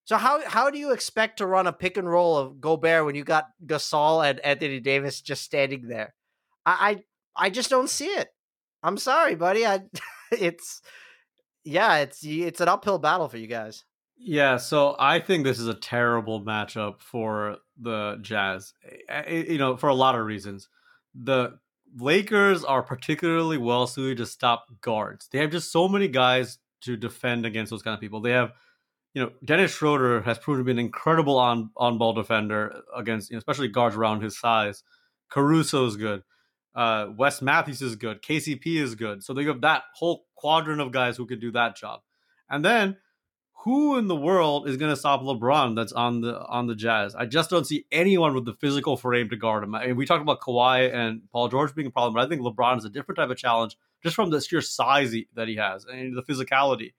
So 0.04 0.16
how 0.16 0.46
how 0.48 0.70
do 0.70 0.78
you 0.78 0.92
expect 0.92 1.38
to 1.38 1.46
run 1.46 1.66
a 1.66 1.72
pick 1.72 1.96
and 1.96 2.08
roll 2.08 2.36
of 2.36 2.60
Gobert 2.60 3.04
when 3.04 3.14
you 3.14 3.24
got 3.24 3.46
Gasol 3.64 4.28
and 4.28 4.40
Anthony 4.40 4.80
Davis 4.80 5.20
just 5.20 5.42
standing 5.42 5.86
there? 5.86 6.14
I 6.66 7.02
I, 7.36 7.46
I 7.46 7.50
just 7.50 7.70
don't 7.70 7.90
see 7.90 8.06
it. 8.06 8.28
I'm 8.82 8.96
sorry, 8.96 9.36
buddy. 9.36 9.64
I 9.64 9.82
it's 10.32 10.82
yeah, 11.64 11.98
it's 11.98 12.24
it's 12.24 12.60
an 12.60 12.68
uphill 12.68 12.98
battle 12.98 13.28
for 13.28 13.38
you 13.38 13.46
guys. 13.46 13.84
Yeah, 14.16 14.56
so 14.56 14.94
I 14.98 15.18
think 15.18 15.44
this 15.44 15.58
is 15.58 15.66
a 15.66 15.74
terrible 15.74 16.40
matchup 16.42 17.00
for 17.00 17.58
the 17.80 18.18
Jazz. 18.22 18.72
Eh, 19.08 19.22
eh, 19.26 19.44
you 19.48 19.58
know, 19.58 19.76
for 19.76 19.88
a 19.88 19.94
lot 19.94 20.14
of 20.14 20.24
reasons. 20.26 20.68
The 21.14 21.58
Lakers 21.98 22.64
are 22.64 22.82
particularly 22.82 23.58
well 23.58 23.86
suited 23.86 24.18
to 24.18 24.26
stop 24.26 24.66
guards. 24.80 25.28
They 25.32 25.38
have 25.38 25.50
just 25.50 25.72
so 25.72 25.88
many 25.88 26.08
guys 26.08 26.58
to 26.82 26.96
defend 26.96 27.44
against 27.46 27.70
those 27.70 27.82
kind 27.82 27.94
of 27.94 28.00
people. 28.00 28.20
They 28.20 28.30
have, 28.30 28.52
you 29.14 29.22
know, 29.22 29.32
Dennis 29.44 29.72
Schroeder 29.72 30.22
has 30.22 30.38
proven 30.38 30.60
to 30.60 30.64
be 30.64 30.72
an 30.72 30.78
incredible 30.78 31.38
on 31.38 31.70
on 31.76 31.98
ball 31.98 32.12
defender 32.14 32.82
against, 32.96 33.30
you 33.30 33.36
know, 33.36 33.38
especially 33.38 33.68
guards 33.68 33.96
around 33.96 34.22
his 34.22 34.38
size. 34.38 34.82
Caruso 35.30 35.86
is 35.86 35.96
good. 35.96 36.22
Uh, 36.74 37.08
Wes 37.16 37.42
Matthews 37.42 37.82
is 37.82 37.96
good. 37.96 38.22
KCP 38.22 38.76
is 38.80 38.94
good. 38.94 39.22
So 39.22 39.34
they 39.34 39.44
have 39.44 39.60
that 39.62 39.84
whole 39.96 40.26
quadrant 40.36 40.80
of 40.80 40.92
guys 40.92 41.16
who 41.16 41.26
can 41.26 41.40
do 41.40 41.50
that 41.52 41.76
job. 41.76 42.00
And 42.48 42.64
then 42.64 42.96
who 43.62 43.96
in 43.96 44.08
the 44.08 44.16
world 44.16 44.68
is 44.68 44.76
going 44.76 44.90
to 44.90 44.96
stop 44.96 45.22
LeBron 45.22 45.76
that's 45.76 45.92
on 45.92 46.20
the 46.20 46.44
on 46.46 46.66
the 46.66 46.74
Jazz? 46.74 47.14
I 47.14 47.26
just 47.26 47.48
don't 47.48 47.64
see 47.64 47.86
anyone 47.92 48.34
with 48.34 48.44
the 48.44 48.54
physical 48.54 48.96
frame 48.96 49.28
to 49.30 49.36
guard 49.36 49.62
him. 49.62 49.74
I 49.74 49.86
mean, 49.86 49.96
we 49.96 50.04
talked 50.04 50.22
about 50.22 50.40
Kawhi 50.40 50.92
and 50.92 51.22
Paul 51.30 51.48
George 51.48 51.72
being 51.72 51.86
a 51.86 51.90
problem, 51.90 52.14
but 52.14 52.26
I 52.26 52.28
think 52.28 52.42
LeBron 52.42 52.78
is 52.78 52.84
a 52.84 52.90
different 52.90 53.18
type 53.18 53.30
of 53.30 53.36
challenge 53.36 53.76
just 54.02 54.16
from 54.16 54.30
the 54.30 54.40
sheer 54.40 54.60
size 54.60 55.14
that 55.34 55.46
he 55.46 55.56
has 55.56 55.84
and 55.84 56.16
the 56.16 56.22
physicality. 56.22 56.94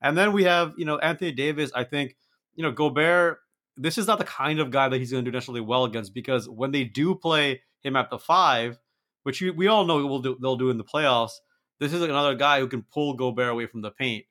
And 0.00 0.16
then 0.16 0.32
we 0.32 0.44
have, 0.44 0.72
you 0.78 0.86
know, 0.86 0.96
Anthony 0.98 1.32
Davis. 1.32 1.70
I 1.74 1.84
think, 1.84 2.16
you 2.54 2.62
know, 2.62 2.72
Gobert, 2.72 3.40
this 3.76 3.98
is 3.98 4.06
not 4.06 4.18
the 4.18 4.24
kind 4.24 4.58
of 4.58 4.70
guy 4.70 4.88
that 4.88 4.98
he's 4.98 5.12
going 5.12 5.22
to 5.22 5.30
do 5.30 5.34
necessarily 5.34 5.60
well 5.60 5.84
against 5.84 6.14
because 6.14 6.48
when 6.48 6.70
they 6.70 6.84
do 6.84 7.14
play 7.14 7.60
him 7.82 7.94
at 7.96 8.08
the 8.08 8.18
five, 8.18 8.78
which 9.24 9.42
we 9.42 9.66
all 9.66 9.84
know 9.84 9.98
will 10.06 10.22
do, 10.22 10.38
they'll 10.40 10.56
do 10.56 10.70
in 10.70 10.78
the 10.78 10.84
playoffs, 10.84 11.32
this 11.78 11.92
is 11.92 12.00
another 12.00 12.34
guy 12.34 12.60
who 12.60 12.68
can 12.68 12.82
pull 12.82 13.12
Gobert 13.12 13.50
away 13.50 13.66
from 13.66 13.82
the 13.82 13.90
paint. 13.90 14.24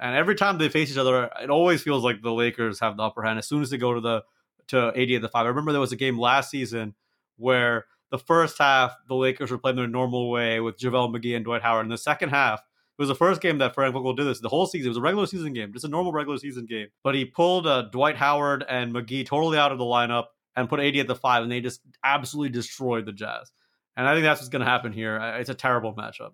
And 0.00 0.16
every 0.16 0.34
time 0.34 0.58
they 0.58 0.70
face 0.70 0.90
each 0.90 0.96
other, 0.96 1.30
it 1.42 1.50
always 1.50 1.82
feels 1.82 2.02
like 2.02 2.22
the 2.22 2.32
Lakers 2.32 2.80
have 2.80 2.96
the 2.96 3.02
upper 3.02 3.22
hand 3.22 3.38
as 3.38 3.46
soon 3.46 3.62
as 3.62 3.70
they 3.70 3.76
go 3.76 3.94
to 3.94 4.00
the 4.00 4.22
to 4.68 4.88
AD 4.96 5.10
at 5.10 5.22
the 5.22 5.28
five. 5.28 5.44
I 5.44 5.48
remember 5.48 5.72
there 5.72 5.80
was 5.80 5.92
a 5.92 5.96
game 5.96 6.18
last 6.18 6.50
season 6.50 6.94
where 7.36 7.86
the 8.10 8.18
first 8.18 8.56
half 8.58 8.96
the 9.08 9.14
Lakers 9.14 9.50
were 9.50 9.58
playing 9.58 9.76
their 9.76 9.86
normal 9.86 10.30
way 10.30 10.60
with 10.60 10.78
JaVale 10.78 11.14
McGee 11.14 11.36
and 11.36 11.44
Dwight 11.44 11.62
Howard. 11.62 11.86
In 11.86 11.90
the 11.90 11.98
second 11.98 12.30
half, 12.30 12.60
it 12.60 13.02
was 13.02 13.08
the 13.08 13.14
first 13.14 13.40
game 13.40 13.58
that 13.58 13.74
Frank 13.74 13.94
Vogel 13.94 14.14
did 14.14 14.26
this. 14.26 14.40
The 14.40 14.48
whole 14.48 14.66
season, 14.66 14.86
it 14.86 14.90
was 14.90 14.98
a 14.98 15.02
regular 15.02 15.26
season 15.26 15.52
game, 15.52 15.72
just 15.72 15.84
a 15.84 15.88
normal 15.88 16.12
regular 16.12 16.38
season 16.38 16.66
game. 16.66 16.88
But 17.02 17.14
he 17.14 17.24
pulled 17.24 17.66
uh, 17.66 17.82
Dwight 17.92 18.16
Howard 18.16 18.64
and 18.68 18.94
McGee 18.94 19.26
totally 19.26 19.58
out 19.58 19.72
of 19.72 19.78
the 19.78 19.84
lineup 19.84 20.26
and 20.56 20.68
put 20.68 20.80
AD 20.80 20.96
at 20.96 21.06
the 21.06 21.14
five, 21.14 21.42
and 21.42 21.50
they 21.50 21.60
just 21.60 21.80
absolutely 22.04 22.50
destroyed 22.50 23.06
the 23.06 23.12
Jazz. 23.12 23.50
And 23.96 24.08
I 24.08 24.14
think 24.14 24.24
that's 24.24 24.40
what's 24.40 24.48
going 24.48 24.64
to 24.64 24.70
happen 24.70 24.92
here. 24.92 25.16
It's 25.38 25.50
a 25.50 25.54
terrible 25.54 25.94
matchup. 25.94 26.32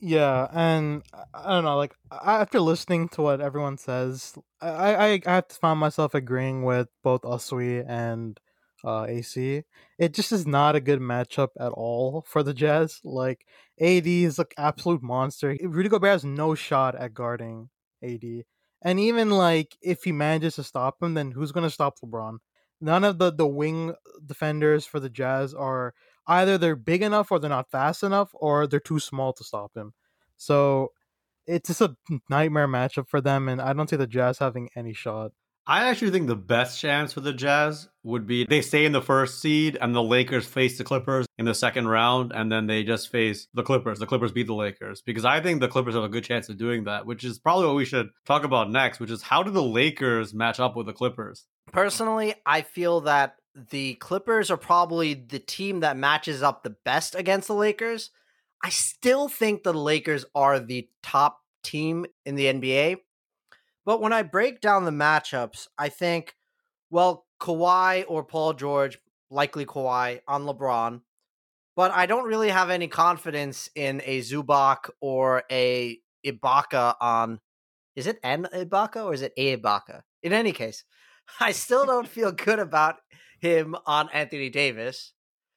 Yeah, 0.00 0.46
and 0.52 1.02
I 1.34 1.48
don't 1.54 1.64
know. 1.64 1.76
Like 1.76 1.94
after 2.12 2.60
listening 2.60 3.08
to 3.10 3.22
what 3.22 3.40
everyone 3.40 3.78
says, 3.78 4.34
I 4.60 4.94
I, 4.94 5.20
I 5.26 5.30
have 5.34 5.48
to 5.48 5.56
find 5.56 5.80
myself 5.80 6.14
agreeing 6.14 6.62
with 6.64 6.88
both 7.02 7.22
Usui 7.22 7.84
and 7.88 8.38
uh, 8.84 9.06
AC. 9.08 9.62
It 9.98 10.14
just 10.14 10.30
is 10.30 10.46
not 10.46 10.76
a 10.76 10.80
good 10.80 11.00
matchup 11.00 11.48
at 11.58 11.72
all 11.72 12.24
for 12.28 12.44
the 12.44 12.54
Jazz. 12.54 13.00
Like 13.02 13.44
AD 13.80 14.22
is 14.24 14.38
an 14.38 14.46
absolute 14.56 15.02
monster. 15.02 15.56
Rudy 15.62 15.88
Gobert 15.88 16.10
has 16.12 16.24
no 16.24 16.54
shot 16.54 16.94
at 16.94 17.12
guarding 17.14 17.68
AD, 18.02 18.44
and 18.82 19.00
even 19.00 19.30
like 19.30 19.76
if 19.82 20.04
he 20.04 20.12
manages 20.12 20.54
to 20.56 20.62
stop 20.64 21.02
him, 21.02 21.14
then 21.14 21.32
who's 21.32 21.50
going 21.52 21.64
to 21.64 21.70
stop 21.70 21.94
LeBron? 22.04 22.38
None 22.80 23.02
of 23.02 23.18
the 23.18 23.32
the 23.32 23.46
wing 23.48 23.94
defenders 24.24 24.86
for 24.86 25.00
the 25.00 25.10
Jazz 25.10 25.54
are 25.54 25.92
either 26.28 26.58
they're 26.58 26.76
big 26.76 27.02
enough 27.02 27.32
or 27.32 27.40
they're 27.40 27.50
not 27.50 27.70
fast 27.70 28.02
enough 28.02 28.30
or 28.34 28.66
they're 28.66 28.78
too 28.78 29.00
small 29.00 29.32
to 29.32 29.42
stop 29.42 29.76
him. 29.76 29.94
So 30.36 30.92
it's 31.46 31.68
just 31.68 31.80
a 31.80 31.96
nightmare 32.30 32.68
matchup 32.68 33.08
for 33.08 33.20
them, 33.20 33.48
and 33.48 33.60
I 33.60 33.72
don't 33.72 33.90
see 33.90 33.96
the 33.96 34.06
Jazz 34.06 34.38
having 34.38 34.68
any 34.76 34.92
shot. 34.92 35.32
I 35.70 35.90
actually 35.90 36.12
think 36.12 36.28
the 36.28 36.34
best 36.34 36.80
chance 36.80 37.12
for 37.12 37.20
the 37.20 37.34
Jazz 37.34 37.90
would 38.02 38.26
be 38.26 38.46
they 38.46 38.62
stay 38.62 38.86
in 38.86 38.92
the 38.92 39.02
first 39.02 39.42
seed 39.42 39.76
and 39.78 39.94
the 39.94 40.02
Lakers 40.02 40.46
face 40.46 40.78
the 40.78 40.84
Clippers 40.84 41.26
in 41.36 41.44
the 41.44 41.54
second 41.54 41.88
round 41.88 42.32
and 42.34 42.50
then 42.50 42.66
they 42.66 42.84
just 42.84 43.12
face 43.12 43.48
the 43.52 43.62
Clippers. 43.62 43.98
The 43.98 44.06
Clippers 44.06 44.32
beat 44.32 44.46
the 44.46 44.54
Lakers 44.54 45.02
because 45.02 45.26
I 45.26 45.42
think 45.42 45.60
the 45.60 45.68
Clippers 45.68 45.94
have 45.94 46.04
a 46.04 46.08
good 46.08 46.24
chance 46.24 46.48
of 46.48 46.56
doing 46.56 46.84
that, 46.84 47.04
which 47.04 47.22
is 47.22 47.38
probably 47.38 47.66
what 47.66 47.76
we 47.76 47.84
should 47.84 48.08
talk 48.24 48.44
about 48.44 48.70
next, 48.70 48.98
which 48.98 49.10
is 49.10 49.20
how 49.20 49.42
do 49.42 49.50
the 49.50 49.62
Lakers 49.62 50.32
match 50.32 50.58
up 50.58 50.74
with 50.74 50.86
the 50.86 50.94
Clippers? 50.94 51.44
Personally, 51.70 52.34
I 52.46 52.62
feel 52.62 53.02
that 53.02 53.34
the 53.70 53.94
Clippers 53.94 54.50
are 54.50 54.56
probably 54.56 55.14
the 55.14 55.38
team 55.38 55.80
that 55.80 55.96
matches 55.96 56.42
up 56.42 56.62
the 56.62 56.76
best 56.84 57.14
against 57.14 57.48
the 57.48 57.54
Lakers. 57.54 58.10
I 58.62 58.70
still 58.70 59.28
think 59.28 59.62
the 59.62 59.72
Lakers 59.72 60.24
are 60.34 60.58
the 60.58 60.88
top 61.02 61.40
team 61.62 62.06
in 62.24 62.34
the 62.34 62.46
NBA. 62.46 62.98
But 63.84 64.00
when 64.00 64.12
I 64.12 64.22
break 64.22 64.60
down 64.60 64.84
the 64.84 64.90
matchups, 64.90 65.66
I 65.78 65.88
think, 65.88 66.34
well, 66.90 67.26
Kawhi 67.40 68.04
or 68.08 68.24
Paul 68.24 68.52
George, 68.52 68.98
likely 69.30 69.64
Kawhi 69.64 70.20
on 70.26 70.44
LeBron. 70.44 71.00
But 71.76 71.92
I 71.92 72.06
don't 72.06 72.26
really 72.26 72.50
have 72.50 72.70
any 72.70 72.88
confidence 72.88 73.70
in 73.74 74.02
a 74.04 74.20
Zubac 74.20 74.90
or 75.00 75.44
a 75.50 75.98
Ibaka 76.26 76.94
on. 77.00 77.40
Is 77.94 78.06
it 78.06 78.18
an 78.22 78.48
Ibaka 78.52 79.04
or 79.04 79.14
is 79.14 79.22
it 79.22 79.32
a 79.36 79.56
Ibaka? 79.56 80.02
In 80.22 80.32
any 80.32 80.52
case, 80.52 80.84
I 81.40 81.52
still 81.52 81.86
don't 81.86 82.08
feel 82.08 82.32
good 82.32 82.58
about 82.58 82.96
him 83.40 83.76
on 83.86 84.08
Anthony 84.12 84.50
Davis. 84.50 85.12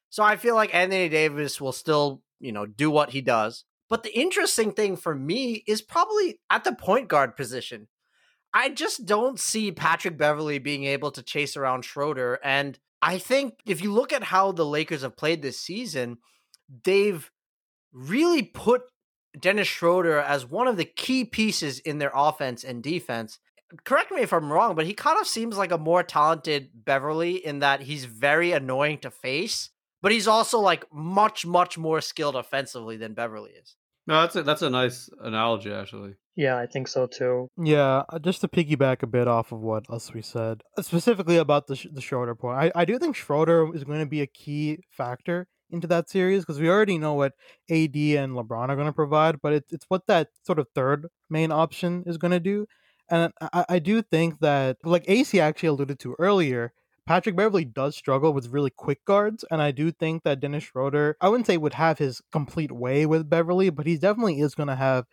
So 0.09 0.23
I 0.23 0.36
feel 0.36 0.55
like 0.55 0.73
Anthony 0.75 1.09
Davis 1.09 1.61
will 1.61 1.71
still, 1.71 2.21
you 2.39 2.51
know, 2.51 2.65
do 2.65 2.91
what 2.91 3.11
he 3.11 3.21
does. 3.21 3.65
But 3.89 4.03
the 4.03 4.17
interesting 4.17 4.71
thing 4.71 4.95
for 4.95 5.13
me 5.13 5.63
is 5.67 5.82
probably 5.82 6.39
at 6.49 6.63
the 6.63 6.73
point 6.73 7.07
guard 7.07 7.36
position. 7.36 7.88
I 8.53 8.69
just 8.69 9.05
don't 9.05 9.39
see 9.39 9.71
Patrick 9.71 10.17
Beverley 10.17 10.59
being 10.59 10.84
able 10.86 11.11
to 11.11 11.23
chase 11.23 11.55
around 11.55 11.84
Schroeder. 11.84 12.39
And 12.43 12.77
I 13.01 13.17
think 13.17 13.55
if 13.65 13.82
you 13.82 13.91
look 13.93 14.13
at 14.13 14.23
how 14.23 14.51
the 14.51 14.65
Lakers 14.65 15.01
have 15.01 15.17
played 15.17 15.41
this 15.41 15.59
season, 15.59 16.17
they've 16.84 17.29
really 17.93 18.43
put 18.43 18.84
Dennis 19.39 19.67
Schroeder 19.67 20.19
as 20.19 20.45
one 20.45 20.67
of 20.67 20.77
the 20.77 20.86
key 20.86 21.23
pieces 21.23 21.79
in 21.79 21.99
their 21.99 22.11
offense 22.13 22.63
and 22.63 22.84
defense 22.84 23.39
correct 23.84 24.11
me 24.11 24.22
if 24.22 24.34
I'm 24.34 24.51
wrong, 24.51 24.76
but 24.76 24.86
he 24.86 24.93
kind 24.93 25.19
of 25.19 25.28
seems 25.28 25.57
like 25.57 25.72
a 25.72 25.78
more 25.78 26.03
talented 26.03 26.69
Beverley 26.74 27.36
in 27.36 27.59
that 27.59 27.82
he's 27.82 28.05
very 28.05 28.51
annoying 28.51 28.99
to 28.99 29.11
face, 29.11 29.69
but 30.01 30.11
he's 30.11 30.28
also 30.28 30.59
like 30.59 30.86
much, 30.93 31.45
much 31.45 31.78
more 31.78 32.01
skilled 32.01 32.36
offensively 32.36 32.97
than 32.97 33.13
Beverley 33.13 33.51
is. 33.51 33.76
No, 34.07 34.22
that's 34.22 34.36
a, 34.36 34.43
that's 34.43 34.61
a 34.61 34.69
nice 34.69 35.09
analogy, 35.22 35.72
actually. 35.72 36.15
Yeah, 36.36 36.57
I 36.57 36.65
think 36.65 36.88
so 36.88 37.07
too. 37.07 37.49
Yeah, 37.61 38.03
uh, 38.09 38.19
just 38.19 38.41
to 38.41 38.47
piggyback 38.47 39.03
a 39.03 39.07
bit 39.07 39.28
off 39.28 39.51
of 39.51 39.59
what 39.59 39.88
Usui 39.88 40.24
said, 40.24 40.61
uh, 40.78 40.82
specifically 40.82 41.38
about 41.38 41.67
the 41.67 41.76
the 41.91 42.01
Schroeder 42.01 42.36
point, 42.36 42.57
I, 42.57 42.72
I 42.74 42.86
do 42.86 42.97
think 42.97 43.15
Schroeder 43.15 43.74
is 43.76 43.84
going 43.84 43.99
to 43.99 44.05
be 44.05 44.22
a 44.22 44.28
key 44.28 44.80
factor 44.89 45.47
into 45.69 45.88
that 45.88 46.09
series 46.09 46.43
because 46.43 46.59
we 46.59 46.69
already 46.69 46.97
know 46.97 47.13
what 47.13 47.34
AD 47.69 47.95
and 47.95 48.34
LeBron 48.34 48.69
are 48.69 48.76
going 48.76 48.88
to 48.88 48.93
provide, 48.93 49.41
but 49.41 49.53
it's 49.53 49.74
it's 49.74 49.86
what 49.89 50.07
that 50.07 50.30
sort 50.43 50.59
of 50.59 50.67
third 50.74 51.07
main 51.30 51.51
option 51.51 52.03
is 52.05 52.17
going 52.17 52.32
to 52.32 52.39
do. 52.39 52.65
And 53.09 53.33
I, 53.41 53.65
I 53.67 53.79
do 53.79 54.01
think 54.01 54.39
that, 54.39 54.77
like 54.83 55.05
AC 55.07 55.39
actually 55.39 55.69
alluded 55.69 55.99
to 55.99 56.15
earlier, 56.17 56.73
Patrick 57.05 57.35
Beverley 57.35 57.65
does 57.65 57.95
struggle 57.95 58.31
with 58.31 58.49
really 58.49 58.69
quick 58.69 59.03
guards, 59.05 59.43
and 59.51 59.61
I 59.61 59.71
do 59.71 59.91
think 59.91 60.23
that 60.23 60.39
Dennis 60.39 60.65
Schroeder, 60.65 61.17
I 61.19 61.29
wouldn't 61.29 61.47
say 61.47 61.57
would 61.57 61.73
have 61.73 61.97
his 61.97 62.21
complete 62.31 62.71
way 62.71 63.05
with 63.05 63.29
Beverley, 63.29 63.69
but 63.69 63.87
he 63.87 63.97
definitely 63.97 64.39
is 64.39 64.55
going 64.55 64.67
to 64.67 64.75
have 64.75 65.05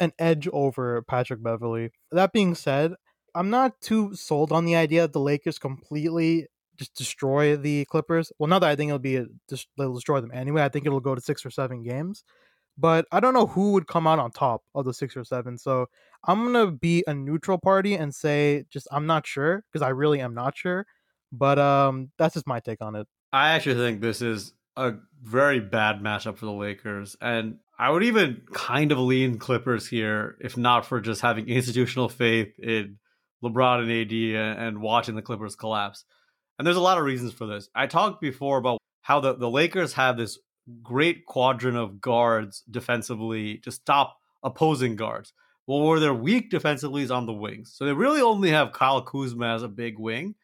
an 0.00 0.12
edge 0.18 0.48
over 0.52 1.02
Patrick 1.02 1.42
Beverley. 1.42 1.90
That 2.10 2.32
being 2.32 2.54
said, 2.54 2.94
I'm 3.34 3.50
not 3.50 3.80
too 3.80 4.14
sold 4.14 4.52
on 4.52 4.64
the 4.64 4.76
idea 4.76 5.02
that 5.02 5.12
the 5.12 5.20
Lakers 5.20 5.58
completely 5.58 6.48
just 6.76 6.94
destroy 6.94 7.56
the 7.56 7.84
Clippers. 7.86 8.32
Well, 8.38 8.48
not 8.48 8.60
that 8.60 8.70
I 8.70 8.76
think 8.76 8.88
it'll 8.88 8.98
be 8.98 9.16
a, 9.16 9.26
they'll 9.76 9.94
destroy 9.94 10.20
them 10.20 10.30
anyway. 10.32 10.62
I 10.62 10.68
think 10.68 10.86
it'll 10.86 11.00
go 11.00 11.14
to 11.14 11.20
six 11.20 11.44
or 11.46 11.50
seven 11.50 11.82
games 11.82 12.24
but 12.78 13.06
I 13.10 13.18
don't 13.18 13.34
know 13.34 13.46
who 13.46 13.72
would 13.72 13.88
come 13.88 14.06
out 14.06 14.20
on 14.20 14.30
top 14.30 14.62
of 14.74 14.84
the 14.84 14.94
six 14.94 15.16
or 15.16 15.24
seven. 15.24 15.58
So 15.58 15.86
I'm 16.24 16.44
gonna 16.44 16.70
be 16.70 17.02
a 17.06 17.12
neutral 17.12 17.58
party 17.58 17.94
and 17.94 18.14
say 18.14 18.64
just 18.70 18.86
I'm 18.92 19.06
not 19.06 19.26
sure 19.26 19.64
because 19.70 19.84
I 19.84 19.90
really 19.90 20.20
am 20.20 20.34
not 20.34 20.56
sure. 20.56 20.86
But 21.32 21.58
um, 21.58 22.10
that's 22.16 22.34
just 22.34 22.46
my 22.46 22.60
take 22.60 22.80
on 22.80 22.94
it. 22.94 23.06
I 23.32 23.50
actually 23.50 23.74
think 23.74 24.00
this 24.00 24.22
is 24.22 24.54
a 24.76 24.94
very 25.22 25.60
bad 25.60 26.00
matchup 26.00 26.38
for 26.38 26.46
the 26.46 26.52
Lakers, 26.52 27.16
and 27.20 27.58
I 27.78 27.90
would 27.90 28.04
even 28.04 28.42
kind 28.52 28.92
of 28.92 28.98
lean 28.98 29.38
Clippers 29.38 29.86
here, 29.86 30.36
if 30.40 30.56
not 30.56 30.86
for 30.86 31.00
just 31.00 31.20
having 31.20 31.48
institutional 31.48 32.08
faith 32.08 32.58
in 32.58 32.98
LeBron 33.42 33.82
and 33.82 33.90
AD 33.90 34.66
and 34.66 34.80
watching 34.80 35.16
the 35.16 35.22
Clippers 35.22 35.56
collapse. 35.56 36.04
And 36.58 36.66
there's 36.66 36.76
a 36.76 36.80
lot 36.82 36.98
of 36.98 37.04
reasons 37.04 37.32
for 37.32 37.46
this. 37.46 37.68
I 37.74 37.86
talked 37.86 38.20
before 38.20 38.58
about 38.58 38.78
how 39.02 39.20
the, 39.20 39.34
the 39.34 39.50
Lakers 39.50 39.92
have 39.92 40.16
this 40.16 40.38
great 40.82 41.26
quadrant 41.26 41.76
of 41.76 42.00
guards 42.00 42.62
defensively 42.70 43.58
to 43.58 43.72
stop 43.72 44.18
opposing 44.42 44.96
guards. 44.96 45.32
Well, 45.66 45.80
where 45.80 46.00
they're 46.00 46.14
weak 46.14 46.50
defensively 46.50 47.02
is 47.02 47.10
on 47.10 47.26
the 47.26 47.32
wings. 47.32 47.72
So 47.74 47.84
they 47.84 47.92
really 47.92 48.22
only 48.22 48.50
have 48.50 48.72
Kyle 48.72 49.02
Kuzma 49.02 49.54
as 49.54 49.62
a 49.62 49.68
big 49.68 49.98
wing. 49.98 50.34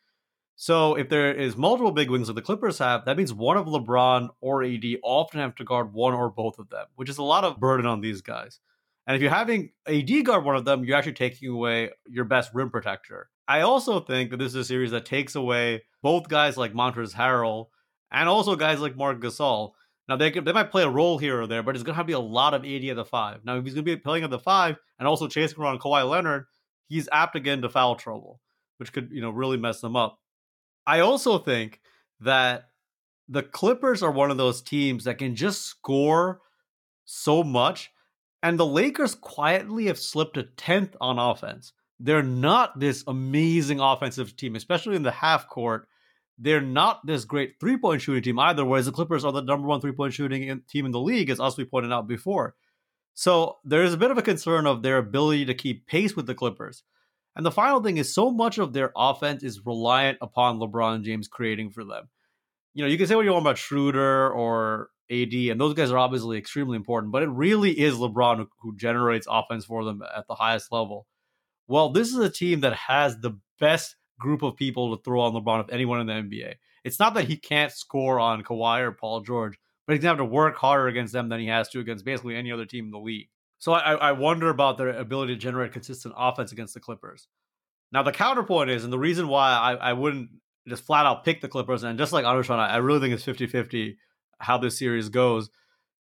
So 0.57 0.95
if 0.95 1.09
there 1.09 1.33
is 1.33 1.57
multiple 1.57 1.93
big 1.93 2.11
wings 2.11 2.29
that 2.29 2.35
the 2.35 2.43
Clippers 2.43 2.79
have, 2.79 3.07
that 3.07 3.17
means 3.17 3.33
one 3.33 3.57
of 3.57 3.67
LeBron 3.67 4.29
or 4.41 4.63
AD 4.63 4.85
often 5.03 5.41
have 5.41 5.55
to 5.57 5.65
guard 5.65 5.93
one 5.93 6.15
or 6.15 6.31
both 6.31 6.59
of 6.59 6.69
them, 6.69 6.87
which 6.95 7.09
is 7.09 7.19
a 7.19 7.23
lot 7.23 7.45
of 7.45 7.59
burden 7.59 7.87
on 7.87 8.01
these 8.01 8.21
guys. 8.21 8.61
And 9.07 9.17
if 9.17 9.23
you're 9.23 9.31
having 9.31 9.73
AD 9.87 10.25
guard 10.25 10.45
one 10.45 10.57
of 10.57 10.65
them, 10.65 10.85
you're 10.85 10.97
actually 10.97 11.15
taking 11.15 11.51
away 11.51 11.91
your 12.07 12.25
best 12.25 12.53
rim 12.55 12.71
protector. 12.71 13.29
I 13.49 13.61
also 13.63 14.01
think 14.01 14.31
that 14.31 14.39
this 14.39 14.49
is 14.49 14.55
a 14.55 14.65
series 14.65 14.93
that 14.93 15.05
takes 15.05 15.35
away 15.35 15.83
both 16.03 16.29
guys 16.29 16.57
like 16.57 16.73
Montrezl 16.73 17.15
Harrell 17.15 17.69
and 18.11 18.29
also 18.29 18.57
guys 18.57 18.81
like 18.81 18.97
Marc 18.97 19.21
Gasol. 19.21 19.73
Now 20.09 20.17
they 20.17 20.31
they 20.31 20.53
might 20.53 20.71
play 20.71 20.83
a 20.83 20.91
role 20.91 21.19
here 21.19 21.41
or 21.41 21.47
there, 21.47 21.63
but 21.63 21.75
it's 21.75 21.83
going 21.83 21.95
to 21.95 21.97
have 21.97 22.07
to 22.07 22.11
be 22.11 22.13
a 22.13 22.19
lot 22.19 22.55
of 22.55 22.65
AD 22.65 22.85
at 22.85 22.97
the 22.97 23.05
five. 23.05 23.45
Now 23.45 23.57
if 23.57 23.65
he's 23.65 23.75
going 23.75 23.85
to 23.85 23.97
be 23.97 24.01
playing 24.01 24.25
at 24.25 24.31
the 24.31 24.39
five 24.39 24.77
and 24.99 25.09
also 25.09 25.29
chasing 25.29 25.61
around 25.61 25.81
Kawhi 25.81 26.09
Leonard, 26.09 26.47
he's 26.89 27.09
apt 27.13 27.37
again 27.37 27.63
to 27.63 27.69
foul 27.69 27.97
trouble, 27.97 28.41
which 28.79 28.93
could 28.93 29.11
you 29.11 29.23
know 29.23 29.31
really 29.31 29.57
mess 29.57 29.81
them 29.81 29.97
up. 29.97 30.19
I 30.87 31.01
also 31.01 31.39
think 31.39 31.81
that 32.21 32.69
the 33.29 33.43
Clippers 33.43 34.03
are 34.03 34.11
one 34.11 34.31
of 34.31 34.37
those 34.37 34.63
teams 34.63 35.05
that 35.05 35.19
can 35.19 35.35
just 35.35 35.63
score 35.63 36.41
so 37.05 37.43
much. 37.43 37.91
And 38.43 38.59
the 38.59 38.67
Lakers 38.67 39.15
quietly 39.15 39.87
have 39.87 39.99
slipped 39.99 40.37
a 40.37 40.43
10th 40.43 40.95
on 41.01 41.19
offense. 41.19 41.73
They're 41.99 42.23
not 42.23 42.79
this 42.79 43.05
amazing 43.07 43.81
offensive 43.81 44.37
team, 44.37 44.57
especially 44.57 44.97
in 44.97 45.03
the 45.03 45.11
half 45.11 45.49
court. 45.49 45.89
They're 46.39 46.61
not 46.61 47.07
this 47.07 47.25
great 47.25 47.55
three 47.61 47.77
point 47.77 48.03
shooting 48.03 48.23
team 48.23 48.39
either, 48.39 48.65
whereas 48.65 48.87
the 48.87 48.93
Clippers 48.93 49.25
are 49.25 49.33
the 49.33 49.43
number 49.43 49.69
one 49.69 49.81
three 49.81 49.93
point 49.93 50.15
shooting 50.15 50.63
team 50.69 50.87
in 50.87 50.93
the 50.93 51.01
league, 51.01 51.31
as 51.31 51.57
we 51.57 51.65
pointed 51.65 51.93
out 51.93 52.09
before. 52.09 52.55
So 53.15 53.59
there's 53.65 53.95
a 53.95 53.99
bit 53.99 54.11
of 54.11 54.19
a 54.19 54.23
concern 54.23 54.67
of 54.67 54.83
their 54.83 54.99
ability 54.99 55.45
to 55.47 55.55
keep 55.55 55.87
pace 55.87 56.17
with 56.17 56.27
the 56.27 56.35
Clippers. 56.35 56.83
And 57.37 57.47
the 57.47 57.53
final 57.53 57.81
thing 57.81 57.97
is 57.97 58.15
so 58.15 58.31
much 58.31 58.59
of 58.59 58.73
their 58.73 58.93
offense 58.97 59.43
is 59.43 59.65
reliant 59.65 60.19
upon 60.21 60.59
LeBron 60.59 61.03
James 61.03 61.29
creating 61.29 61.71
for 61.71 61.85
them. 61.85 62.09
You 62.75 62.85
know, 62.85 62.89
you 62.91 62.99
can 62.99 63.07
say 63.07 63.15
what 63.15 63.25
you 63.25 63.33
want 63.33 63.45
about 63.45 63.59
Schroeder 63.59 64.31
or 64.33 64.91
AD, 65.11 65.33
and 65.33 65.61
those 65.61 65.75
guys 65.75 65.91
are 65.91 65.99
obviously 65.99 66.39
extremely 66.39 66.77
important, 66.77 67.13
but 67.13 67.23
it 67.23 67.29
really 67.29 67.71
is 67.79 67.95
LeBron 67.95 68.39
who, 68.39 68.49
who 68.61 68.77
generates 68.77 69.27
offense 69.31 69.65
for 69.65 69.85
them 69.85 70.03
at 70.17 70.27
the 70.27 70.35
highest 70.35 70.73
level. 70.73 71.07
Well, 71.67 71.91
this 71.91 72.09
is 72.09 72.19
a 72.19 72.31
team 72.31 72.61
that 72.61 72.75
has 72.75 73.19
the 73.19 73.39
best 73.61 73.97
group 74.19 74.43
of 74.43 74.57
people 74.57 74.97
to 74.97 75.03
throw 75.03 75.21
on 75.21 75.33
LeBron 75.33 75.61
of 75.61 75.71
anyone 75.71 76.01
in 76.01 76.07
the 76.07 76.13
NBA. 76.13 76.55
It's 76.85 76.99
not 76.99 77.15
that 77.15 77.25
he 77.25 77.37
can't 77.37 77.73
score 77.73 78.21
on 78.21 78.43
Kawhi 78.43 78.81
or 78.81 78.93
Paul 78.93 79.21
George, 79.21 79.59
but 79.87 79.95
he's 79.95 80.03
gonna 80.03 80.13
have 80.13 80.19
to 80.19 80.25
work 80.25 80.57
harder 80.57 80.89
against 80.89 81.13
them 81.13 81.29
than 81.29 81.41
he 81.41 81.47
has 81.47 81.69
to 81.71 81.81
against 81.81 82.05
basically 82.05 82.37
any 82.37 82.53
other 82.53 82.67
team 82.67 82.87
in 82.87 82.91
the 82.91 82.99
league. 82.99 83.29
So 83.59 83.73
I, 83.73 83.95
I 83.95 84.13
wonder 84.13 84.51
about 84.51 84.79
their 84.79 84.91
ability 84.91 85.35
to 85.35 85.41
generate 85.41 85.73
consistent 85.73 86.15
offense 86.17 86.53
against 86.53 86.75
the 86.75 86.81
Clippers. 86.81 87.29
Now 87.93 88.03
the 88.03 88.13
counterpoint 88.13 88.71
is, 88.71 88.85
and 88.85 88.93
the 88.93 88.99
reason 88.99 89.29
why 89.29 89.53
I, 89.53 89.75
I 89.75 89.93
wouldn't 89.93 90.31
just 90.69 90.85
flat 90.85 91.07
out 91.07 91.25
pick 91.25 91.41
the 91.41 91.49
Clippers, 91.49 91.83
and 91.83 91.99
just 91.99 92.13
like 92.13 92.25
Anushan, 92.25 92.59
I, 92.59 92.69
I 92.69 92.77
really 92.79 93.01
think 93.01 93.15
it's 93.15 93.25
50-50 93.25 93.97
how 94.39 94.59
this 94.59 94.79
series 94.79 95.09
goes, 95.09 95.51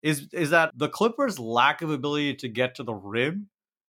is 0.03 0.29
is 0.33 0.51
that 0.51 0.73
the 0.75 0.89
Clippers' 0.89 1.39
lack 1.39 1.83
of 1.83 1.91
ability 1.91 2.35
to 2.37 2.49
get 2.49 2.75
to 2.77 2.83
the 2.83 2.95
rim 2.95 3.49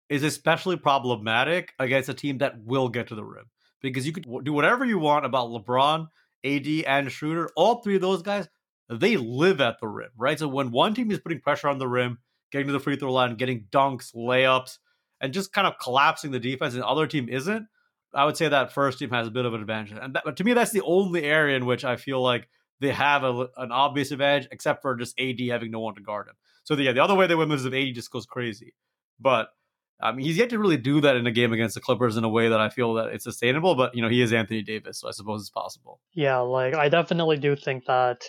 is 0.09 0.23
especially 0.23 0.77
problematic 0.77 1.73
against 1.79 2.07
a 2.07 2.13
team 2.13 2.37
that 2.37 2.63
will 2.63 2.87
get 2.87 3.07
to 3.07 3.15
the 3.15 3.23
rim. 3.23 3.45
Because 3.81 4.05
you 4.05 4.13
could 4.13 4.27
do 4.43 4.53
whatever 4.53 4.85
you 4.85 4.99
want 4.99 5.25
about 5.25 5.49
LeBron, 5.49 6.07
AD, 6.43 6.67
and 6.87 7.11
Schroeder. 7.11 7.49
All 7.55 7.81
three 7.81 7.95
of 7.95 8.01
those 8.01 8.21
guys, 8.21 8.47
they 8.89 9.17
live 9.17 9.61
at 9.61 9.79
the 9.79 9.87
rim, 9.87 10.09
right? 10.17 10.39
So 10.39 10.47
when 10.47 10.71
one 10.71 10.93
team 10.93 11.11
is 11.11 11.19
putting 11.19 11.41
pressure 11.41 11.69
on 11.69 11.77
the 11.77 11.87
rim, 11.87 12.19
getting 12.51 12.67
to 12.67 12.73
the 12.73 12.79
free 12.79 12.95
throw 12.95 13.11
line, 13.11 13.35
getting 13.35 13.65
dunks, 13.71 14.15
layups, 14.15 14.77
and 15.21 15.33
just 15.33 15.53
kind 15.53 15.67
of 15.67 15.73
collapsing 15.81 16.31
the 16.31 16.39
defense, 16.39 16.73
and 16.73 16.83
the 16.83 16.87
other 16.87 17.07
team 17.07 17.29
isn't, 17.29 17.67
I 18.13 18.25
would 18.25 18.37
say 18.37 18.47
that 18.47 18.71
first 18.71 18.99
team 18.99 19.09
has 19.09 19.27
a 19.27 19.31
bit 19.31 19.45
of 19.45 19.53
an 19.53 19.61
advantage. 19.61 19.97
And 19.99 20.15
that, 20.15 20.23
but 20.23 20.37
to 20.37 20.43
me, 20.43 20.53
that's 20.53 20.71
the 20.71 20.81
only 20.81 21.23
area 21.23 21.57
in 21.57 21.65
which 21.65 21.83
I 21.83 21.97
feel 21.97 22.21
like 22.21 22.47
they 22.79 22.91
have 22.91 23.23
a, 23.23 23.47
an 23.57 23.71
obvious 23.71 24.11
advantage, 24.11 24.47
except 24.51 24.81
for 24.81 24.95
just 24.95 25.19
AD 25.19 25.39
having 25.49 25.71
no 25.71 25.79
one 25.79 25.95
to 25.95 26.01
guard 26.01 26.27
him. 26.27 26.35
So 26.63 26.75
the, 26.75 26.83
yeah, 26.83 26.93
the 26.93 27.03
other 27.03 27.15
way 27.15 27.27
they 27.27 27.35
win 27.35 27.51
is 27.51 27.65
if 27.65 27.73
AD 27.73 27.95
just 27.95 28.11
goes 28.11 28.25
crazy. 28.25 28.73
But 29.19 29.49
I 29.99 30.11
mean, 30.11 30.25
he's 30.25 30.37
yet 30.37 30.49
to 30.51 30.59
really 30.59 30.77
do 30.77 31.01
that 31.01 31.15
in 31.15 31.25
a 31.25 31.31
game 31.31 31.53
against 31.53 31.75
the 31.75 31.81
Clippers 31.81 32.17
in 32.17 32.23
a 32.23 32.29
way 32.29 32.49
that 32.49 32.59
I 32.59 32.69
feel 32.69 32.93
that 32.95 33.07
it's 33.07 33.23
sustainable. 33.23 33.75
But 33.75 33.95
you 33.95 34.01
know, 34.01 34.09
he 34.09 34.21
is 34.21 34.31
Anthony 34.31 34.61
Davis, 34.61 34.99
so 34.99 35.07
I 35.07 35.11
suppose 35.11 35.41
it's 35.41 35.49
possible. 35.49 35.99
Yeah, 36.13 36.37
like 36.39 36.75
I 36.75 36.89
definitely 36.89 37.37
do 37.37 37.55
think 37.55 37.85
that 37.85 38.25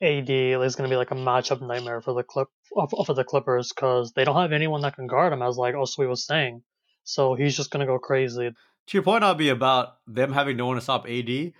AD 0.00 0.30
is 0.30 0.76
going 0.76 0.88
to 0.88 0.92
be 0.92 0.96
like 0.96 1.10
a 1.10 1.16
matchup 1.16 1.60
nightmare 1.60 2.00
for 2.00 2.14
the 2.14 2.22
clip 2.22 2.48
for 2.70 3.14
the 3.14 3.24
Clippers 3.24 3.72
because 3.72 4.12
they 4.12 4.24
don't 4.24 4.40
have 4.40 4.52
anyone 4.52 4.82
that 4.82 4.96
can 4.96 5.06
guard 5.06 5.32
him, 5.32 5.42
as 5.42 5.56
like 5.56 5.74
Oswe 5.74 6.08
was 6.08 6.26
saying. 6.26 6.62
So 7.04 7.34
he's 7.34 7.56
just 7.56 7.70
going 7.70 7.80
to 7.80 7.86
go 7.86 7.98
crazy. 7.98 8.50
To 8.86 8.96
your 8.96 9.02
point, 9.02 9.24
I'll 9.24 9.34
be 9.34 9.48
about 9.48 9.96
them 10.06 10.32
having 10.32 10.56
no 10.56 10.66
one 10.66 10.76
to 10.76 10.82
stop 10.82 11.06
AD. 11.08 11.52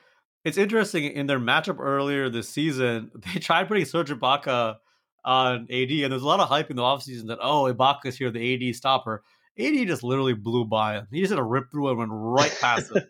It's 0.45 0.59
interesting 0.59 1.05
in 1.05 1.27
their 1.27 1.41
matchup 1.41 1.81
earlier 1.81 2.29
this 2.29 2.49
season, 2.49 3.11
they 3.35 3.41
tried 3.41 3.69
putting 3.69 3.85
Serge 3.85 4.11
Ibaka 4.11 4.77
on 5.25 5.67
AD, 5.71 5.91
and 5.91 6.13
there's 6.13 6.23
a 6.23 6.27
lot 6.27 6.41
of 6.41 6.49
hype 6.49 6.71
in 6.71 6.77
the 6.77 6.83
offseason 6.83 7.29
that 7.29 7.39
oh 7.41 7.73
Ibaka's 7.73 8.17
here, 8.17 8.31
the 8.31 8.69
AD 8.69 8.75
stopper. 8.75 9.23
AD 9.59 9.87
just 9.87 10.03
literally 10.03 10.35
blew 10.35 10.65
by 10.65 10.95
him. 10.95 11.07
He 11.13 11.21
just 11.21 11.31
had 11.31 11.39
a 11.39 11.45
rip 11.45 11.71
through 11.71 11.89
and 11.89 11.99
went 11.99 12.11
right 12.13 12.57
past 12.61 12.91
him. 12.91 13.03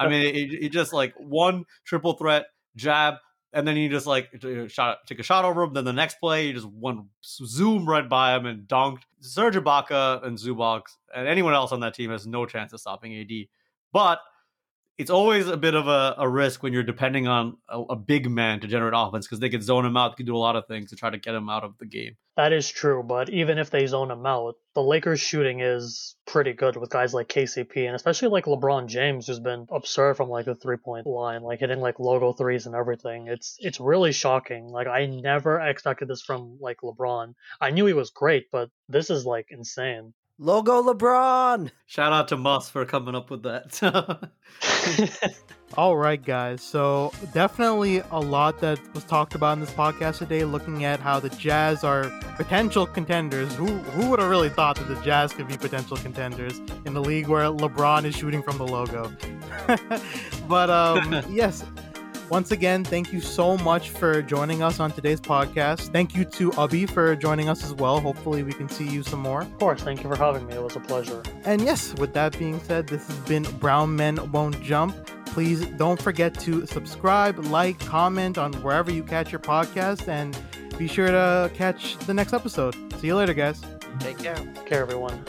I 0.00 0.08
mean, 0.08 0.34
he 0.34 0.68
just 0.68 0.92
like 0.92 1.14
one 1.16 1.64
triple 1.84 2.14
threat 2.14 2.46
jab, 2.76 3.14
and 3.52 3.66
then 3.66 3.76
he 3.76 3.88
just 3.88 4.06
like 4.06 4.28
uh, 4.44 4.66
shot, 4.66 4.98
take 5.06 5.20
a 5.20 5.22
shot 5.22 5.44
over 5.44 5.62
him. 5.62 5.74
Then 5.74 5.84
the 5.84 5.92
next 5.92 6.16
play, 6.18 6.46
he 6.46 6.52
just 6.52 6.66
went 6.66 7.00
zoom 7.24 7.88
right 7.88 8.08
by 8.08 8.34
him 8.34 8.46
and 8.46 8.66
dunked. 8.66 9.02
Serge 9.20 9.54
Ibaka 9.54 10.24
and 10.26 10.36
Zubac 10.36 10.82
and 11.14 11.28
anyone 11.28 11.54
else 11.54 11.72
on 11.72 11.80
that 11.80 11.94
team 11.94 12.10
has 12.10 12.26
no 12.26 12.46
chance 12.46 12.72
of 12.72 12.80
stopping 12.80 13.16
AD. 13.16 13.30
But 13.92 14.18
it's 14.98 15.10
always 15.10 15.48
a 15.48 15.56
bit 15.56 15.74
of 15.74 15.88
a, 15.88 16.14
a 16.18 16.28
risk 16.28 16.62
when 16.62 16.72
you're 16.72 16.82
depending 16.82 17.26
on 17.26 17.56
a, 17.68 17.80
a 17.80 17.96
big 17.96 18.30
man 18.30 18.60
to 18.60 18.66
generate 18.66 18.92
offense 18.94 19.26
because 19.26 19.40
they 19.40 19.48
can 19.48 19.62
zone 19.62 19.86
him 19.86 19.96
out, 19.96 20.12
they 20.12 20.16
can 20.16 20.26
do 20.26 20.36
a 20.36 20.38
lot 20.38 20.56
of 20.56 20.66
things 20.66 20.90
to 20.90 20.96
try 20.96 21.10
to 21.10 21.18
get 21.18 21.34
him 21.34 21.48
out 21.48 21.64
of 21.64 21.76
the 21.78 21.86
game. 21.86 22.16
That 22.36 22.52
is 22.52 22.68
true, 22.68 23.02
but 23.02 23.28
even 23.30 23.58
if 23.58 23.70
they 23.70 23.86
zone 23.86 24.10
him 24.10 24.24
out, 24.26 24.54
the 24.74 24.82
Lakers 24.82 25.20
shooting 25.20 25.60
is 25.60 26.16
pretty 26.26 26.52
good 26.52 26.76
with 26.76 26.90
guys 26.90 27.12
like 27.12 27.28
KCP 27.28 27.86
and 27.86 27.94
especially 27.94 28.28
like 28.28 28.44
LeBron 28.44 28.86
James 28.86 29.26
who's 29.26 29.40
been 29.40 29.66
absurd 29.70 30.16
from 30.16 30.28
like 30.28 30.46
the 30.46 30.54
three 30.54 30.76
point 30.78 31.06
line, 31.06 31.42
like 31.42 31.60
hitting 31.60 31.80
like 31.80 31.98
logo 31.98 32.32
threes 32.32 32.66
and 32.66 32.74
everything. 32.74 33.28
It's 33.28 33.56
it's 33.58 33.80
really 33.80 34.12
shocking. 34.12 34.68
Like 34.68 34.86
I 34.86 35.06
never 35.06 35.60
expected 35.60 36.08
this 36.08 36.22
from 36.22 36.58
like 36.60 36.78
LeBron. 36.82 37.34
I 37.60 37.70
knew 37.70 37.86
he 37.86 37.92
was 37.92 38.10
great, 38.10 38.50
but 38.50 38.70
this 38.88 39.10
is 39.10 39.26
like 39.26 39.46
insane. 39.50 40.14
Logo 40.38 40.82
LeBron. 40.82 41.70
Shout 41.86 42.12
out 42.12 42.28
to 42.28 42.36
Moss 42.36 42.68
for 42.68 42.84
coming 42.84 43.14
up 43.14 43.30
with 43.30 43.42
that. 43.44 43.80
All 45.74 45.96
right, 45.96 46.22
guys. 46.22 46.60
So 46.60 47.12
definitely 47.32 48.02
a 48.10 48.20
lot 48.20 48.60
that 48.60 48.78
was 48.94 49.04
talked 49.04 49.34
about 49.34 49.54
in 49.54 49.60
this 49.60 49.70
podcast 49.70 50.18
today, 50.18 50.44
looking 50.44 50.84
at 50.84 51.00
how 51.00 51.18
the 51.18 51.30
Jazz 51.30 51.82
are 51.82 52.10
potential 52.36 52.86
contenders. 52.86 53.54
Who 53.54 53.66
who 53.66 54.10
would 54.10 54.20
have 54.20 54.28
really 54.28 54.50
thought 54.50 54.76
that 54.76 54.88
the 54.88 55.00
Jazz 55.02 55.32
could 55.32 55.48
be 55.48 55.56
potential 55.56 55.96
contenders 55.96 56.60
in 56.84 56.92
the 56.92 57.00
league 57.00 57.28
where 57.28 57.44
LeBron 57.44 58.04
is 58.04 58.14
shooting 58.14 58.42
from 58.42 58.58
the 58.58 58.66
logo? 58.66 59.10
but 60.48 60.68
um, 60.68 61.22
yes, 61.30 61.64
once 62.32 62.50
again, 62.50 62.82
thank 62.82 63.12
you 63.12 63.20
so 63.20 63.58
much 63.58 63.90
for 63.90 64.22
joining 64.22 64.62
us 64.62 64.80
on 64.80 64.90
today's 64.90 65.20
podcast. 65.20 65.92
Thank 65.92 66.16
you 66.16 66.24
to 66.24 66.50
Abhi 66.52 66.88
for 66.88 67.14
joining 67.14 67.50
us 67.50 67.62
as 67.62 67.74
well. 67.74 68.00
Hopefully, 68.00 68.42
we 68.42 68.54
can 68.54 68.70
see 68.70 68.88
you 68.88 69.02
some 69.02 69.20
more. 69.20 69.42
Of 69.42 69.58
course, 69.58 69.82
thank 69.82 70.02
you 70.02 70.08
for 70.08 70.16
having 70.16 70.46
me. 70.46 70.54
It 70.54 70.62
was 70.62 70.74
a 70.74 70.80
pleasure. 70.80 71.22
And 71.44 71.60
yes, 71.60 71.94
with 71.96 72.14
that 72.14 72.38
being 72.38 72.58
said, 72.60 72.86
this 72.86 73.06
has 73.06 73.18
been 73.28 73.42
Brown 73.58 73.94
Men 73.94 74.32
Won't 74.32 74.62
Jump. 74.62 74.96
Please 75.26 75.66
don't 75.76 76.00
forget 76.00 76.32
to 76.40 76.64
subscribe, 76.64 77.38
like, 77.48 77.78
comment 77.80 78.38
on 78.38 78.54
wherever 78.62 78.90
you 78.90 79.02
catch 79.02 79.30
your 79.30 79.40
podcast, 79.40 80.08
and 80.08 80.34
be 80.78 80.88
sure 80.88 81.08
to 81.08 81.50
catch 81.52 81.98
the 82.06 82.14
next 82.14 82.32
episode. 82.32 82.74
See 82.98 83.08
you 83.08 83.14
later, 83.14 83.34
guys. 83.34 83.60
Take 83.98 84.16
care. 84.16 84.36
Take 84.36 84.64
care, 84.64 84.80
everyone. 84.80 85.22